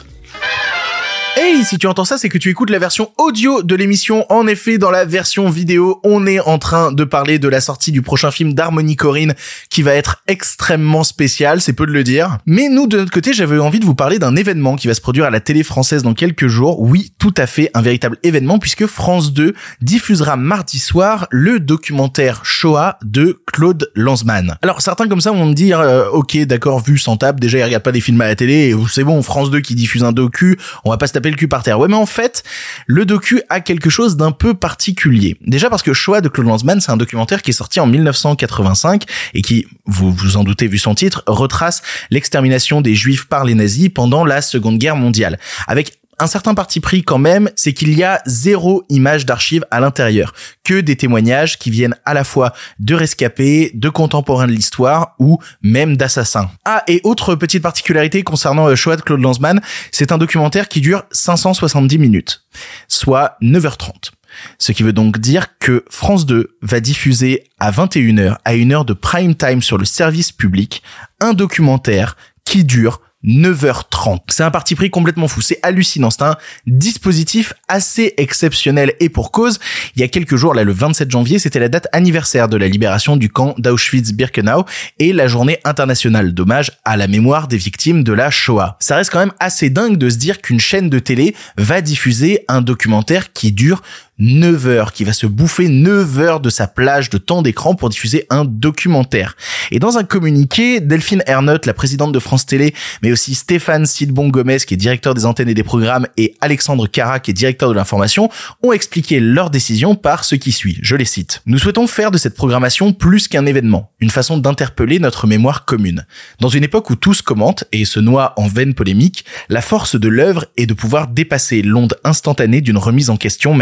Hey, 1.47 1.63
si 1.63 1.77
tu 1.77 1.85
entends 1.85 2.05
ça, 2.05 2.17
c'est 2.17 2.27
que 2.27 2.39
tu 2.39 2.49
écoutes 2.49 2.71
la 2.71 2.79
version 2.79 3.11
audio 3.19 3.61
de 3.61 3.75
l'émission. 3.75 4.25
En 4.31 4.47
effet, 4.47 4.79
dans 4.79 4.89
la 4.89 5.05
version 5.05 5.47
vidéo, 5.47 5.99
on 6.03 6.25
est 6.25 6.39
en 6.39 6.57
train 6.57 6.91
de 6.91 7.03
parler 7.03 7.37
de 7.37 7.47
la 7.47 7.61
sortie 7.61 7.91
du 7.91 8.01
prochain 8.01 8.31
film 8.31 8.55
d'Harmonie 8.55 8.95
Corinne 8.95 9.35
qui 9.69 9.83
va 9.83 9.93
être 9.93 10.23
extrêmement 10.25 11.03
spécial, 11.03 11.61
c'est 11.61 11.73
peu 11.73 11.85
de 11.85 11.91
le 11.91 12.03
dire. 12.03 12.39
Mais 12.47 12.67
nous, 12.67 12.87
de 12.87 12.97
notre 12.97 13.11
côté, 13.11 13.31
j'avais 13.31 13.59
envie 13.59 13.79
de 13.79 13.85
vous 13.85 13.93
parler 13.93 14.17
d'un 14.17 14.35
événement 14.35 14.75
qui 14.75 14.87
va 14.87 14.95
se 14.95 15.01
produire 15.01 15.25
à 15.25 15.29
la 15.29 15.39
télé 15.39 15.61
française 15.61 16.01
dans 16.01 16.15
quelques 16.15 16.47
jours. 16.47 16.81
Oui, 16.81 17.13
tout 17.19 17.33
à 17.37 17.45
fait, 17.45 17.69
un 17.75 17.83
véritable 17.83 18.17
événement 18.23 18.57
puisque 18.57 18.87
France 18.87 19.31
2 19.31 19.53
diffusera 19.81 20.37
mardi 20.37 20.79
soir 20.79 21.27
le 21.29 21.59
documentaire 21.59 22.43
Shoah 22.43 22.97
de 23.03 23.39
Claude 23.45 23.91
Lanzmann. 23.93 24.57
Alors, 24.63 24.81
certains 24.81 25.07
comme 25.07 25.21
ça 25.21 25.29
vont 25.29 25.45
me 25.45 25.53
dire, 25.53 25.79
euh, 25.79 26.09
ok, 26.09 26.39
d'accord, 26.45 26.83
vu 26.83 26.97
sans 26.97 27.17
table, 27.17 27.39
déjà 27.39 27.59
ils 27.59 27.63
regardent 27.63 27.83
pas 27.83 27.91
des 27.91 28.01
films 28.01 28.21
à 28.21 28.25
la 28.25 28.35
télé, 28.35 28.75
c'est 28.91 29.03
bon, 29.03 29.21
France 29.21 29.51
2 29.51 29.59
qui 29.59 29.75
diffuse 29.75 30.03
un 30.03 30.11
docu, 30.11 30.57
on 30.85 30.89
va 30.89 30.97
pas 30.97 31.05
se 31.05 31.13
taper 31.13 31.34
le 31.41 31.87
mais 31.87 31.95
en 31.95 32.05
fait, 32.05 32.43
le 32.87 33.05
docu 33.05 33.41
a 33.49 33.59
quelque 33.59 33.89
chose 33.89 34.17
d'un 34.17 34.31
peu 34.31 34.53
particulier. 34.53 35.37
Déjà 35.41 35.69
parce 35.69 35.83
que 35.83 35.93
Shoah 35.93 36.21
de 36.21 36.29
Claude 36.29 36.47
Lanzmann, 36.47 36.81
c'est 36.81 36.91
un 36.91 36.97
documentaire 36.97 37.41
qui 37.41 37.51
est 37.51 37.53
sorti 37.53 37.79
en 37.79 37.87
1985 37.87 39.03
et 39.33 39.41
qui, 39.41 39.67
vous 39.85 40.11
vous 40.11 40.37
en 40.37 40.43
doutez 40.43 40.67
vu 40.67 40.77
son 40.77 40.95
titre, 40.95 41.23
retrace 41.27 41.81
l'extermination 42.09 42.81
des 42.81 42.95
juifs 42.95 43.25
par 43.25 43.45
les 43.45 43.55
nazis 43.55 43.89
pendant 43.89 44.25
la 44.25 44.41
Seconde 44.41 44.77
Guerre 44.77 44.95
mondiale. 44.95 45.39
Avec 45.67 45.97
un 46.19 46.27
certain 46.27 46.53
parti 46.53 46.79
pris 46.79 47.03
quand 47.03 47.17
même, 47.17 47.49
c'est 47.55 47.73
qu'il 47.73 47.97
y 47.97 48.03
a 48.03 48.21
zéro 48.25 48.85
image 48.89 49.25
d'archives 49.25 49.65
à 49.71 49.79
l'intérieur, 49.79 50.33
que 50.63 50.79
des 50.79 50.95
témoignages 50.95 51.59
qui 51.59 51.71
viennent 51.71 51.95
à 52.05 52.13
la 52.13 52.23
fois 52.23 52.53
de 52.79 52.95
rescapés, 52.95 53.71
de 53.73 53.89
contemporains 53.89 54.47
de 54.47 54.51
l'histoire 54.51 55.15
ou 55.19 55.39
même 55.61 55.97
d'assassins. 55.97 56.49
Ah, 56.65 56.83
et 56.87 57.01
autre 57.03 57.35
petite 57.35 57.63
particularité 57.63 58.23
concernant 58.23 58.67
euh, 58.67 58.75
Shoah 58.75 58.97
de 58.97 59.01
Claude 59.01 59.21
Lanzmann, 59.21 59.61
c'est 59.91 60.11
un 60.11 60.17
documentaire 60.17 60.67
qui 60.67 60.81
dure 60.81 61.03
570 61.11 61.97
minutes, 61.97 62.45
soit 62.87 63.37
9h30. 63.41 64.11
Ce 64.57 64.71
qui 64.71 64.83
veut 64.83 64.93
donc 64.93 65.19
dire 65.19 65.57
que 65.59 65.85
France 65.89 66.25
2 66.25 66.57
va 66.61 66.79
diffuser 66.79 67.43
à 67.59 67.71
21h, 67.71 68.37
à 68.43 68.55
une 68.55 68.73
heure 68.73 68.85
de 68.85 68.93
prime 68.93 69.35
time 69.35 69.61
sur 69.61 69.77
le 69.77 69.85
service 69.85 70.31
public, 70.31 70.83
un 71.21 71.33
documentaire 71.33 72.17
qui 72.43 72.63
dure 72.63 73.01
9h30. 73.25 74.19
C'est 74.29 74.43
un 74.43 74.51
parti 74.51 74.75
pris 74.75 74.89
complètement 74.89 75.27
fou. 75.27 75.41
C'est 75.41 75.59
hallucinant. 75.63 76.09
C'est 76.09 76.23
un 76.23 76.37
dispositif 76.67 77.53
assez 77.67 78.13
exceptionnel 78.17 78.93
et 78.99 79.09
pour 79.09 79.31
cause. 79.31 79.59
Il 79.95 80.01
y 80.01 80.03
a 80.03 80.07
quelques 80.07 80.35
jours, 80.35 80.53
là, 80.53 80.63
le 80.63 80.71
27 80.71 81.09
janvier, 81.09 81.39
c'était 81.39 81.59
la 81.59 81.69
date 81.69 81.87
anniversaire 81.91 82.47
de 82.47 82.57
la 82.57 82.67
libération 82.67 83.17
du 83.17 83.29
camp 83.29 83.55
d'Auschwitz-Birkenau 83.57 84.65
et 84.99 85.13
la 85.13 85.27
journée 85.27 85.59
internationale 85.63 86.33
d'hommage 86.33 86.71
à 86.83 86.97
la 86.97 87.07
mémoire 87.07 87.47
des 87.47 87.57
victimes 87.57 88.03
de 88.03 88.13
la 88.13 88.29
Shoah. 88.31 88.77
Ça 88.79 88.95
reste 88.95 89.11
quand 89.11 89.19
même 89.19 89.33
assez 89.39 89.69
dingue 89.69 89.97
de 89.97 90.09
se 90.09 90.17
dire 90.17 90.41
qu'une 90.41 90.59
chaîne 90.59 90.89
de 90.89 90.99
télé 90.99 91.35
va 91.57 91.81
diffuser 91.81 92.45
un 92.47 92.61
documentaire 92.61 93.33
qui 93.33 93.51
dure 93.51 93.81
9 94.17 94.67
heures, 94.67 94.93
qui 94.93 95.03
va 95.03 95.11
se 95.11 95.27
bouffer 95.27 95.67
9 95.67 96.19
heures 96.19 96.39
de 96.39 96.49
sa 96.49 96.67
plage 96.67 97.09
de 97.09 97.17
temps 97.17 97.41
d'écran 97.41 97.75
pour 97.75 97.89
diffuser 97.89 98.25
un 98.29 98.45
documentaire. 98.45 99.35
Et 99.71 99.79
dans 99.79 99.97
un 99.97 100.03
communiqué, 100.03 100.79
Delphine 100.79 101.23
Ernotte, 101.27 101.65
la 101.65 101.73
présidente 101.73 102.13
de 102.13 102.19
France 102.19 102.45
Télé, 102.45 102.73
mais 103.01 103.11
aussi 103.11 103.35
Stéphane 103.35 103.85
Sidbon 103.85 104.29
Gomez, 104.29 104.59
qui 104.59 104.73
est 104.73 104.77
directeur 104.77 105.13
des 105.13 105.25
antennes 105.25 105.49
et 105.49 105.53
des 105.53 105.63
programmes, 105.63 106.07
et 106.17 106.35
Alexandre 106.39 106.87
Cara, 106.87 107.19
qui 107.19 107.31
est 107.31 107.33
directeur 107.33 107.69
de 107.69 107.75
l'information, 107.75 108.29
ont 108.63 108.71
expliqué 108.71 109.19
leur 109.19 109.49
décision 109.49 109.95
par 109.95 110.23
ce 110.23 110.35
qui 110.35 110.51
suit. 110.51 110.79
Je 110.81 110.95
les 110.95 111.05
cite. 111.05 111.41
Nous 111.45 111.57
souhaitons 111.57 111.87
faire 111.87 112.11
de 112.11 112.17
cette 112.17 112.35
programmation 112.35 112.93
plus 112.93 113.27
qu'un 113.27 113.45
événement, 113.45 113.91
une 113.99 114.09
façon 114.09 114.37
d'interpeller 114.37 114.99
notre 114.99 115.27
mémoire 115.27 115.65
commune. 115.65 116.05
Dans 116.39 116.49
une 116.49 116.63
époque 116.63 116.89
où 116.89 116.95
tous 116.95 117.21
commentent 117.21 117.65
et 117.71 117.83
se 117.83 117.99
noient 117.99 118.33
en 118.37 118.47
vaines 118.47 118.75
polémiques, 118.75 119.25
la 119.49 119.61
force 119.61 119.95
de 119.97 120.07
l'œuvre 120.07 120.45
est 120.55 120.67
de 120.67 120.73
pouvoir 120.73 121.07
dépasser 121.07 121.61
l'onde 121.61 121.97
instantanée 122.03 122.61
d'une 122.61 122.77
remise 122.77 123.09
en 123.09 123.17
question 123.17 123.53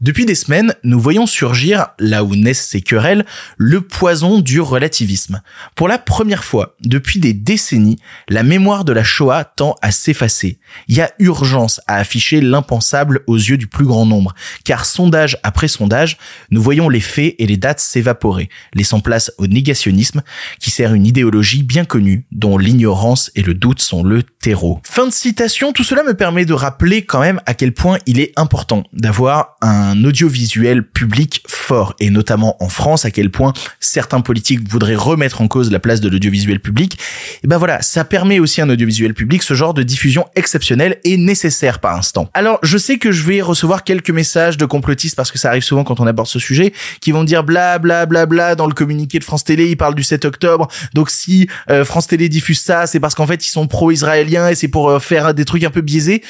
Depuis 0.00 0.26
des 0.26 0.34
semaines, 0.34 0.74
nous 0.84 1.00
voyons 1.00 1.26
surgir, 1.26 1.88
là 1.98 2.22
où 2.22 2.36
naissent 2.36 2.66
ces 2.66 2.80
querelles, 2.80 3.26
le 3.56 3.80
poison 3.80 4.38
du 4.38 4.60
relativisme. 4.60 5.42
Pour 5.74 5.88
la 5.88 5.98
première 5.98 6.44
fois, 6.44 6.76
depuis 6.80 7.18
des 7.18 7.32
décennies, 7.32 7.98
la 8.28 8.42
mémoire 8.42 8.84
de 8.84 8.92
la 8.92 9.02
Shoah 9.02 9.44
tend 9.44 9.74
à 9.82 9.90
s'effacer. 9.90 10.58
Il 10.88 10.96
y 10.96 11.00
a 11.00 11.10
urgence 11.18 11.80
à 11.86 11.96
afficher 11.96 12.40
l'impensable 12.40 13.22
aux 13.26 13.36
yeux 13.36 13.56
du 13.56 13.66
plus 13.66 13.86
grand 13.86 14.06
nombre, 14.06 14.34
car 14.64 14.84
sondage 14.84 15.38
après 15.42 15.68
sondage, 15.68 16.18
nous 16.50 16.62
voyons 16.62 16.88
les 16.88 17.00
faits 17.00 17.34
et 17.38 17.46
les 17.46 17.56
dates 17.56 17.80
s'évaporer, 17.80 18.48
laissant 18.74 19.00
place 19.00 19.32
au 19.38 19.46
négationnisme, 19.46 20.22
qui 20.60 20.70
sert 20.70 20.94
une 20.94 21.06
idéologie 21.06 21.62
bien 21.62 21.84
connue, 21.84 22.26
dont 22.30 22.58
l'ignorance 22.58 23.30
et 23.34 23.42
le 23.42 23.54
doute 23.54 23.80
sont 23.80 24.04
le 24.04 24.22
terreau. 24.22 24.80
Fin 24.84 25.06
de 25.06 25.12
citation, 25.12 25.72
tout 25.72 25.84
cela 25.84 26.04
me 26.04 26.14
permet 26.14 26.44
de 26.44 26.52
rappeler 26.52 27.04
quand 27.04 27.20
même 27.20 27.40
à 27.46 27.54
quel 27.54 27.72
point 27.72 27.98
il 28.06 28.20
est 28.20 28.32
important 28.36 28.84
d'avoir 28.92 29.45
un 29.62 30.04
audiovisuel 30.04 30.86
public 30.86 31.42
fort, 31.48 31.94
et 32.00 32.10
notamment 32.10 32.56
en 32.62 32.68
France, 32.68 33.04
à 33.04 33.10
quel 33.10 33.30
point 33.30 33.52
certains 33.80 34.20
politiques 34.20 34.68
voudraient 34.68 34.94
remettre 34.96 35.40
en 35.40 35.48
cause 35.48 35.70
la 35.70 35.80
place 35.80 36.00
de 36.00 36.08
l'audiovisuel 36.08 36.60
public. 36.60 36.98
Et 37.42 37.46
ben 37.46 37.58
voilà, 37.58 37.82
ça 37.82 38.04
permet 38.04 38.38
aussi 38.38 38.60
un 38.60 38.68
audiovisuel 38.68 39.14
public 39.14 39.42
ce 39.42 39.54
genre 39.54 39.74
de 39.74 39.82
diffusion 39.82 40.26
exceptionnelle 40.34 40.98
et 41.04 41.16
nécessaire 41.16 41.78
par 41.78 41.96
instant. 41.96 42.28
Alors, 42.34 42.58
je 42.62 42.78
sais 42.78 42.98
que 42.98 43.12
je 43.12 43.22
vais 43.22 43.40
recevoir 43.40 43.84
quelques 43.84 44.10
messages 44.10 44.56
de 44.56 44.66
complotistes 44.66 45.16
parce 45.16 45.32
que 45.32 45.38
ça 45.38 45.48
arrive 45.48 45.64
souvent 45.64 45.84
quand 45.84 46.00
on 46.00 46.06
aborde 46.06 46.28
ce 46.28 46.38
sujet, 46.38 46.72
qui 47.00 47.12
vont 47.12 47.24
dire 47.24 47.44
bla 47.44 47.78
bla 47.78 48.06
bla 48.06 48.26
bla 48.26 48.54
dans 48.54 48.66
le 48.66 48.74
communiqué 48.74 49.18
de 49.18 49.24
France 49.24 49.44
Télé, 49.44 49.70
ils 49.70 49.76
parlent 49.76 49.94
du 49.94 50.02
7 50.02 50.24
octobre. 50.24 50.68
Donc 50.94 51.10
si 51.10 51.48
euh, 51.70 51.84
France 51.84 52.06
Télé 52.06 52.28
diffuse 52.28 52.60
ça, 52.60 52.86
c'est 52.86 53.00
parce 53.00 53.14
qu'en 53.14 53.26
fait 53.26 53.46
ils 53.46 53.50
sont 53.50 53.66
pro-israéliens 53.66 54.48
et 54.48 54.54
c'est 54.54 54.68
pour 54.68 54.90
euh, 54.90 54.98
faire 54.98 55.34
des 55.34 55.44
trucs 55.44 55.64
un 55.64 55.70
peu 55.70 55.80
biaisés. 55.80 56.22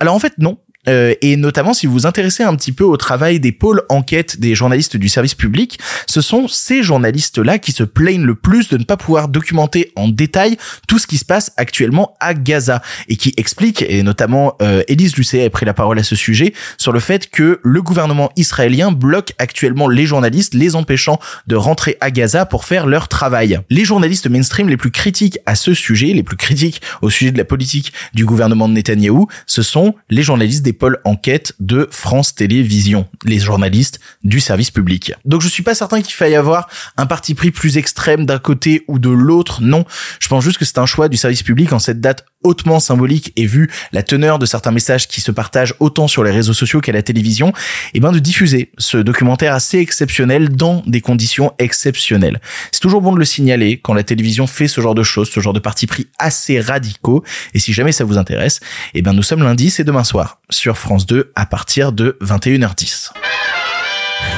Alors 0.00 0.14
en 0.14 0.18
fait 0.18 0.34
non, 0.38 0.58
euh, 0.88 1.14
et 1.20 1.36
notamment 1.36 1.74
si 1.74 1.86
vous 1.86 1.92
vous 1.92 2.06
intéressez 2.06 2.42
un 2.42 2.54
petit 2.56 2.72
peu 2.72 2.84
au 2.84 2.96
travail 2.96 3.40
des 3.40 3.52
pôles 3.52 3.82
enquête 3.88 4.40
des 4.40 4.54
journalistes 4.54 4.96
du 4.96 5.08
service 5.08 5.34
public, 5.34 5.78
ce 6.06 6.20
sont 6.20 6.48
ces 6.48 6.82
journalistes-là 6.82 7.58
qui 7.58 7.72
se 7.72 7.84
plaignent 7.84 8.24
le 8.24 8.34
plus 8.34 8.68
de 8.68 8.76
ne 8.76 8.84
pas 8.84 8.96
pouvoir 8.96 9.28
documenter 9.28 9.92
en 9.96 10.08
détail 10.08 10.56
tout 10.86 10.98
ce 10.98 11.06
qui 11.06 11.18
se 11.18 11.24
passe 11.24 11.52
actuellement 11.56 12.16
à 12.20 12.34
Gaza 12.34 12.82
et 13.08 13.16
qui 13.16 13.34
expliquent, 13.36 13.82
et 13.82 14.02
notamment 14.02 14.54
euh, 14.62 14.82
Élise 14.88 15.16
Lucet 15.16 15.44
a 15.44 15.50
pris 15.50 15.66
la 15.66 15.74
parole 15.74 15.98
à 15.98 16.02
ce 16.02 16.16
sujet, 16.16 16.54
sur 16.78 16.92
le 16.92 17.00
fait 17.00 17.30
que 17.30 17.60
le 17.62 17.82
gouvernement 17.82 18.30
israélien 18.36 18.90
bloque 18.90 19.32
actuellement 19.38 19.88
les 19.88 20.06
journalistes, 20.06 20.54
les 20.54 20.76
empêchant 20.76 21.18
de 21.46 21.56
rentrer 21.56 21.96
à 22.00 22.10
Gaza 22.10 22.46
pour 22.46 22.64
faire 22.64 22.86
leur 22.86 23.08
travail. 23.08 23.60
Les 23.70 23.84
journalistes 23.84 24.28
mainstream 24.28 24.68
les 24.68 24.76
plus 24.76 24.90
critiques 24.90 25.38
à 25.46 25.54
ce 25.54 25.74
sujet, 25.74 26.06
les 26.06 26.22
plus 26.22 26.36
critiques 26.36 26.80
au 27.02 27.10
sujet 27.10 27.32
de 27.32 27.38
la 27.38 27.44
politique 27.44 27.92
du 28.14 28.24
gouvernement 28.24 28.68
de 28.68 28.74
Netanyahou, 28.74 29.28
ce 29.46 29.62
sont 29.62 29.94
les 30.10 30.22
journalistes 30.22 30.62
des 30.62 30.72
enquête 31.04 31.54
de 31.60 31.88
France 31.90 32.34
Télévisions, 32.34 33.06
les 33.24 33.38
journalistes 33.38 34.00
du 34.24 34.40
service 34.40 34.70
public. 34.70 35.12
Donc 35.24 35.42
je 35.42 35.48
suis 35.48 35.62
pas 35.62 35.74
certain 35.74 36.02
qu'il 36.02 36.14
faille 36.14 36.34
avoir 36.34 36.68
un 36.96 37.06
parti 37.06 37.34
pris 37.34 37.50
plus 37.50 37.76
extrême 37.76 38.26
d'un 38.26 38.38
côté 38.38 38.84
ou 38.88 38.98
de 38.98 39.10
l'autre, 39.10 39.62
non. 39.62 39.84
Je 40.20 40.28
pense 40.28 40.44
juste 40.44 40.58
que 40.58 40.64
c'est 40.64 40.78
un 40.78 40.86
choix 40.86 41.08
du 41.08 41.16
service 41.16 41.42
public 41.42 41.72
en 41.72 41.78
cette 41.78 42.00
date 42.00 42.24
hautement 42.44 42.80
symbolique 42.80 43.32
et 43.36 43.46
vu 43.46 43.70
la 43.92 44.02
teneur 44.02 44.38
de 44.38 44.46
certains 44.46 44.70
messages 44.70 45.08
qui 45.08 45.20
se 45.20 45.32
partagent 45.32 45.74
autant 45.80 46.08
sur 46.08 46.22
les 46.24 46.30
réseaux 46.30 46.52
sociaux 46.52 46.80
qu'à 46.80 46.92
la 46.92 47.02
télévision, 47.02 47.48
et 47.48 47.52
eh 47.94 48.00
ben 48.00 48.12
de 48.12 48.18
diffuser 48.18 48.70
ce 48.78 48.98
documentaire 48.98 49.54
assez 49.54 49.78
exceptionnel 49.78 50.50
dans 50.50 50.82
des 50.86 51.00
conditions 51.00 51.52
exceptionnelles. 51.58 52.40
C'est 52.72 52.80
toujours 52.80 53.02
bon 53.02 53.12
de 53.12 53.18
le 53.18 53.24
signaler 53.24 53.80
quand 53.80 53.94
la 53.94 54.04
télévision 54.04 54.46
fait 54.46 54.68
ce 54.68 54.80
genre 54.80 54.94
de 54.94 55.02
choses, 55.02 55.30
ce 55.30 55.40
genre 55.40 55.52
de 55.52 55.58
parti 55.58 55.86
pris 55.86 56.08
assez 56.18 56.60
radicaux. 56.60 57.24
Et 57.54 57.58
si 57.58 57.72
jamais 57.72 57.92
ça 57.92 58.04
vous 58.04 58.18
intéresse, 58.18 58.60
et 58.94 58.98
eh 58.98 59.02
ben 59.02 59.12
nous 59.12 59.22
sommes 59.22 59.42
lundi, 59.42 59.70
c'est 59.70 59.84
demain 59.84 60.04
soir 60.04 60.40
sur 60.50 60.78
France 60.78 61.06
2 61.06 61.32
à 61.34 61.46
partir 61.46 61.92
de 61.92 62.16
21h10. 62.22 63.12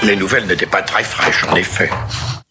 Les 0.05 0.17
nouvelles 0.17 0.47
n'étaient 0.47 0.67
pas 0.67 0.83
très 0.83 1.05
fraîches, 1.05 1.45
en 1.45 1.57
effet. 1.57 1.91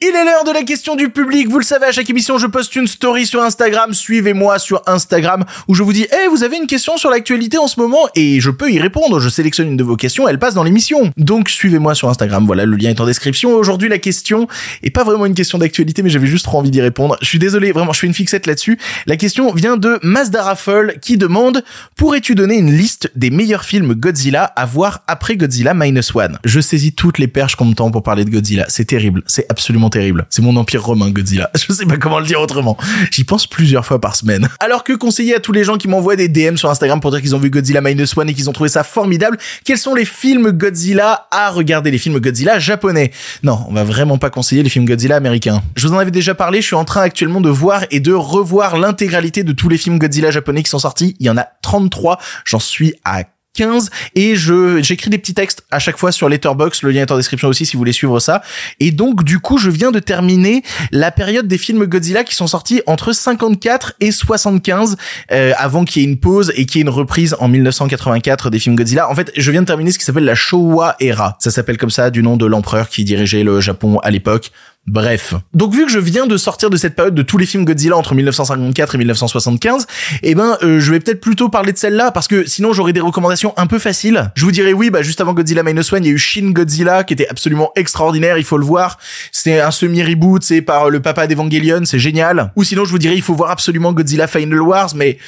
Il 0.01 0.15
est 0.15 0.23
l'heure 0.23 0.45
de 0.45 0.53
la 0.53 0.63
question 0.63 0.95
du 0.95 1.09
public. 1.09 1.49
Vous 1.49 1.59
le 1.59 1.65
savez, 1.65 1.87
à 1.87 1.91
chaque 1.91 2.09
émission, 2.09 2.37
je 2.37 2.47
poste 2.47 2.73
une 2.77 2.87
story 2.87 3.25
sur 3.25 3.43
Instagram. 3.43 3.93
Suivez-moi 3.93 4.57
sur 4.57 4.81
Instagram 4.87 5.43
où 5.67 5.75
je 5.75 5.83
vous 5.83 5.91
dis, 5.91 6.07
eh, 6.09 6.29
vous 6.29 6.43
avez 6.43 6.55
une 6.55 6.67
question 6.67 6.95
sur 6.95 7.09
l'actualité 7.09 7.57
en 7.57 7.67
ce 7.67 7.81
moment 7.81 8.07
et 8.15 8.39
je 8.39 8.49
peux 8.49 8.71
y 8.71 8.79
répondre. 8.79 9.19
Je 9.19 9.27
sélectionne 9.27 9.67
une 9.67 9.75
de 9.75 9.83
vos 9.83 9.97
questions, 9.97 10.25
elle 10.29 10.39
passe 10.39 10.53
dans 10.53 10.63
l'émission. 10.63 11.11
Donc, 11.17 11.49
suivez-moi 11.49 11.95
sur 11.95 12.07
Instagram. 12.07 12.45
Voilà, 12.45 12.65
le 12.65 12.77
lien 12.77 12.91
est 12.91 13.01
en 13.01 13.05
description. 13.05 13.51
Aujourd'hui, 13.55 13.89
la 13.89 13.97
question 13.97 14.47
est 14.83 14.89
pas 14.89 15.03
vraiment 15.03 15.25
une 15.25 15.33
question 15.33 15.57
d'actualité, 15.57 16.01
mais 16.01 16.09
j'avais 16.09 16.27
juste 16.27 16.45
trop 16.45 16.59
envie 16.59 16.71
d'y 16.71 16.79
répondre. 16.79 17.17
Je 17.21 17.27
suis 17.27 17.39
désolé, 17.39 17.73
vraiment, 17.73 17.91
je 17.91 17.99
fais 17.99 18.07
une 18.07 18.13
fixette 18.13 18.47
là-dessus. 18.47 18.79
La 19.05 19.17
question 19.17 19.51
vient 19.51 19.75
de 19.75 19.99
Mazda 20.01 20.43
Raffle 20.43 20.97
qui 21.01 21.17
demande, 21.17 21.61
pourrais-tu 21.97 22.35
donner 22.35 22.55
une 22.55 22.71
liste 22.71 23.11
des 23.17 23.31
meilleurs 23.31 23.65
films 23.65 23.95
Godzilla 23.95 24.45
à 24.45 24.65
voir 24.65 25.03
après 25.07 25.35
Godzilla 25.35 25.73
Minus 25.73 26.15
One? 26.15 26.39
Je 26.45 26.61
saisis 26.61 26.93
toutes 26.93 27.17
les 27.17 27.27
perches 27.27 27.57
qu'on 27.57 27.65
me 27.65 27.75
tend 27.75 27.91
pour 27.91 28.03
parler 28.03 28.23
de 28.23 28.29
Godzilla. 28.29 28.65
C'est 28.69 28.85
terrible. 28.85 29.23
C'est 29.27 29.45
absolument 29.49 29.88
terrible. 29.89 30.25
C'est 30.29 30.41
mon 30.41 30.55
empire 30.55 30.83
romain 30.83 31.09
Godzilla. 31.09 31.49
Je 31.55 31.73
sais 31.73 31.85
pas 31.85 31.97
comment 31.97 32.19
le 32.19 32.25
dire 32.25 32.39
autrement. 32.39 32.77
J'y 33.11 33.23
pense 33.23 33.47
plusieurs 33.47 33.85
fois 33.85 33.99
par 33.99 34.15
semaine. 34.15 34.47
Alors 34.59 34.83
que 34.83 34.93
conseiller 34.93 35.35
à 35.35 35.39
tous 35.39 35.51
les 35.51 35.63
gens 35.63 35.77
qui 35.77 35.87
m'envoient 35.87 36.15
des 36.15 36.27
DM 36.27 36.55
sur 36.55 36.69
Instagram 36.69 36.99
pour 36.99 37.11
dire 37.11 37.21
qu'ils 37.21 37.35
ont 37.35 37.39
vu 37.39 37.49
Godzilla 37.49 37.81
Minus 37.81 38.15
One 38.17 38.29
et 38.29 38.33
qu'ils 38.33 38.49
ont 38.49 38.53
trouvé 38.53 38.69
ça 38.69 38.83
formidable, 38.83 39.37
quels 39.65 39.77
sont 39.77 39.93
les 39.93 40.05
films 40.05 40.51
Godzilla 40.51 41.27
à 41.31 41.49
regarder? 41.49 41.91
Les 41.91 41.97
films 41.97 42.19
Godzilla 42.19 42.59
japonais 42.59 43.11
Non, 43.43 43.59
on 43.67 43.73
va 43.73 43.83
vraiment 43.83 44.17
pas 44.17 44.29
conseiller 44.29 44.63
les 44.63 44.69
films 44.69 44.85
Godzilla 44.85 45.15
américains. 45.15 45.61
Je 45.75 45.87
vous 45.87 45.93
en 45.93 45.97
avais 45.97 46.11
déjà 46.11 46.35
parlé, 46.35 46.61
je 46.61 46.67
suis 46.67 46.75
en 46.75 46.85
train 46.85 47.01
actuellement 47.01 47.41
de 47.41 47.49
voir 47.49 47.83
et 47.91 47.99
de 47.99 48.13
revoir 48.13 48.77
l'intégralité 48.77 49.43
de 49.43 49.51
tous 49.51 49.69
les 49.69 49.77
films 49.77 49.99
Godzilla 49.99 50.31
japonais 50.31 50.63
qui 50.63 50.69
sont 50.69 50.79
sortis. 50.79 51.15
Il 51.19 51.25
y 51.25 51.29
en 51.29 51.37
a 51.37 51.47
33, 51.61 52.19
j'en 52.45 52.59
suis 52.59 52.93
à 53.03 53.23
15 53.59 53.89
et 54.15 54.37
je 54.37 54.81
j'écris 54.81 55.09
des 55.09 55.17
petits 55.17 55.33
textes 55.33 55.65
à 55.69 55.79
chaque 55.79 55.97
fois 55.97 56.13
sur 56.13 56.29
Letterboxd, 56.29 56.83
le 56.83 56.91
lien 56.91 57.01
est 57.01 57.11
en 57.11 57.17
description 57.17 57.49
aussi 57.49 57.65
si 57.65 57.73
vous 57.73 57.79
voulez 57.79 57.91
suivre 57.91 58.21
ça. 58.21 58.41
Et 58.79 58.91
donc 58.91 59.25
du 59.25 59.39
coup, 59.39 59.57
je 59.57 59.69
viens 59.69 59.91
de 59.91 59.99
terminer 59.99 60.63
la 60.93 61.11
période 61.11 61.45
des 61.45 61.57
films 61.57 61.85
Godzilla 61.85 62.23
qui 62.23 62.35
sont 62.35 62.47
sortis 62.47 62.81
entre 62.85 63.11
54 63.11 63.95
et 63.99 64.13
75 64.13 64.95
euh, 65.33 65.51
avant 65.57 65.83
qu'il 65.83 66.01
y 66.01 66.05
ait 66.05 66.07
une 66.07 66.19
pause 66.19 66.53
et 66.55 66.65
qu'il 66.65 66.77
y 66.77 66.79
ait 66.79 66.83
une 66.83 66.89
reprise 66.89 67.35
en 67.41 67.49
1984 67.49 68.49
des 68.49 68.59
films 68.59 68.77
Godzilla. 68.77 69.09
En 69.09 69.15
fait, 69.15 69.29
je 69.35 69.51
viens 69.51 69.61
de 69.61 69.67
terminer 69.67 69.91
ce 69.91 69.99
qui 69.99 70.05
s'appelle 70.05 70.23
la 70.23 70.35
Showa 70.35 70.95
Era. 71.01 71.35
Ça 71.39 71.51
s'appelle 71.51 71.77
comme 71.77 71.89
ça 71.89 72.11
du 72.11 72.23
nom 72.23 72.37
de 72.37 72.45
l'empereur 72.45 72.87
qui 72.87 73.03
dirigeait 73.03 73.43
le 73.43 73.59
Japon 73.59 73.99
à 73.99 74.09
l'époque. 74.09 74.51
Bref. 74.89 75.35
Donc 75.53 75.71
vu 75.75 75.85
que 75.85 75.91
je 75.91 75.99
viens 75.99 76.25
de 76.25 76.35
sortir 76.35 76.71
de 76.71 76.77
cette 76.77 76.95
période 76.95 77.13
de 77.13 77.21
tous 77.21 77.37
les 77.37 77.45
films 77.45 77.63
Godzilla 77.63 77.95
entre 77.95 78.15
1954 78.15 78.95
et 78.95 78.97
1975, 78.97 79.85
eh 80.23 80.33
ben 80.33 80.57
euh, 80.63 80.79
je 80.79 80.91
vais 80.91 80.99
peut-être 80.99 81.21
plutôt 81.21 81.47
parler 81.47 81.71
de 81.71 81.77
celle-là 81.77 82.09
parce 82.09 82.27
que 82.27 82.47
sinon 82.47 82.73
j'aurais 82.73 82.91
des 82.91 82.99
recommandations 82.99 83.53
un 83.55 83.67
peu 83.67 83.77
faciles. 83.77 84.31
Je 84.33 84.45
vous 84.45 84.51
dirais 84.51 84.73
oui, 84.73 84.89
bah 84.89 85.03
juste 85.03 85.21
avant 85.21 85.33
Godzilla 85.33 85.61
Minus 85.61 85.93
One, 85.93 86.03
il 86.03 86.07
y 86.07 86.09
a 86.09 86.13
eu 86.13 86.17
Shin 86.17 86.49
Godzilla 86.49 87.03
qui 87.03 87.13
était 87.13 87.29
absolument 87.29 87.71
extraordinaire, 87.75 88.39
il 88.39 88.43
faut 88.43 88.57
le 88.57 88.65
voir. 88.65 88.97
C'est 89.31 89.61
un 89.61 89.69
semi-reboot, 89.69 90.41
c'est 90.41 90.63
par 90.63 90.89
le 90.89 90.99
papa 91.01 91.27
d'Evangelion, 91.27 91.81
c'est 91.85 91.99
génial. 91.99 92.51
Ou 92.55 92.63
sinon 92.63 92.83
je 92.83 92.89
vous 92.89 92.97
dirais 92.97 93.15
il 93.15 93.21
faut 93.21 93.35
voir 93.35 93.51
absolument 93.51 93.93
Godzilla 93.93 94.25
Final 94.25 94.61
Wars, 94.61 94.89
mais 94.95 95.19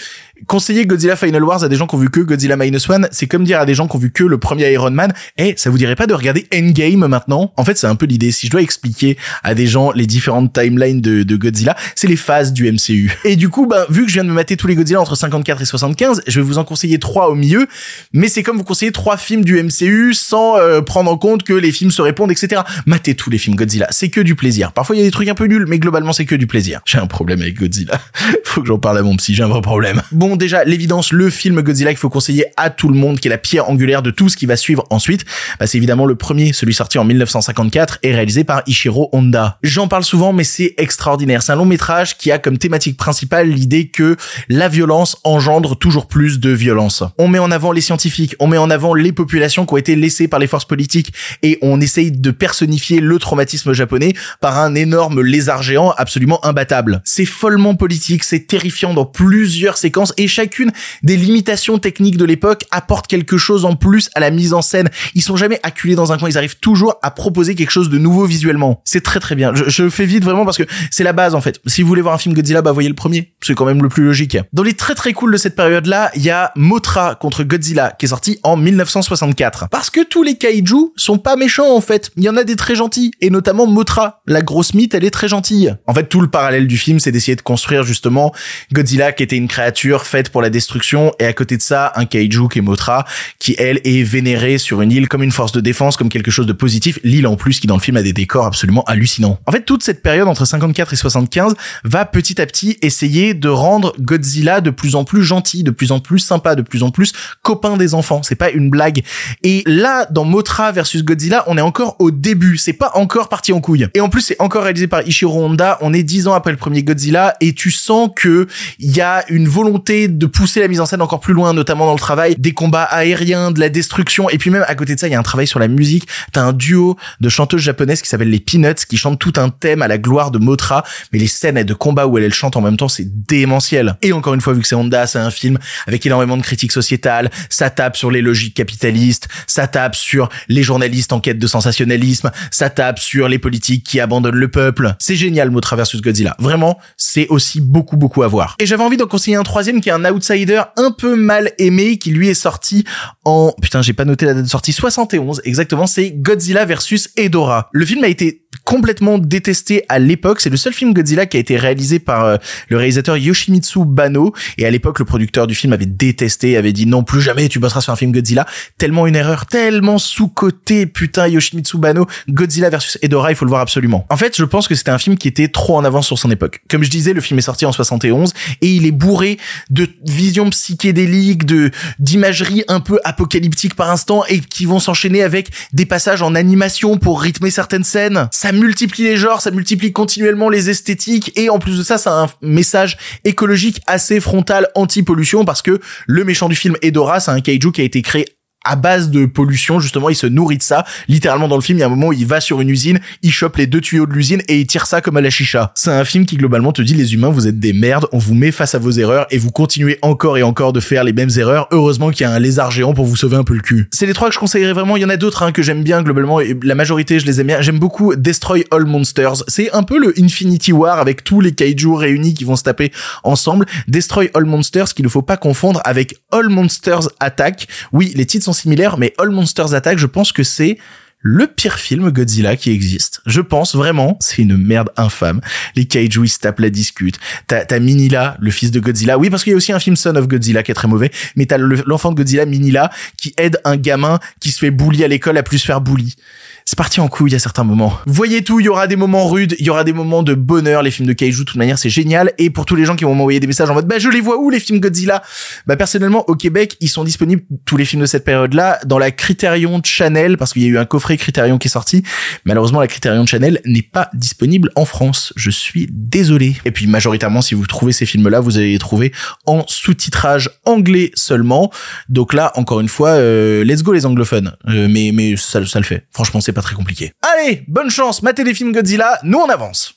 conseiller 0.47 0.85
Godzilla 0.85 1.15
Final 1.15 1.43
Wars 1.43 1.63
à 1.63 1.69
des 1.69 1.75
gens 1.75 1.87
qui 1.87 1.95
ont 1.95 1.99
vu 1.99 2.09
que 2.09 2.19
Godzilla 2.19 2.57
Minus 2.57 2.89
One, 2.89 3.07
c'est 3.11 3.27
comme 3.27 3.43
dire 3.43 3.59
à 3.59 3.65
des 3.65 3.73
gens 3.73 3.87
qui 3.87 3.95
ont 3.95 3.99
vu 3.99 4.11
que 4.11 4.23
le 4.23 4.37
premier 4.37 4.71
Iron 4.71 4.91
Man, 4.91 5.13
eh, 5.37 5.53
ça 5.57 5.69
vous 5.69 5.77
dirait 5.77 5.95
pas 5.95 6.07
de 6.07 6.13
regarder 6.13 6.47
Endgame 6.53 7.07
maintenant? 7.07 7.53
En 7.57 7.65
fait, 7.65 7.77
c'est 7.77 7.87
un 7.87 7.95
peu 7.95 8.05
l'idée. 8.05 8.31
Si 8.31 8.47
je 8.47 8.51
dois 8.51 8.61
expliquer 8.61 9.17
des 9.55 9.67
gens 9.67 9.91
les 9.91 10.07
différentes 10.07 10.53
timelines 10.53 11.01
de, 11.01 11.23
de 11.23 11.35
Godzilla, 11.35 11.75
c'est 11.95 12.07
les 12.07 12.15
phases 12.15 12.53
du 12.53 12.71
MCU. 12.71 13.11
Et 13.25 13.35
du 13.35 13.49
coup, 13.49 13.67
bah, 13.67 13.85
vu 13.89 14.03
que 14.03 14.09
je 14.09 14.15
viens 14.15 14.23
de 14.23 14.29
me 14.29 14.33
mater 14.33 14.57
tous 14.57 14.67
les 14.67 14.75
Godzilla 14.75 15.01
entre 15.01 15.15
54 15.15 15.61
et 15.61 15.65
75, 15.65 16.21
je 16.27 16.39
vais 16.39 16.45
vous 16.45 16.57
en 16.57 16.63
conseiller 16.63 16.99
trois 16.99 17.29
au 17.29 17.35
milieu, 17.35 17.67
mais 18.13 18.27
c'est 18.27 18.43
comme 18.43 18.57
vous 18.57 18.63
conseiller 18.63 18.91
trois 18.91 19.17
films 19.17 19.43
du 19.43 19.61
MCU 19.61 20.13
sans 20.13 20.57
euh, 20.57 20.81
prendre 20.81 21.11
en 21.11 21.17
compte 21.17 21.43
que 21.43 21.53
les 21.53 21.71
films 21.71 21.91
se 21.91 22.01
répondent, 22.01 22.31
etc. 22.31 22.61
Matez 22.85 23.15
tous 23.15 23.29
les 23.29 23.37
films 23.37 23.55
Godzilla, 23.55 23.87
c'est 23.91 24.09
que 24.09 24.21
du 24.21 24.35
plaisir. 24.35 24.71
Parfois, 24.71 24.95
il 24.95 24.99
y 24.99 25.01
a 25.01 25.05
des 25.05 25.11
trucs 25.11 25.29
un 25.29 25.35
peu 25.35 25.45
nuls, 25.45 25.65
mais 25.67 25.79
globalement, 25.79 26.13
c'est 26.13 26.25
que 26.25 26.35
du 26.35 26.47
plaisir. 26.47 26.81
J'ai 26.85 26.97
un 26.97 27.07
problème 27.07 27.41
avec 27.41 27.59
Godzilla. 27.59 27.99
Faut 28.43 28.61
que 28.61 28.67
j'en 28.67 28.79
parle 28.79 28.97
à 28.97 29.01
mon 29.01 29.15
psy, 29.15 29.33
j'ai 29.33 29.43
un 29.43 29.47
vrai 29.47 29.61
problème. 29.61 30.01
Bon, 30.11 30.35
déjà, 30.35 30.63
l'évidence, 30.63 31.11
le 31.11 31.29
film 31.29 31.61
Godzilla 31.61 31.91
qu'il 31.91 31.99
faut 31.99 32.09
conseiller 32.09 32.45
à 32.57 32.69
tout 32.69 32.89
le 32.89 32.95
monde, 32.95 33.19
qui 33.19 33.27
est 33.27 33.31
la 33.31 33.37
pierre 33.37 33.69
angulaire 33.69 34.01
de 34.01 34.11
tout 34.11 34.29
ce 34.29 34.35
qui 34.35 34.45
va 34.45 34.55
suivre 34.55 34.85
ensuite, 34.89 35.25
bah, 35.59 35.67
c'est 35.67 35.77
évidemment 35.77 36.05
le 36.05 36.15
premier, 36.15 36.53
celui 36.53 36.73
sorti 36.73 36.97
en 36.97 37.05
1954 37.05 37.99
et 38.03 38.13
réalisé 38.13 38.43
par 38.43 38.63
Ishiro 38.67 39.09
Honda. 39.13 39.40
J'en 39.63 39.87
parle 39.87 40.03
souvent, 40.03 40.33
mais 40.33 40.43
c'est 40.43 40.73
extraordinaire. 40.77 41.43
C'est 41.43 41.51
un 41.51 41.55
long 41.55 41.65
métrage 41.65 42.17
qui 42.17 42.31
a 42.31 42.39
comme 42.39 42.57
thématique 42.57 42.97
principale 42.97 43.49
l'idée 43.49 43.87
que 43.87 44.15
la 44.49 44.67
violence 44.67 45.17
engendre 45.23 45.77
toujours 45.77 46.07
plus 46.07 46.39
de 46.39 46.49
violence. 46.49 47.03
On 47.17 47.27
met 47.27 47.39
en 47.39 47.51
avant 47.51 47.71
les 47.71 47.81
scientifiques, 47.81 48.35
on 48.39 48.47
met 48.47 48.57
en 48.57 48.69
avant 48.69 48.93
les 48.93 49.11
populations 49.11 49.65
qui 49.65 49.73
ont 49.73 49.77
été 49.77 49.95
laissées 49.95 50.27
par 50.27 50.39
les 50.39 50.47
forces 50.47 50.65
politiques 50.65 51.13
et 51.43 51.57
on 51.61 51.79
essaye 51.79 52.11
de 52.11 52.31
personnifier 52.31 52.99
le 52.99 53.19
traumatisme 53.19 53.73
japonais 53.73 54.13
par 54.39 54.59
un 54.59 54.75
énorme 54.75 55.21
lézard 55.21 55.63
géant 55.63 55.91
absolument 55.97 56.43
imbattable. 56.45 57.01
C'est 57.05 57.25
follement 57.25 57.75
politique, 57.75 58.23
c'est 58.23 58.47
terrifiant 58.47 58.93
dans 58.93 59.05
plusieurs 59.05 59.77
séquences 59.77 60.13
et 60.17 60.27
chacune 60.27 60.71
des 61.03 61.17
limitations 61.17 61.79
techniques 61.79 62.17
de 62.17 62.25
l'époque 62.25 62.65
apporte 62.71 63.07
quelque 63.07 63.37
chose 63.37 63.65
en 63.65 63.75
plus 63.75 64.09
à 64.15 64.19
la 64.19 64.31
mise 64.31 64.53
en 64.53 64.61
scène. 64.61 64.89
Ils 65.15 65.21
sont 65.21 65.37
jamais 65.37 65.59
acculés 65.63 65.95
dans 65.95 66.11
un 66.11 66.17
coin, 66.17 66.29
ils 66.29 66.37
arrivent 66.37 66.59
toujours 66.59 66.95
à 67.01 67.11
proposer 67.11 67.55
quelque 67.55 67.71
chose 67.71 67.89
de 67.89 67.97
nouveau 67.97 68.25
visuellement. 68.25 68.81
C'est 68.83 69.01
très 69.01 69.19
très 69.21 69.35
bien. 69.35 69.53
Je, 69.55 69.69
je 69.69 69.89
fais 69.89 70.05
vite 70.05 70.23
vraiment 70.23 70.43
parce 70.43 70.57
que 70.57 70.63
c'est 70.89 71.03
la 71.03 71.13
base 71.13 71.35
en 71.35 71.41
fait. 71.41 71.59
Si 71.65 71.81
vous 71.81 71.87
voulez 71.87 72.01
voir 72.01 72.13
un 72.13 72.17
film 72.17 72.35
Godzilla, 72.35 72.61
bah 72.61 72.71
voyez 72.71 72.89
le 72.89 72.95
premier. 72.95 73.33
C'est 73.41 73.53
quand 73.53 73.65
même 73.65 73.81
le 73.81 73.89
plus 73.89 74.03
logique. 74.03 74.37
Dans 74.53 74.63
les 74.63 74.73
très 74.73 74.95
très 74.95 75.13
cool 75.13 75.31
de 75.31 75.37
cette 75.37 75.55
période-là, 75.55 76.11
il 76.15 76.23
y 76.23 76.29
a 76.29 76.51
Motra 76.55 77.15
contre 77.15 77.43
Godzilla 77.43 77.95
qui 77.97 78.05
est 78.05 78.09
sorti 78.09 78.39
en 78.43 78.57
1964. 78.57 79.69
Parce 79.69 79.89
que 79.89 80.03
tous 80.03 80.23
les 80.23 80.37
kaiju 80.37 80.91
sont 80.95 81.17
pas 81.17 81.35
méchants 81.35 81.75
en 81.75 81.81
fait. 81.81 82.11
Il 82.17 82.23
y 82.23 82.29
en 82.29 82.37
a 82.37 82.43
des 82.43 82.55
très 82.55 82.75
gentils 82.75 83.11
et 83.21 83.29
notamment 83.29 83.67
Motra, 83.67 84.21
la 84.27 84.41
grosse 84.41 84.73
mythe, 84.73 84.93
elle 84.93 85.05
est 85.05 85.11
très 85.11 85.27
gentille. 85.27 85.75
En 85.87 85.93
fait, 85.93 86.09
tout 86.09 86.21
le 86.21 86.27
parallèle 86.27 86.67
du 86.67 86.77
film, 86.77 86.99
c'est 86.99 87.11
d'essayer 87.11 87.35
de 87.35 87.41
construire 87.41 87.83
justement 87.83 88.33
Godzilla 88.73 89.11
qui 89.11 89.23
était 89.23 89.37
une 89.37 89.47
créature 89.47 90.05
faite 90.05 90.29
pour 90.29 90.41
la 90.41 90.49
destruction 90.49 91.13
et 91.19 91.25
à 91.25 91.33
côté 91.33 91.57
de 91.57 91.61
ça 91.61 91.93
un 91.95 92.05
kaiju 92.05 92.47
qui 92.49 92.59
est 92.59 92.61
Motra 92.61 93.05
qui 93.39 93.55
elle 93.57 93.79
est 93.83 94.03
vénérée 94.03 94.57
sur 94.57 94.81
une 94.81 94.91
île 94.91 95.07
comme 95.07 95.23
une 95.23 95.31
force 95.31 95.51
de 95.51 95.61
défense 95.61 95.97
comme 95.97 96.09
quelque 96.09 96.31
chose 96.31 96.45
de 96.45 96.53
positif 96.53 96.99
l'île 97.03 97.27
en 97.27 97.35
plus 97.35 97.59
qui 97.59 97.67
dans 97.67 97.75
le 97.75 97.81
film 97.81 97.97
a 97.97 98.01
des 98.01 98.13
décors 98.13 98.45
absolument 98.45 98.83
hallucinants 98.83 99.10
en 99.45 99.51
fait 99.51 99.63
toute 99.63 99.83
cette 99.83 100.01
période 100.01 100.27
entre 100.27 100.45
54 100.45 100.93
et 100.93 100.95
75 100.95 101.55
va 101.83 102.05
petit 102.05 102.41
à 102.41 102.45
petit 102.45 102.77
essayer 102.81 103.33
de 103.33 103.49
rendre 103.49 103.93
Godzilla 103.99 104.61
de 104.61 104.69
plus 104.69 104.95
en 104.95 105.03
plus 105.03 105.23
gentil 105.23 105.63
de 105.63 105.71
plus 105.71 105.91
en 105.91 105.99
plus 105.99 106.19
sympa 106.19 106.55
de 106.55 106.61
plus 106.61 106.83
en 106.83 106.91
plus 106.91 107.13
copain 107.41 107.77
des 107.77 107.93
enfants. 107.93 108.23
C'est 108.23 108.35
pas 108.35 108.49
une 108.51 108.69
blague. 108.69 109.03
Et 109.43 109.63
là 109.65 110.05
dans 110.09 110.25
Motra 110.25 110.71
versus 110.71 111.03
Godzilla 111.03 111.43
on 111.47 111.57
est 111.57 111.61
encore 111.61 111.95
au 111.99 112.11
début. 112.11 112.57
C'est 112.57 112.73
pas 112.73 112.91
encore 112.95 113.29
parti 113.29 113.53
en 113.53 113.61
couille. 113.61 113.87
Et 113.93 114.01
en 114.01 114.09
plus 114.09 114.21
c'est 114.21 114.41
encore 114.41 114.63
réalisé 114.63 114.87
par 114.87 115.07
Ishiro 115.07 115.43
Honda. 115.43 115.77
On 115.81 115.93
est 115.93 116.03
dix 116.03 116.27
ans 116.27 116.33
après 116.33 116.51
le 116.51 116.57
premier 116.57 116.83
Godzilla. 116.83 117.35
Et 117.41 117.53
tu 117.53 117.71
sens 117.71 118.09
que 118.15 118.47
il 118.79 118.95
y 118.95 119.01
a 119.01 119.23
une 119.29 119.47
volonté 119.47 120.07
de 120.07 120.25
pousser 120.25 120.59
la 120.59 120.67
mise 120.67 120.79
en 120.79 120.85
scène 120.85 121.01
encore 121.01 121.19
plus 121.19 121.33
loin, 121.33 121.53
notamment 121.53 121.85
dans 121.85 121.93
le 121.93 121.99
travail 121.99 122.35
des 122.37 122.53
combats 122.53 122.83
aériens, 122.83 123.51
de 123.51 123.59
la 123.59 123.69
destruction, 123.69 124.29
et 124.29 124.37
puis 124.37 124.49
même 124.49 124.65
à 124.67 124.75
côté 124.75 124.95
de 124.95 124.99
ça, 124.99 125.07
il 125.07 125.11
y 125.11 125.15
a 125.15 125.19
un 125.19 125.23
travail 125.23 125.47
sur 125.47 125.59
la 125.59 125.67
musique. 125.67 126.07
T'as 126.31 126.41
un 126.41 126.53
duo 126.53 126.97
de 127.19 127.29
chanteuses 127.29 127.61
japonaises 127.61 128.01
qui 128.01 128.09
s'appelle 128.09 128.29
les 128.29 128.39
Peanuts, 128.39 128.85
qui 128.87 128.97
chantent 129.01 129.19
tout 129.19 129.33
un 129.37 129.49
thème 129.49 129.81
à 129.81 129.87
la 129.87 129.97
gloire 129.97 130.31
de 130.31 130.37
Motra, 130.37 130.83
mais 131.11 131.19
les 131.19 131.27
scènes 131.27 131.63
de 131.63 131.73
combat 131.73 132.07
où 132.07 132.17
elles 132.17 132.33
chantent 132.33 132.57
en 132.57 132.61
même 132.61 132.77
temps, 132.77 132.87
c'est 132.87 133.07
démentiel. 133.25 133.97
Et 134.01 134.13
encore 134.13 134.33
une 134.33 134.41
fois, 134.41 134.53
vu 134.53 134.61
que 134.61 134.67
c'est 134.67 134.75
Honda, 134.75 135.07
c'est 135.07 135.19
un 135.19 135.31
film 135.31 135.57
avec 135.87 136.05
énormément 136.05 136.37
de 136.37 136.43
critiques 136.43 136.71
sociétales, 136.71 137.29
ça 137.49 137.69
tape 137.69 137.97
sur 137.97 138.11
les 138.11 138.21
logiques 138.21 138.55
capitalistes, 138.55 139.27
ça 139.47 139.67
tape 139.67 139.95
sur 139.95 140.29
les 140.47 140.63
journalistes 140.63 141.13
en 141.13 141.19
quête 141.19 141.39
de 141.39 141.47
sensationnalisme, 141.47 142.31
ça 142.51 142.69
tape 142.69 142.99
sur 142.99 143.27
les 143.27 143.39
politiques 143.39 143.85
qui 143.85 143.99
abandonnent 143.99 144.35
le 144.35 144.49
peuple. 144.49 144.93
C'est 144.99 145.15
génial, 145.15 145.51
Motra 145.51 145.75
versus 145.75 146.01
Godzilla. 146.01 146.35
Vraiment, 146.39 146.79
c'est 146.97 147.27
aussi 147.29 147.61
beaucoup, 147.61 147.97
beaucoup 147.97 148.23
à 148.23 148.27
voir. 148.27 148.55
Et 148.59 148.65
j'avais 148.65 148.83
envie 148.83 148.97
d'en 148.97 149.07
conseiller 149.07 149.37
un 149.37 149.43
troisième 149.43 149.81
qui 149.81 149.89
est 149.89 149.93
un 149.93 150.05
outsider 150.05 150.61
un 150.77 150.91
peu 150.91 151.15
mal 151.15 151.51
aimé, 151.57 151.97
qui 151.97 152.11
lui 152.11 152.29
est 152.29 152.33
sorti 152.33 152.85
en, 153.25 153.53
putain, 153.61 153.81
j'ai 153.81 153.93
pas 153.93 154.05
noté 154.05 154.25
la 154.25 154.33
date 154.33 154.43
de 154.43 154.49
sortie, 154.49 154.73
71, 154.73 155.41
exactement, 155.43 155.87
c'est 155.87 156.11
Godzilla 156.11 156.65
versus 156.65 157.09
Edora. 157.17 157.69
Le 157.71 157.85
film 157.85 158.03
a 158.03 158.07
été 158.07 158.43
complètement 158.71 159.17
détesté 159.17 159.83
à 159.89 159.99
l'époque. 159.99 160.39
C'est 160.39 160.49
le 160.49 160.55
seul 160.55 160.71
film 160.71 160.93
Godzilla 160.93 161.25
qui 161.25 161.35
a 161.35 161.41
été 161.41 161.57
réalisé 161.57 161.99
par 161.99 162.23
euh, 162.23 162.37
le 162.69 162.77
réalisateur 162.77 163.17
Yoshimitsu 163.17 163.79
Bano. 163.83 164.33
Et 164.57 164.65
à 164.65 164.71
l'époque, 164.71 164.99
le 164.99 165.03
producteur 165.03 165.45
du 165.45 165.55
film 165.55 165.73
avait 165.73 165.85
détesté, 165.85 166.55
avait 166.55 166.71
dit 166.71 166.85
non, 166.85 167.03
plus 167.03 167.19
jamais 167.19 167.49
tu 167.49 167.59
bosseras 167.59 167.81
sur 167.81 167.91
un 167.91 167.97
film 167.97 168.13
Godzilla. 168.13 168.45
Tellement 168.77 169.07
une 169.07 169.17
erreur, 169.17 169.45
tellement 169.45 169.97
sous-côté, 169.97 170.85
putain, 170.85 171.27
Yoshimitsu 171.27 171.79
Bano. 171.79 172.07
Godzilla 172.29 172.69
versus 172.69 172.97
Edora, 173.01 173.33
il 173.33 173.35
faut 173.35 173.43
le 173.43 173.49
voir 173.49 173.59
absolument. 173.59 174.05
En 174.09 174.15
fait, 174.15 174.37
je 174.37 174.45
pense 174.45 174.69
que 174.69 174.75
c'était 174.75 174.91
un 174.91 174.99
film 174.99 175.17
qui 175.17 175.27
était 175.27 175.49
trop 175.49 175.75
en 175.75 175.83
avance 175.83 176.07
sur 176.07 176.17
son 176.17 176.31
époque. 176.31 176.61
Comme 176.69 176.85
je 176.85 176.89
disais, 176.89 177.11
le 177.11 177.19
film 177.19 177.39
est 177.39 177.41
sorti 177.43 177.65
en 177.65 177.73
71 177.73 178.31
et 178.61 178.67
il 178.67 178.85
est 178.85 178.91
bourré 178.91 179.37
de 179.69 179.89
visions 180.05 180.49
psychédéliques, 180.49 181.45
de, 181.45 181.71
d'imagerie 181.99 182.63
un 182.69 182.79
peu 182.79 183.01
apocalyptique 183.03 183.75
par 183.75 183.91
instant 183.91 184.23
et 184.29 184.39
qui 184.39 184.63
vont 184.63 184.79
s'enchaîner 184.79 185.23
avec 185.23 185.49
des 185.73 185.85
passages 185.85 186.21
en 186.21 186.35
animation 186.35 186.97
pour 186.97 187.21
rythmer 187.21 187.51
certaines 187.51 187.83
scènes. 187.83 188.29
Multiplie 188.61 189.03
les 189.03 189.17
genres, 189.17 189.41
ça 189.41 189.51
multiplie 189.51 189.91
continuellement 189.91 190.47
les 190.47 190.69
esthétiques 190.69 191.31
et 191.35 191.49
en 191.49 191.59
plus 191.59 191.77
de 191.79 191.83
ça, 191.83 191.97
ça 191.97 192.13
a 192.13 192.23
un 192.25 192.29
message 192.41 192.97
écologique 193.25 193.81
assez 193.87 194.19
frontal 194.19 194.69
anti-pollution 194.75 195.45
parce 195.45 195.61
que 195.61 195.79
le 196.07 196.23
méchant 196.23 196.47
du 196.47 196.55
film 196.55 196.75
Edora, 196.81 197.19
c'est 197.19 197.31
un 197.31 197.41
kaiju 197.41 197.71
qui 197.71 197.81
a 197.81 197.83
été 197.83 198.01
créé 198.01 198.27
à 198.63 198.75
base 198.75 199.09
de 199.09 199.25
pollution, 199.25 199.79
justement, 199.79 200.09
il 200.09 200.15
se 200.15 200.27
nourrit 200.27 200.57
de 200.57 200.63
ça. 200.63 200.85
Littéralement, 201.07 201.47
dans 201.47 201.55
le 201.55 201.61
film, 201.61 201.77
il 201.77 201.81
y 201.81 201.83
a 201.83 201.87
un 201.87 201.89
moment 201.89 202.07
où 202.07 202.13
il 202.13 202.25
va 202.25 202.41
sur 202.41 202.61
une 202.61 202.69
usine, 202.69 202.99
il 203.23 203.31
chope 203.31 203.57
les 203.57 203.67
deux 203.67 203.81
tuyaux 203.81 204.05
de 204.05 204.13
l'usine 204.13 204.41
et 204.47 204.59
il 204.59 204.67
tire 204.67 204.85
ça 204.85 205.01
comme 205.01 205.17
à 205.17 205.21
la 205.21 205.29
chicha. 205.29 205.71
C'est 205.75 205.91
un 205.91 206.05
film 206.05 206.25
qui, 206.25 206.37
globalement, 206.37 206.71
te 206.71 206.81
dit, 206.81 206.93
les 206.93 207.13
humains, 207.13 207.29
vous 207.29 207.47
êtes 207.47 207.59
des 207.59 207.73
merdes, 207.73 208.07
on 208.11 208.17
vous 208.17 208.33
met 208.33 208.51
face 208.51 208.75
à 208.75 208.79
vos 208.79 208.91
erreurs 208.91 209.25
et 209.31 209.37
vous 209.37 209.51
continuez 209.51 209.97
encore 210.01 210.37
et 210.37 210.43
encore 210.43 210.73
de 210.73 210.79
faire 210.79 211.03
les 211.03 211.13
mêmes 211.13 211.31
erreurs. 211.37 211.67
Heureusement 211.71 212.11
qu'il 212.11 212.21
y 212.21 212.29
a 212.29 212.31
un 212.31 212.39
lézard 212.39 212.71
géant 212.71 212.93
pour 212.93 213.05
vous 213.05 213.15
sauver 213.15 213.37
un 213.37 213.43
peu 213.43 213.53
le 213.53 213.61
cul. 213.61 213.87
C'est 213.91 214.05
les 214.05 214.13
trois 214.13 214.29
que 214.29 214.35
je 214.35 214.39
conseillerais 214.39 214.73
vraiment. 214.73 214.97
Il 214.97 215.01
y 215.01 215.05
en 215.05 215.09
a 215.09 215.17
d'autres, 215.17 215.43
hein, 215.43 215.51
que 215.51 215.61
j'aime 215.61 215.83
bien, 215.83 216.01
globalement, 216.03 216.39
et 216.39 216.57
la 216.63 216.75
majorité, 216.75 217.19
je 217.19 217.25
les 217.25 217.41
aime 217.41 217.47
bien. 217.47 217.61
J'aime 217.61 217.79
beaucoup 217.79 218.15
Destroy 218.15 218.65
All 218.71 218.85
Monsters. 218.85 219.43
C'est 219.47 219.71
un 219.71 219.83
peu 219.83 219.97
le 219.97 220.13
Infinity 220.19 220.71
War 220.71 220.99
avec 220.99 221.23
tous 221.23 221.41
les 221.41 221.51
kaiju 221.51 221.95
réunis 221.95 222.33
qui 222.33 222.43
vont 222.43 222.55
se 222.55 222.63
taper 222.63 222.91
ensemble. 223.23 223.65
Destroy 223.87 224.29
All 224.33 224.45
Monsters, 224.45 224.93
qu'il 224.93 225.05
ne 225.05 225.09
faut 225.09 225.21
pas 225.21 225.37
confondre 225.37 225.81
avec 225.83 226.15
All 226.31 226.49
Monsters 226.49 227.09
Attack. 227.19 227.67
Oui, 227.91 228.13
les 228.15 228.25
titres 228.25 228.45
sont 228.45 228.50
similaires, 228.53 228.97
mais 228.97 229.13
All 229.17 229.29
Monsters 229.29 229.73
Attack, 229.73 229.97
je 229.97 230.07
pense 230.07 230.31
que 230.31 230.43
c'est 230.43 230.77
le 231.21 231.47
pire 231.47 231.77
film 231.77 232.09
Godzilla 232.09 232.55
qui 232.55 232.71
existe. 232.71 233.21
Je 233.25 233.41
pense 233.41 233.75
vraiment, 233.75 234.17
c'est 234.19 234.41
une 234.41 234.57
merde 234.57 234.89
infâme. 234.97 235.41
Les 235.75 235.85
kaiju 235.85 236.25
ils 236.25 236.29
se 236.29 236.39
tapent 236.39 236.59
la 236.59 236.69
discute. 236.69 237.19
T'as, 237.47 237.63
t'as 237.65 237.79
Minilla, 237.79 238.37
le 238.39 238.51
fils 238.51 238.71
de 238.71 238.79
Godzilla. 238.79 239.17
Oui, 239.19 239.29
parce 239.29 239.43
qu'il 239.43 239.51
y 239.51 239.53
a 239.53 239.57
aussi 239.57 239.71
un 239.71 239.79
film 239.79 239.95
Son 239.95 240.15
of 240.15 240.27
Godzilla 240.27 240.63
qui 240.63 240.71
est 240.71 240.75
très 240.75 240.87
mauvais. 240.87 241.11
Mais 241.35 241.45
t'as 241.45 241.57
le- 241.57 241.83
l'enfant 241.85 242.11
de 242.11 242.15
Godzilla, 242.15 242.45
Minilla, 242.45 242.89
qui 243.17 243.33
aide 243.37 243.59
un 243.65 243.77
gamin 243.77 244.19
qui 244.39 244.51
se 244.51 244.59
fait 244.59 244.71
bully 244.71 245.03
à 245.03 245.07
l'école 245.07 245.37
à 245.37 245.43
plus 245.43 245.59
se 245.59 245.65
faire 245.65 245.81
bully. 245.81 246.15
C'est 246.63 246.77
parti 246.77 247.01
en 247.01 247.07
couille 247.07 247.33
à 247.35 247.39
certains 247.39 247.63
moments. 247.63 247.97
Voyez 248.05 248.43
tout, 248.43 248.59
il 248.59 248.67
y 248.67 248.69
aura 248.69 248.85
des 248.87 248.95
moments 248.95 249.27
rudes, 249.27 249.55
il 249.59 249.65
y 249.65 249.69
aura 249.69 249.83
des 249.83 249.93
moments 249.93 250.21
de 250.23 250.35
bonheur. 250.35 250.83
Les 250.83 250.91
films 250.91 251.07
de 251.07 251.13
kaiju, 251.13 251.39
de 251.39 251.43
toute 251.43 251.57
manière, 251.57 251.77
c'est 251.79 251.89
génial. 251.89 252.31
Et 252.37 252.49
pour 252.49 252.65
tous 252.65 252.75
les 252.75 252.85
gens 252.85 252.95
qui 252.95 253.03
vont 253.03 253.15
m'envoyer 253.15 253.39
des 253.39 253.47
messages 253.47 253.69
en 253.69 253.73
mode, 253.73 253.87
bah, 253.87 253.97
je 253.99 254.09
les 254.09 254.21
vois 254.21 254.37
où, 254.37 254.49
les 254.49 254.59
films 254.59 254.79
Godzilla? 254.79 255.23
Bah, 255.65 255.75
personnellement, 255.75 256.23
au 256.29 256.35
Québec, 256.35 256.77
ils 256.79 256.87
sont 256.87 257.03
disponibles, 257.03 257.41
tous 257.65 257.77
les 257.77 257.85
films 257.85 258.01
de 258.03 258.05
cette 258.05 258.23
période-là, 258.23 258.79
dans 258.85 258.99
la 258.99 259.11
Criterion 259.11 259.81
Channel, 259.83 260.37
parce 260.37 260.53
qu'il 260.53 260.61
y 260.61 260.65
a 260.65 260.69
eu 260.69 260.77
un 260.77 260.85
coffret 260.85 261.10
Criterion 261.17 261.57
qui 261.57 261.67
est 261.67 261.71
sorti. 261.71 262.03
Malheureusement, 262.45 262.79
la 262.79 262.87
Criterion 262.87 263.25
Channel 263.25 263.59
n'est 263.65 263.81
pas 263.81 264.09
disponible 264.13 264.71
en 264.75 264.85
France. 264.85 265.33
Je 265.35 265.49
suis 265.49 265.87
désolé. 265.89 266.55
Et 266.65 266.71
puis, 266.71 266.87
majoritairement, 266.87 267.41
si 267.41 267.55
vous 267.55 267.65
trouvez 267.65 267.93
ces 267.93 268.05
films-là, 268.05 268.39
vous 268.39 268.57
allez 268.57 268.71
les 268.71 268.79
trouver 268.79 269.11
en 269.45 269.63
sous-titrage 269.67 270.49
anglais 270.65 271.11
seulement. 271.15 271.71
Donc 272.09 272.33
là, 272.33 272.51
encore 272.55 272.79
une 272.79 272.89
fois, 272.89 273.09
euh, 273.09 273.63
let's 273.63 273.83
go 273.83 273.93
les 273.93 274.05
anglophones. 274.05 274.53
Euh, 274.67 274.87
mais, 274.89 275.35
ça 275.37 275.59
le 275.59 275.85
fait. 275.85 276.05
Franchement, 276.11 276.41
c'est 276.41 276.53
pas 276.53 276.61
très 276.61 276.75
compliqué. 276.75 277.13
Allez, 277.21 277.63
bonne 277.67 277.89
chance, 277.89 278.21
matez 278.21 278.43
les 278.43 278.53
films 278.53 278.71
Godzilla, 278.71 279.19
nous 279.23 279.39
on 279.39 279.49
avance. 279.49 279.95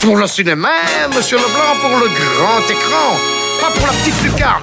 Pour 0.00 0.16
le 0.16 0.26
cinéma, 0.26 0.68
monsieur 1.14 1.36
Leblanc, 1.36 1.80
pour 1.80 1.90
le 1.90 2.06
grand 2.06 2.60
écran, 2.70 3.16
pas 3.60 3.70
pour 3.72 3.86
la 3.86 3.92
petite 3.92 4.22
lucarne. 4.22 4.62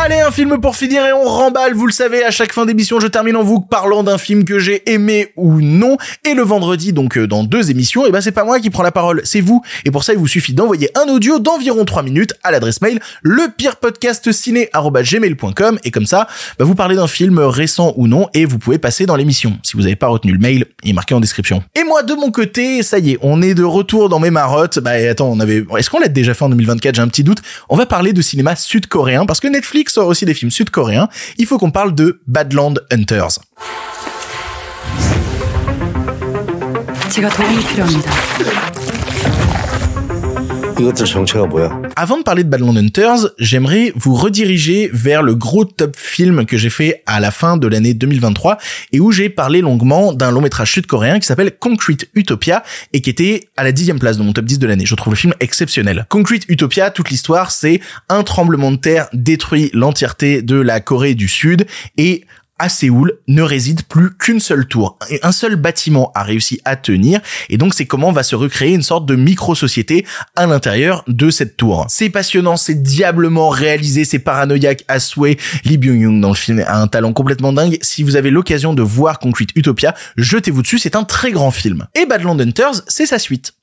Allez, 0.00 0.20
un 0.20 0.30
film 0.30 0.58
pour 0.58 0.74
finir 0.74 1.04
et 1.04 1.12
on 1.12 1.24
remballe. 1.24 1.74
Vous 1.74 1.86
le 1.86 1.92
savez, 1.92 2.24
à 2.24 2.30
chaque 2.30 2.54
fin 2.54 2.64
d'émission, 2.64 2.98
je 2.98 3.06
termine 3.06 3.36
en 3.36 3.42
vous 3.42 3.60
parlant 3.60 4.02
d'un 4.02 4.16
film 4.16 4.44
que 4.44 4.58
j'ai 4.58 4.90
aimé 4.90 5.34
ou 5.36 5.60
non. 5.60 5.98
Et 6.24 6.32
le 6.32 6.40
vendredi, 6.42 6.94
donc 6.94 7.18
euh, 7.18 7.26
dans 7.26 7.44
deux 7.44 7.70
émissions, 7.70 8.06
et 8.06 8.10
ben 8.10 8.22
c'est 8.22 8.32
pas 8.32 8.44
moi 8.44 8.58
qui 8.58 8.70
prends 8.70 8.82
la 8.82 8.90
parole, 8.90 9.20
c'est 9.24 9.42
vous. 9.42 9.60
Et 9.84 9.90
pour 9.90 10.02
ça, 10.02 10.14
il 10.14 10.18
vous 10.18 10.26
suffit 10.26 10.54
d'envoyer 10.54 10.88
un 10.98 11.02
audio 11.12 11.38
d'environ 11.38 11.84
3 11.84 12.02
minutes 12.02 12.32
à 12.42 12.50
l'adresse 12.50 12.80
mail 12.80 13.00
lepirepodcastciné@gmail.com 13.22 15.78
et 15.84 15.90
comme 15.90 16.06
ça, 16.06 16.26
bah, 16.58 16.64
vous 16.64 16.74
parlez 16.74 16.96
d'un 16.96 17.06
film 17.06 17.38
récent 17.38 17.92
ou 17.96 18.08
non 18.08 18.28
et 18.34 18.46
vous 18.46 18.58
pouvez 18.58 18.78
passer 18.78 19.04
dans 19.04 19.16
l'émission. 19.16 19.58
Si 19.62 19.76
vous 19.76 19.82
n'avez 19.82 19.96
pas 19.96 20.08
retenu 20.08 20.32
le 20.32 20.38
mail, 20.38 20.64
il 20.82 20.90
est 20.90 20.94
marqué 20.94 21.14
en 21.14 21.20
description. 21.20 21.62
Et 21.74 21.84
moi, 21.84 22.02
de 22.02 22.14
mon 22.14 22.30
côté, 22.30 22.82
ça 22.82 22.98
y 22.98 23.10
est, 23.12 23.18
on 23.20 23.42
est 23.42 23.52
de 23.54 23.62
retour 23.62 24.08
dans 24.08 24.20
mes 24.20 24.30
marottes. 24.30 24.78
Bah 24.78 24.92
attends, 25.10 25.30
on 25.30 25.38
avait, 25.38 25.66
est-ce 25.78 25.90
qu'on 25.90 26.00
l'a 26.00 26.08
déjà 26.08 26.32
fait 26.34 26.44
en 26.44 26.48
2024 26.48 26.94
J'ai 26.96 27.02
un 27.02 27.08
petit 27.08 27.24
doute. 27.24 27.42
On 27.68 27.76
va 27.76 27.84
parler 27.86 28.14
de 28.14 28.22
cinéma 28.22 28.56
sud-coréen 28.56 29.26
parce 29.26 29.38
que 29.38 29.48
Netflix 29.48 29.81
sort 29.90 30.08
aussi 30.08 30.24
des 30.24 30.34
films 30.34 30.50
sud-coréens. 30.50 31.08
Il 31.38 31.46
faut 31.46 31.58
qu'on 31.58 31.70
parle 31.70 31.94
de 31.94 32.20
Badland 32.26 32.84
Hunters. 32.90 33.38
제가 40.81 40.81
도움이 40.81 40.81
필요합니다. 40.81 40.81
이것들 40.81 41.05
정체가 41.05 41.45
뭐야? 41.47 41.81
Avant 41.95 42.17
de 42.17 42.23
parler 42.23 42.43
de 42.43 42.49
Badland 42.49 42.77
Hunters, 42.77 43.29
j'aimerais 43.39 43.91
vous 43.95 44.13
rediriger 44.15 44.89
vers 44.93 45.23
le 45.23 45.35
gros 45.35 45.65
top 45.65 45.95
film 45.95 46.45
que 46.45 46.57
j'ai 46.57 46.69
fait 46.69 47.03
à 47.05 47.19
la 47.19 47.31
fin 47.31 47.57
de 47.57 47.67
l'année 47.67 47.93
2023 47.93 48.57
et 48.91 48.99
où 48.99 49.11
j'ai 49.11 49.29
parlé 49.29 49.61
longuement 49.61 50.13
d'un 50.13 50.31
long 50.31 50.41
métrage 50.41 50.71
sud-coréen 50.71 51.19
qui 51.19 51.27
s'appelle 51.27 51.51
Concrete 51.57 52.07
Utopia 52.13 52.63
et 52.93 53.01
qui 53.01 53.09
était 53.09 53.49
à 53.57 53.63
la 53.63 53.71
dixième 53.71 53.99
place 53.99 54.17
de 54.17 54.23
mon 54.23 54.33
top 54.33 54.45
10 54.45 54.59
de 54.59 54.67
l'année. 54.67 54.85
Je 54.85 54.95
trouve 54.95 55.13
le 55.13 55.17
film 55.17 55.33
exceptionnel. 55.39 56.05
Concrete 56.09 56.43
Utopia, 56.49 56.91
toute 56.91 57.09
l'histoire, 57.09 57.51
c'est 57.51 57.81
un 58.09 58.23
tremblement 58.23 58.71
de 58.71 58.77
terre 58.77 59.07
détruit 59.13 59.71
l'entièreté 59.73 60.41
de 60.41 60.59
la 60.59 60.79
Corée 60.79 61.15
du 61.15 61.27
Sud 61.27 61.65
et 61.97 62.25
à 62.58 62.68
Séoul 62.68 63.18
ne 63.28 63.42
réside 63.42 63.82
plus 63.82 64.16
qu'une 64.16 64.40
seule 64.40 64.66
tour. 64.66 64.98
Un 65.22 65.32
seul 65.32 65.56
bâtiment 65.56 66.12
a 66.14 66.22
réussi 66.22 66.60
à 66.64 66.76
tenir 66.76 67.20
et 67.48 67.56
donc 67.56 67.74
c'est 67.74 67.86
comment 67.86 68.12
va 68.12 68.22
se 68.22 68.36
recréer 68.36 68.74
une 68.74 68.82
sorte 68.82 69.06
de 69.06 69.16
micro-société 69.16 70.06
à 70.36 70.46
l'intérieur 70.46 71.04
de 71.08 71.30
cette 71.30 71.56
tour. 71.56 71.86
C'est 71.88 72.10
passionnant, 72.10 72.56
c'est 72.56 72.82
diablement 72.82 73.48
réalisé, 73.48 74.04
c'est 74.04 74.18
paranoïaque 74.18 74.84
à 74.88 75.00
souhait. 75.00 75.36
Lee 75.64 75.78
Byung-young 75.78 76.20
dans 76.20 76.28
le 76.28 76.34
film 76.34 76.62
a 76.66 76.80
un 76.80 76.86
talent 76.86 77.12
complètement 77.12 77.52
dingue. 77.52 77.78
Si 77.82 78.02
vous 78.02 78.16
avez 78.16 78.30
l'occasion 78.30 78.74
de 78.74 78.82
voir 78.82 79.18
Concrete 79.18 79.50
Utopia, 79.56 79.94
jetez-vous 80.16 80.62
dessus, 80.62 80.78
c'est 80.78 80.96
un 80.96 81.04
très 81.04 81.32
grand 81.32 81.50
film. 81.50 81.86
Et 81.94 82.06
Badland 82.06 82.40
Hunters, 82.40 82.82
c'est 82.86 83.06
sa 83.06 83.18
suite. 83.18 83.54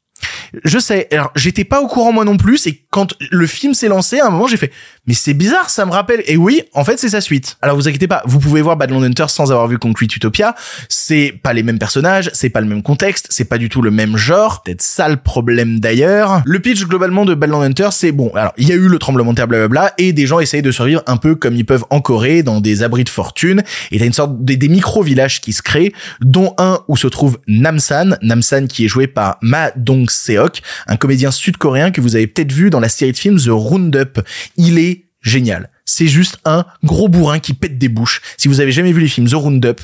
Je 0.64 0.80
sais, 0.80 1.08
alors 1.12 1.32
j'étais 1.36 1.64
pas 1.64 1.82
au 1.82 1.88
courant 1.88 2.12
moi 2.12 2.26
non 2.26 2.38
plus, 2.38 2.68
et 2.68 2.86
quand 2.92 3.14
le 3.32 3.48
film 3.48 3.74
s'est 3.74 3.88
lancé, 3.88 4.20
à 4.20 4.28
un 4.28 4.30
moment 4.30 4.48
j'ai 4.48 4.58
fait, 4.58 4.72
mais 5.10 5.16
c'est 5.16 5.34
bizarre, 5.34 5.72
ça 5.72 5.88
me 5.88 5.92
rappelle. 5.92 6.22
Et 6.28 6.38
oui, 6.38 6.62
en 6.76 6.84
fait 6.84 7.00
c'est 7.00 7.10
sa 7.10 7.20
suite. 7.20 7.58
Alors 7.64 7.76
vous 7.76 7.88
inquiétez 7.88 8.08
pas, 8.08 8.22
vous 8.26 8.38
pouvez 8.38 8.62
voir 8.62 8.78
Badland 8.78 9.04
Hunters 9.04 9.32
sans 9.32 9.52
avoir 9.52 9.68
vu 9.68 9.80
Concrete 9.80 10.16
Utopia. 10.16 10.54
C'est 10.88 11.34
pas 11.42 11.52
les 11.52 11.64
mêmes 11.64 11.80
personnages, 11.80 12.30
c'est 12.34 12.52
pas 12.52 12.62
le 12.62 12.68
même 12.68 12.84
contexte, 12.84 13.26
c'est 13.32 13.46
pas 13.46 13.58
du 13.58 13.70
tout 13.70 13.82
le 13.82 13.90
même 13.90 14.18
genre. 14.18 14.62
Peut-être 14.62 14.84
ça 14.84 15.10
le 15.10 15.16
problème 15.18 15.80
d'ailleurs. 15.80 16.44
Le 16.46 16.60
pitch 16.60 16.86
globalement 16.86 17.26
de 17.26 17.34
Badland 17.34 17.64
Hunters, 17.64 17.92
c'est 17.92 18.12
bon. 18.12 18.32
Alors 18.36 18.54
il 18.58 18.70
y 18.70 18.72
a 18.72 18.76
eu 18.76 18.88
le 18.88 19.00
tremblement 19.00 19.32
de 19.32 19.38
terre, 19.38 19.48
blablabla, 19.48 19.96
et 19.98 20.14
des 20.14 20.28
gens 20.28 20.40
essayent 20.40 20.62
de 20.62 20.70
survivre 20.70 21.02
un 21.08 21.18
peu 21.18 21.34
comme 21.34 21.56
ils 21.56 21.66
peuvent 21.66 21.86
en 21.90 22.02
Corée, 22.02 22.44
dans 22.44 22.62
des 22.62 22.84
abris 22.84 23.04
de 23.04 23.10
fortune. 23.10 23.64
Et 23.92 23.98
t'as 23.98 24.06
une 24.06 24.14
sorte 24.14 24.46
des, 24.46 24.58
des 24.58 24.70
micro-villages 24.70 25.42
qui 25.42 25.54
se 25.54 25.64
créent, 25.64 25.92
dont 26.22 26.54
un 26.60 26.82
où 26.88 26.96
se 26.96 27.08
trouve 27.08 27.40
Namsan. 27.48 28.16
Namsan 28.22 28.68
qui 28.68 28.86
est 28.86 28.88
joué 28.88 29.08
par 29.08 29.40
Ma 29.42 29.72
Dong 29.76 30.08
Seok, 30.08 30.62
un 30.86 30.98
comédien 30.98 31.32
sud-coréen 31.32 31.90
que 31.90 32.00
vous 32.00 32.16
avez 32.16 32.28
peut-être 32.28 32.52
vu 32.52 32.70
dans 32.70 32.80
la 32.80 32.90
série 32.90 33.12
de 33.12 33.18
films 33.18 33.40
The 33.40 33.50
Roundup. 33.50 34.20
Il 34.56 34.78
est 34.78 34.99
génial. 35.22 35.70
C'est 35.90 36.08
juste 36.08 36.38
un 36.46 36.66
gros 36.84 37.08
bourrin 37.08 37.40
qui 37.40 37.54
pète 37.54 37.80
des 37.80 37.90
bouches. 37.90 38.22
Si 38.38 38.48
vous 38.48 38.62
avez 38.62 38.72
jamais 38.72 38.92
vu 38.92 39.02
les 39.02 39.08
films 39.08 39.28
The 39.28 39.34
Roundup, 39.34 39.82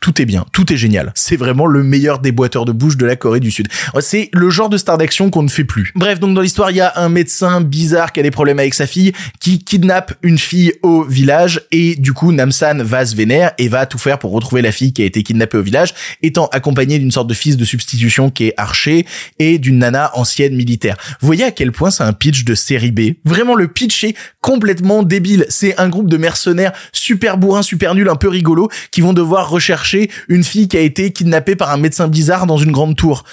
tout 0.00 0.20
est 0.20 0.24
bien, 0.24 0.46
tout 0.52 0.72
est 0.72 0.78
génial. 0.78 1.12
C'est 1.14 1.36
vraiment 1.36 1.66
le 1.66 1.82
meilleur 1.82 2.20
déboîteur 2.20 2.64
de 2.64 2.72
bouche 2.72 2.96
de 2.96 3.04
la 3.04 3.16
Corée 3.16 3.38
du 3.38 3.50
Sud. 3.50 3.68
C'est 4.00 4.30
le 4.32 4.48
genre 4.48 4.70
de 4.70 4.78
star 4.78 4.96
d'action 4.96 5.28
qu'on 5.28 5.42
ne 5.42 5.48
fait 5.48 5.64
plus. 5.64 5.92
Bref, 5.94 6.20
donc 6.20 6.34
dans 6.34 6.40
l'histoire, 6.40 6.70
il 6.70 6.78
y 6.78 6.80
a 6.80 6.94
un 6.96 7.10
médecin 7.10 7.60
bizarre 7.60 8.12
qui 8.12 8.20
a 8.20 8.22
des 8.22 8.30
problèmes 8.30 8.58
avec 8.58 8.72
sa 8.72 8.86
fille, 8.86 9.12
qui 9.40 9.58
kidnappe 9.58 10.14
une 10.22 10.38
fille 10.38 10.72
au 10.82 11.04
village, 11.04 11.60
et 11.70 11.96
du 11.96 12.14
coup, 12.14 12.32
Namsan 12.32 12.82
va 12.82 13.04
se 13.04 13.14
vénère 13.14 13.52
et 13.58 13.68
va 13.68 13.84
tout 13.84 13.98
faire 13.98 14.18
pour 14.18 14.32
retrouver 14.32 14.62
la 14.62 14.72
fille 14.72 14.94
qui 14.94 15.02
a 15.02 15.04
été 15.04 15.22
kidnappée 15.22 15.58
au 15.58 15.62
village, 15.62 15.92
étant 16.22 16.46
accompagné 16.46 16.98
d'une 16.98 17.10
sorte 17.10 17.28
de 17.28 17.34
fils 17.34 17.58
de 17.58 17.64
substitution 17.66 18.30
qui 18.30 18.46
est 18.46 18.54
archer 18.56 19.04
et 19.38 19.58
d'une 19.58 19.78
nana 19.78 20.10
ancienne 20.14 20.56
militaire. 20.56 20.96
Vous 21.20 21.26
voyez 21.26 21.44
à 21.44 21.50
quel 21.50 21.72
point 21.72 21.90
c'est 21.90 22.04
un 22.04 22.14
pitch 22.14 22.44
de 22.44 22.54
série 22.54 22.90
B. 22.90 23.16
Vraiment, 23.24 23.54
le 23.54 23.68
pitch 23.68 24.04
est 24.04 24.14
complètement 24.40 25.02
débile. 25.10 25.44
C'est 25.50 25.78
un 25.78 25.90
groupe 25.90 26.08
de 26.08 26.16
mercenaires 26.16 26.72
super 26.92 27.36
bourrins, 27.36 27.62
super 27.62 27.94
nuls, 27.94 28.08
un 28.08 28.16
peu 28.16 28.28
rigolos, 28.28 28.70
qui 28.90 29.02
vont 29.02 29.12
devoir 29.12 29.50
rechercher 29.50 30.10
une 30.28 30.42
fille 30.42 30.68
qui 30.68 30.78
a 30.78 30.80
été 30.80 31.12
kidnappée 31.12 31.56
par 31.56 31.70
un 31.70 31.76
médecin 31.76 32.08
bizarre 32.08 32.46
dans 32.46 32.56
une 32.56 32.72
grande 32.72 32.96
tour. 32.96 33.24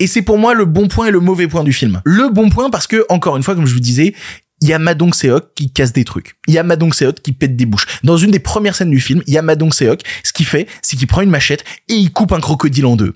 Et 0.00 0.08
c'est 0.08 0.22
pour 0.22 0.38
moi 0.38 0.54
le 0.54 0.64
bon 0.64 0.88
point 0.88 1.06
et 1.06 1.10
le 1.12 1.20
mauvais 1.20 1.46
point 1.46 1.62
du 1.62 1.72
film. 1.72 2.00
Le 2.04 2.30
bon 2.30 2.50
point 2.50 2.70
parce 2.70 2.88
que, 2.88 3.04
encore 3.08 3.36
une 3.36 3.44
fois, 3.44 3.54
comme 3.54 3.66
je 3.66 3.74
vous 3.74 3.80
disais, 3.80 4.14
il 4.60 4.68
y 4.68 4.72
a 4.72 4.78
Madong 4.78 5.14
Seok 5.14 5.54
qui 5.54 5.70
casse 5.70 5.92
des 5.92 6.04
trucs. 6.04 6.36
Il 6.48 6.54
y 6.54 6.58
a 6.58 6.62
Madong 6.62 6.92
Seok 6.92 7.20
qui 7.22 7.32
pète 7.32 7.56
des 7.56 7.66
bouches. 7.66 7.86
Dans 8.02 8.16
une 8.16 8.30
des 8.30 8.40
premières 8.40 8.74
scènes 8.74 8.90
du 8.90 9.00
film, 9.00 9.22
il 9.26 9.34
y 9.34 9.38
a 9.38 9.42
Madong 9.42 9.72
Seok. 9.72 10.00
Ce 10.24 10.32
qu'il 10.32 10.46
fait, 10.46 10.66
c'est 10.82 10.96
qu'il 10.96 11.06
prend 11.06 11.20
une 11.20 11.30
machette 11.30 11.64
et 11.88 11.94
il 11.94 12.12
coupe 12.12 12.32
un 12.32 12.40
crocodile 12.40 12.86
en 12.86 12.96
deux. 12.96 13.14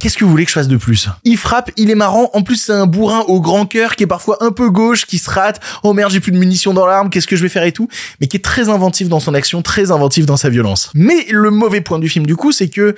Qu'est-ce 0.00 0.16
que 0.16 0.24
vous 0.24 0.30
voulez 0.30 0.44
que 0.44 0.50
je 0.50 0.54
fasse 0.54 0.68
de 0.68 0.76
plus? 0.76 1.08
Il 1.24 1.36
frappe, 1.36 1.72
il 1.76 1.90
est 1.90 1.96
marrant. 1.96 2.30
En 2.32 2.42
plus, 2.42 2.56
c'est 2.56 2.72
un 2.72 2.86
bourrin 2.86 3.20
au 3.26 3.40
grand 3.40 3.66
cœur 3.66 3.96
qui 3.96 4.04
est 4.04 4.08
parfois 4.08 4.36
un 4.44 4.52
peu 4.52 4.70
gauche, 4.70 5.06
qui 5.06 5.18
se 5.18 5.28
rate. 5.28 5.60
Oh 5.82 5.92
merde, 5.92 6.12
j'ai 6.12 6.20
plus 6.20 6.30
de 6.30 6.38
munitions 6.38 6.72
dans 6.72 6.86
l'arme. 6.86 7.10
Qu'est-ce 7.10 7.26
que 7.26 7.34
je 7.34 7.42
vais 7.42 7.48
faire 7.48 7.64
et 7.64 7.72
tout 7.72 7.88
Mais 8.20 8.28
qui 8.28 8.36
est 8.36 8.44
très 8.44 8.68
inventif 8.68 9.08
dans 9.08 9.18
son 9.18 9.34
action, 9.34 9.60
très 9.60 9.90
inventif 9.90 10.24
dans 10.24 10.36
sa 10.36 10.50
violence. 10.50 10.90
Mais 10.94 11.26
le 11.30 11.50
mauvais 11.50 11.80
point 11.80 11.98
du 11.98 12.08
film, 12.08 12.26
du 12.26 12.36
coup, 12.36 12.52
c'est 12.52 12.68
que 12.68 12.94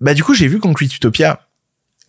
bah 0.00 0.12
du 0.12 0.22
coup, 0.22 0.34
j'ai 0.34 0.48
vu 0.48 0.58
Concrete 0.58 0.94
Utopia 0.94 1.40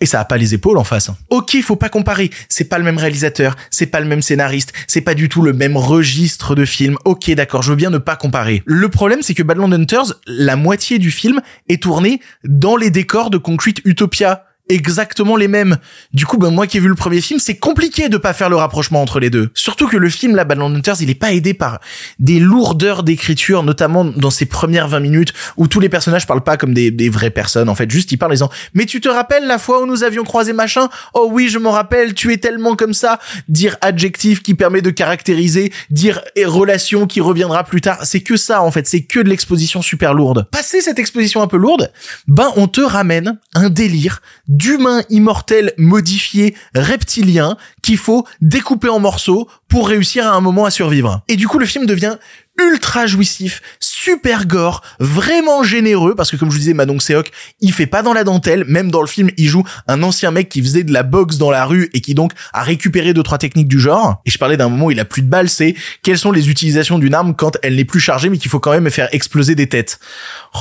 et 0.02 0.06
ça 0.06 0.20
a 0.20 0.26
pas 0.26 0.38
les 0.38 0.54
épaules 0.54 0.78
en 0.78 0.84
face. 0.84 1.10
Ok, 1.30 1.58
faut 1.62 1.76
pas 1.76 1.90
comparer. 1.90 2.30
C'est 2.50 2.66
pas 2.66 2.78
le 2.78 2.84
même 2.84 2.98
réalisateur, 2.98 3.56
c'est 3.72 3.88
pas 3.88 4.00
le 4.00 4.08
même 4.08 4.22
scénariste, 4.22 4.74
c'est 4.88 5.02
pas 5.02 5.14
du 5.14 5.30
tout 5.30 5.42
le 5.42 5.54
même 5.54 5.78
registre 5.78 6.56
de 6.56 6.66
film. 6.66 6.98
Ok, 7.06 7.32
d'accord, 7.32 7.62
je 7.62 7.72
veux 7.72 7.76
bien 7.76 7.90
ne 7.90 7.98
pas 7.98 8.16
comparer. 8.16 8.64
Le 8.66 8.90
problème, 8.90 9.22
c'est 9.22 9.34
que 9.34 9.44
Badland 9.44 9.74
Hunters, 9.74 10.14
la 10.28 10.56
moitié 10.56 11.00
du 11.00 11.12
film 11.12 11.42
est 11.70 11.82
tournée 11.82 12.20
dans 12.44 12.76
les 12.76 12.90
décors 12.90 13.30
de 13.30 13.38
Concrete 13.38 13.80
Utopia 13.86 14.46
exactement 14.70 15.36
les 15.36 15.48
mêmes. 15.48 15.78
Du 16.14 16.26
coup, 16.26 16.38
ben 16.38 16.50
moi 16.50 16.68
qui 16.68 16.78
ai 16.78 16.80
vu 16.80 16.88
le 16.88 16.96
premier 16.96 17.22
film, 17.22 17.40
c'est 17.40 17.58
compliqué 17.58 18.10
de 18.10 18.18
pas 18.18 18.34
faire 18.34 18.50
le 18.50 18.56
rapprochement 18.56 19.02
entre 19.02 19.20
les 19.20 19.30
deux. 19.30 19.50
Surtout 19.54 19.88
que 19.88 19.98
le 19.98 20.10
film, 20.10 20.36
là, 20.36 20.44
Badland 20.44 20.76
Hunters, 20.76 21.02
il 21.02 21.10
est 21.10 21.16
pas 21.16 21.34
aidé 21.34 21.54
par 21.54 21.80
des 22.20 22.40
lourdeurs 22.40 23.04
d'écriture, 23.04 23.64
notamment 23.64 24.06
dans 24.06 24.30
ses 24.30 24.46
premières 24.46 24.88
20 24.88 25.00
minutes, 25.00 25.34
où 25.58 25.68
tous 25.68 25.80
les 25.80 25.90
personnages 25.90 26.26
parlent 26.26 26.44
pas 26.44 26.58
comme 26.58 26.74
des, 26.74 27.10
vraies 27.10 27.30
personnes. 27.30 27.70
En 27.70 27.76
fait, 27.76 27.90
juste 27.92 28.12
ils 28.12 28.18
parlent 28.18 28.32
en 28.32 28.36
disant, 28.36 28.52
mais 28.74 28.86
tu 28.86 29.02
te 29.02 29.10
rappelles 29.10 29.46
la 29.46 29.60
fois 29.60 29.82
où 29.82 29.86
nous 29.86 30.04
avions 30.04 30.24
croisé 30.24 30.54
machin? 30.54 30.90
Oh 31.14 31.28
oui, 31.32 31.50
je 31.50 31.60
m'en 31.60 31.72
rappelle, 31.72 32.14
tu 32.14 32.34
es 32.34 32.38
tellement 32.38 32.76
comme 32.76 32.94
ça. 32.94 33.20
Dire 33.48 33.78
adjectif 33.82 34.42
qui 34.42 34.56
permet 34.56 34.82
de 34.82 34.90
caractériser, 34.90 35.72
dire 35.90 36.22
relation 36.46 37.08
qui 37.08 37.22
reviendra 37.22 37.64
plus 37.64 37.82
tard. 37.82 38.00
C'est 38.04 38.22
que 38.22 38.38
ça, 38.38 38.62
en 38.62 38.72
fait. 38.72 38.88
C'est 38.88 39.02
que 39.02 39.20
de 39.20 39.30
l'exposition 39.30 39.82
super 39.82 40.14
lourde. 40.14 40.48
Passer 40.52 40.82
cette 40.82 41.00
exposition 41.00 41.42
un 41.42 41.48
peu 41.48 41.58
lourde, 41.58 41.92
ben, 42.28 42.52
on 42.56 42.68
te 42.68 42.82
ramène 42.82 43.38
un 43.54 43.70
délire 43.70 44.22
d'humain 44.58 45.04
immortel 45.10 45.74
modifié 45.78 46.56
reptilien 46.74 47.58
qu'il 47.82 47.98
faut 47.98 48.26
découper 48.42 48.90
en 48.90 49.00
morceaux 49.00 49.50
pour 49.68 49.88
réussir 49.88 50.26
à 50.26 50.36
un 50.36 50.42
moment 50.42 50.66
à 50.66 50.72
survivre. 50.72 51.22
Et 51.28 51.36
du 51.36 51.48
coup, 51.48 51.60
le 51.60 51.66
film 51.66 51.86
devient 51.86 52.18
ultra 52.58 53.06
jouissif, 53.06 53.62
super 54.06 54.46
gore, 54.46 54.84
vraiment 55.00 55.64
généreux, 55.64 56.14
parce 56.14 56.30
que 56.30 56.36
comme 56.36 56.50
je 56.50 56.54
vous 56.54 56.60
disais, 56.60 56.76
Madong 56.76 57.02
Seok, 57.02 57.32
il 57.60 57.74
fait 57.74 57.88
pas 57.88 58.04
dans 58.04 58.14
la 58.14 58.24
dentelle, 58.24 58.64
même 58.68 58.92
dans 58.92 59.02
le 59.02 59.08
film, 59.08 59.32
il 59.36 59.48
joue 59.48 59.64
un 59.88 60.04
ancien 60.04 60.30
mec 60.30 60.48
qui 60.48 60.62
faisait 60.62 60.84
de 60.84 60.94
la 60.94 61.02
boxe 61.02 61.40
dans 61.40 61.50
la 61.50 61.66
rue 61.66 61.90
et 61.96 62.02
qui 62.02 62.14
donc 62.14 62.32
a 62.54 62.62
récupéré 62.62 63.16
deux, 63.16 63.24
trois 63.24 63.40
techniques 63.40 63.68
du 63.68 63.80
genre. 63.80 64.22
Et 64.28 64.30
je 64.30 64.38
parlais 64.38 64.58
d'un 64.58 64.70
moment 64.70 64.86
où 64.86 64.92
il 64.92 65.00
a 65.00 65.06
plus 65.06 65.24
de 65.24 65.28
balles, 65.28 65.50
c'est 65.50 65.74
quelles 66.04 66.20
sont 66.20 66.32
les 66.32 66.52
utilisations 66.52 67.00
d'une 67.00 67.16
arme 67.16 67.34
quand 67.34 67.58
elle 67.64 67.78
n'est 67.78 67.84
plus 67.84 68.00
chargée, 68.00 68.30
mais 68.30 68.38
qu'il 68.38 68.52
faut 68.52 68.60
quand 68.60 68.70
même 68.70 68.92
faire 68.92 69.10
exploser 69.12 69.56
des 69.56 69.66
têtes. 69.66 70.00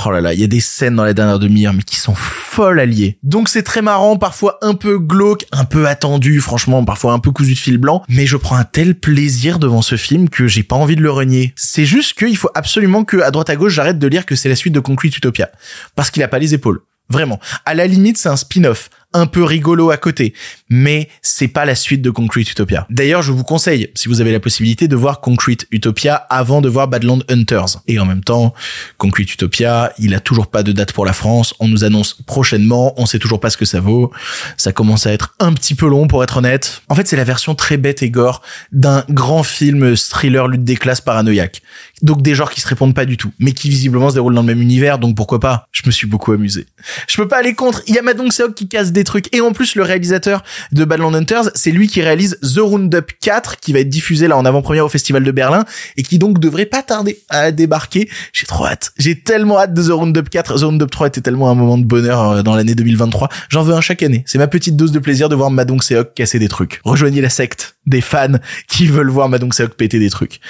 Oh 0.07 0.11
là 0.11 0.23
là, 0.23 0.33
il 0.33 0.41
y 0.41 0.45
a 0.45 0.47
des 0.47 0.61
scènes 0.61 0.97
dans 0.97 1.05
la 1.05 1.13
dernière 1.13 1.39
demi-heure, 1.39 1.75
mais 1.75 1.83
qui 1.83 1.97
sont 1.97 2.15
folles 2.15 2.81
alliées. 2.81 3.19
Donc 3.23 3.51
c'est 3.51 3.63
très 3.63 3.83
marrant, 3.83 4.17
parfois 4.17 4.57
un 4.63 4.73
peu 4.73 4.99
glauque, 4.99 5.45
un 5.53 5.67
peu 5.67 5.87
attendu, 5.87 6.41
franchement, 6.41 6.83
parfois 6.83 7.13
un 7.13 7.19
peu 7.19 7.31
cousu 7.31 7.53
de 7.53 7.59
fil 7.59 7.77
blanc, 7.77 8.05
mais 8.09 8.25
je 8.25 8.39
prends 8.39 8.57
un 8.57 8.65
tel 8.65 8.95
plaisir 8.95 9.59
devant 9.59 9.83
ce 9.83 9.97
film 9.97 10.31
que 10.31 10.47
j'ai 10.47 10.63
pas 10.63 10.77
envie 10.77 10.97
de 10.97 11.03
le 11.03 11.11
renier. 11.11 11.53
C'est 11.57 11.85
juste 11.85 12.15
qu'il 12.15 12.39
faut 12.39 12.51
absolument 12.55 13.05
que, 13.05 13.19
droite 13.35 13.51
à 13.51 13.57
gauche, 13.57 13.75
j'arrête 13.75 13.99
de 13.99 14.07
lire 14.07 14.25
que 14.25 14.35
c'est 14.35 14.49
la 14.49 14.57
suite 14.57 14.73
de 14.73 14.81
Concrete 14.81 15.17
Utopia. 15.17 15.51
Parce 15.95 16.11
qu'il 16.11 16.23
a 16.23 16.29
pas 16.29 16.39
les 16.39 16.55
épaules. 16.55 16.81
Vraiment. 17.11 17.39
À 17.67 17.75
la 17.75 17.87
limite, 17.87 18.17
c'est 18.17 18.31
un 18.31 18.37
spin-off 18.37 18.89
un 19.15 19.27
peu 19.27 19.43
rigolo 19.43 19.91
à 19.91 19.97
côté, 19.97 20.35
mais 20.69 21.09
c'est 21.23 21.49
pas 21.49 21.65
la 21.65 21.75
suite 21.75 22.03
de 22.03 22.11
Concrete 22.11 22.51
Utopia. 22.51 22.87
D'ailleurs, 22.91 23.23
je 23.23 23.33
vous 23.33 23.45
conseille, 23.45 23.91
si 23.95 24.09
vous 24.09 24.21
avez 24.21 24.33
la 24.33 24.41
possibilité, 24.41 24.89
de 24.89 24.97
voir 24.97 25.21
Concrete 25.21 25.67
Utopia 25.71 26.15
avant 26.15 26.61
de 26.61 26.69
voir 26.69 26.89
Badland 26.89 27.25
Hunters. 27.31 27.81
Et 27.87 27.99
en 27.99 28.05
même 28.05 28.23
temps, 28.23 28.53
Concrete 28.99 29.33
Utopia, 29.33 29.93
il 29.99 30.15
a 30.15 30.21
toujours 30.21 30.49
pas 30.49 30.63
de 30.63 30.73
date 30.73 30.93
pour 30.93 31.07
la 31.07 31.13
France. 31.13 31.55
On 31.61 31.69
nous 31.69 31.85
annonce 31.85 32.15
prochainement. 32.27 32.93
On 32.97 33.07
sait 33.07 33.19
toujours 33.19 33.41
pas 33.41 33.51
ce 33.51 33.57
que 33.57 33.65
ça 33.65 33.81
vaut. 33.81 34.13
Ça 34.57 34.73
commence 34.73 35.07
à 35.07 35.13
être 35.13 35.35
un 35.39 35.53
petit 35.53 35.75
peu 35.75 35.89
long, 35.89 36.09
pour 36.09 36.23
être 36.23 36.39
honnête. 36.39 36.83
En 36.89 36.95
fait, 36.95 37.07
c'est 37.07 37.17
la 37.17 37.25
version 37.25 37.55
très 37.55 37.77
bête 37.77 38.03
et 38.03 38.11
gore 38.11 38.43
d'un 38.73 39.05
grand 39.09 39.43
film 39.43 39.97
thriller 39.97 40.49
lutte 40.49 40.65
des 40.65 40.77
classes 40.77 41.01
paranoïaque. 41.01 41.63
Donc 42.03 42.23
des 42.23 42.35
genres 42.35 42.51
qui 42.51 42.61
se 42.61 42.67
répondent 42.67 42.95
pas 42.95 43.05
du 43.05 43.17
tout, 43.17 43.33
mais 43.39 43.53
qui 43.53 43.69
visiblement 43.69 44.11
se 44.11 44.15
déroulent 44.15 44.35
dans 44.35 44.43
le 44.43 44.47
même 44.47 44.61
univers, 44.61 44.99
donc 44.99 45.17
pourquoi 45.17 45.41
pas? 45.41 45.69
Je 45.73 45.83
me 45.87 45.91
suis 45.91 46.07
beaucoup 46.07 46.33
amusé. 46.33 46.67
Je 47.09 47.17
peux 47.17 47.29
pas 47.29 47.39
aller 47.39 47.55
contre. 47.55 47.83
Il 47.87 47.95
y 47.95 47.99
a 47.99 48.03
Madong 48.03 48.33
Seok 48.33 48.55
qui 48.55 48.69
casse 48.69 48.93
des 48.93 49.04
et 49.33 49.41
en 49.41 49.53
plus 49.53 49.75
le 49.75 49.83
réalisateur 49.83 50.43
de 50.73 50.85
Badland 50.85 51.15
Hunters, 51.15 51.51
c'est 51.55 51.71
lui 51.71 51.89
qui 51.89 52.03
réalise 52.03 52.39
The 52.43 52.59
Roundup 52.59 53.13
4, 53.21 53.59
qui 53.59 53.73
va 53.73 53.81
être 53.81 53.89
diffusé 53.89 54.29
là 54.29 54.37
en 54.37 54.45
avant-première 54.45 54.85
au 54.85 54.89
Festival 54.89 55.25
de 55.25 55.31
Berlin, 55.31 55.65
et 55.97 56.03
qui 56.03 56.19
donc 56.19 56.39
devrait 56.39 56.67
pas 56.67 56.83
tarder 56.83 57.21
à 57.29 57.53
débarquer. 57.53 58.09
J'ai 58.33 58.47
trop 58.47 58.67
hâte. 58.67 58.93
J'ai 58.99 59.21
tellement 59.21 59.59
hâte 59.59 59.75
de 59.75 59.83
The 59.83 59.93
Roundup 59.93 60.29
4. 60.29 60.59
The 60.59 60.63
Roundup 60.63 60.91
3 60.91 61.09
était 61.09 61.21
tellement 61.21 61.51
un 61.51 61.55
moment 61.55 61.79
de 61.79 61.85
bonheur 61.85 62.31
euh, 62.31 62.43
dans 62.43 62.55
l'année 62.55 62.75
2023. 62.75 63.29
J'en 63.49 63.63
veux 63.63 63.75
un 63.75 63.81
chaque 63.81 64.03
année. 64.03 64.25
C'est 64.27 64.39
ma 64.39 64.49
petite 64.49 64.77
dose 64.77 64.93
de 64.93 64.99
plaisir 64.99 65.29
de 65.29 65.35
voir 65.35 65.51
Madong 65.51 65.83
Seok 65.83 66.15
casser 66.15 66.39
des 66.39 66.49
trucs. 66.49 66.81
Rejoignez 66.85 67.21
la 67.21 67.31
secte 67.31 67.77
des 67.87 68.01
fans 68.01 68.39
qui 68.69 68.87
veulent 68.87 69.11
voir 69.11 69.29
Madong 69.29 69.53
Seok 69.53 69.75
péter 69.75 69.99
des 69.99 70.11
trucs. 70.11 70.41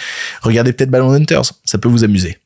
Regardez 0.43 0.73
peut-être 0.73 0.91
Badland 0.91 1.15
Hunters, 1.15 1.53
ça 1.65 1.79
peut 1.79 1.89
vous 1.89 2.05
amuser. 2.05 2.39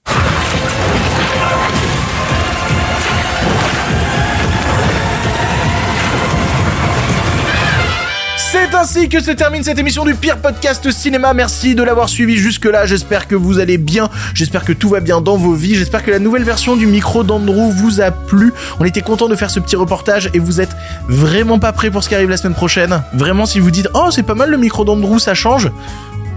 Ainsi 8.79 9.09
que 9.09 9.21
se 9.21 9.33
termine 9.33 9.65
cette 9.65 9.79
émission 9.81 10.05
du 10.05 10.15
pire 10.15 10.39
podcast 10.39 10.89
cinéma. 10.93 11.35
Merci 11.35 11.75
de 11.75 11.83
l'avoir 11.83 12.09
suivi 12.09 12.37
jusque-là. 12.37 12.87
J'espère 12.87 13.27
que 13.27 13.35
vous 13.35 13.59
allez 13.59 13.77
bien. 13.77 14.09
J'espère 14.35 14.65
que 14.65 14.73
tout 14.73 14.89
va 14.89 15.01
bien 15.01 15.21
dans 15.21 15.37
vos 15.37 15.53
vies. 15.53 15.75
J'espère 15.75 16.05
que 16.05 16.13
la 16.13 16.21
nouvelle 16.21 16.45
version 16.45 16.77
du 16.77 16.87
micro 16.87 17.25
d'Andrew 17.25 17.73
vous 17.73 18.01
a 18.01 18.13
plu. 18.13 18.53
On 18.79 18.85
était 18.85 19.01
content 19.01 19.29
de 19.29 19.35
faire 19.35 19.51
ce 19.51 19.59
petit 19.59 19.75
reportage 19.75 20.31
et 20.33 20.39
vous 20.39 20.61
êtes 20.61 20.77
vraiment 21.09 21.59
pas 21.59 21.73
prêts 21.73 21.91
pour 21.91 22.05
ce 22.05 22.09
qui 22.09 22.15
arrive 22.15 22.31
la 22.31 22.37
semaine 22.37 22.55
prochaine. 22.55 23.03
Vraiment, 23.15 23.47
si 23.47 23.59
vous 23.59 23.73
dites, 23.73 23.89
oh, 23.95 24.11
c'est 24.13 24.23
pas 24.23 24.37
mal 24.37 24.49
le 24.49 24.59
micro 24.59 24.85
d'Andrew, 24.85 25.19
ça 25.19 25.35
change. 25.35 25.71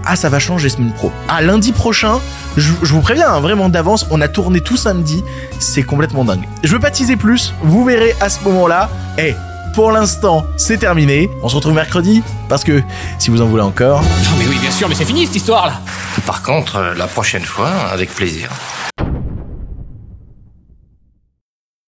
Ah, 0.04 0.16
ça 0.16 0.28
va 0.28 0.40
changer 0.40 0.68
semaine 0.68 0.92
pro. 0.92 1.12
Ah, 1.28 1.42
lundi 1.42 1.70
prochain, 1.70 2.18
je, 2.56 2.72
je 2.82 2.92
vous 2.92 3.02
préviens, 3.02 3.28
hein, 3.34 3.40
vraiment 3.40 3.68
d'avance, 3.68 4.04
on 4.10 4.20
a 4.20 4.26
tourné 4.26 4.60
tout 4.60 4.76
samedi. 4.76 5.22
C'est 5.60 5.84
complètement 5.84 6.24
dingue. 6.24 6.42
Je 6.64 6.72
veux 6.72 6.80
pas 6.80 6.90
teaser 6.90 7.14
plus. 7.14 7.54
Vous 7.62 7.84
verrez 7.84 8.16
à 8.20 8.28
ce 8.28 8.42
moment-là. 8.42 8.90
Eh, 9.16 9.36
pour 9.72 9.90
l'instant, 9.92 10.46
c'est 10.56 10.78
terminé. 10.78 11.30
On 11.42 11.48
se 11.48 11.56
retrouve 11.56 11.74
mercredi 11.74 12.22
parce 12.48 12.64
que 12.64 12.82
si 13.18 13.30
vous 13.30 13.40
en 13.40 13.46
voulez 13.46 13.62
encore. 13.62 14.02
Non 14.02 14.30
mais 14.38 14.46
oui, 14.46 14.56
bien 14.60 14.70
sûr, 14.70 14.88
mais 14.88 14.94
c'est 14.94 15.04
fini 15.04 15.26
cette 15.26 15.36
histoire 15.36 15.66
là 15.66 15.80
Par 16.26 16.42
contre, 16.42 16.76
euh, 16.76 16.94
la 16.94 17.06
prochaine 17.06 17.44
fois, 17.44 17.70
avec 17.90 18.14
plaisir. 18.14 18.48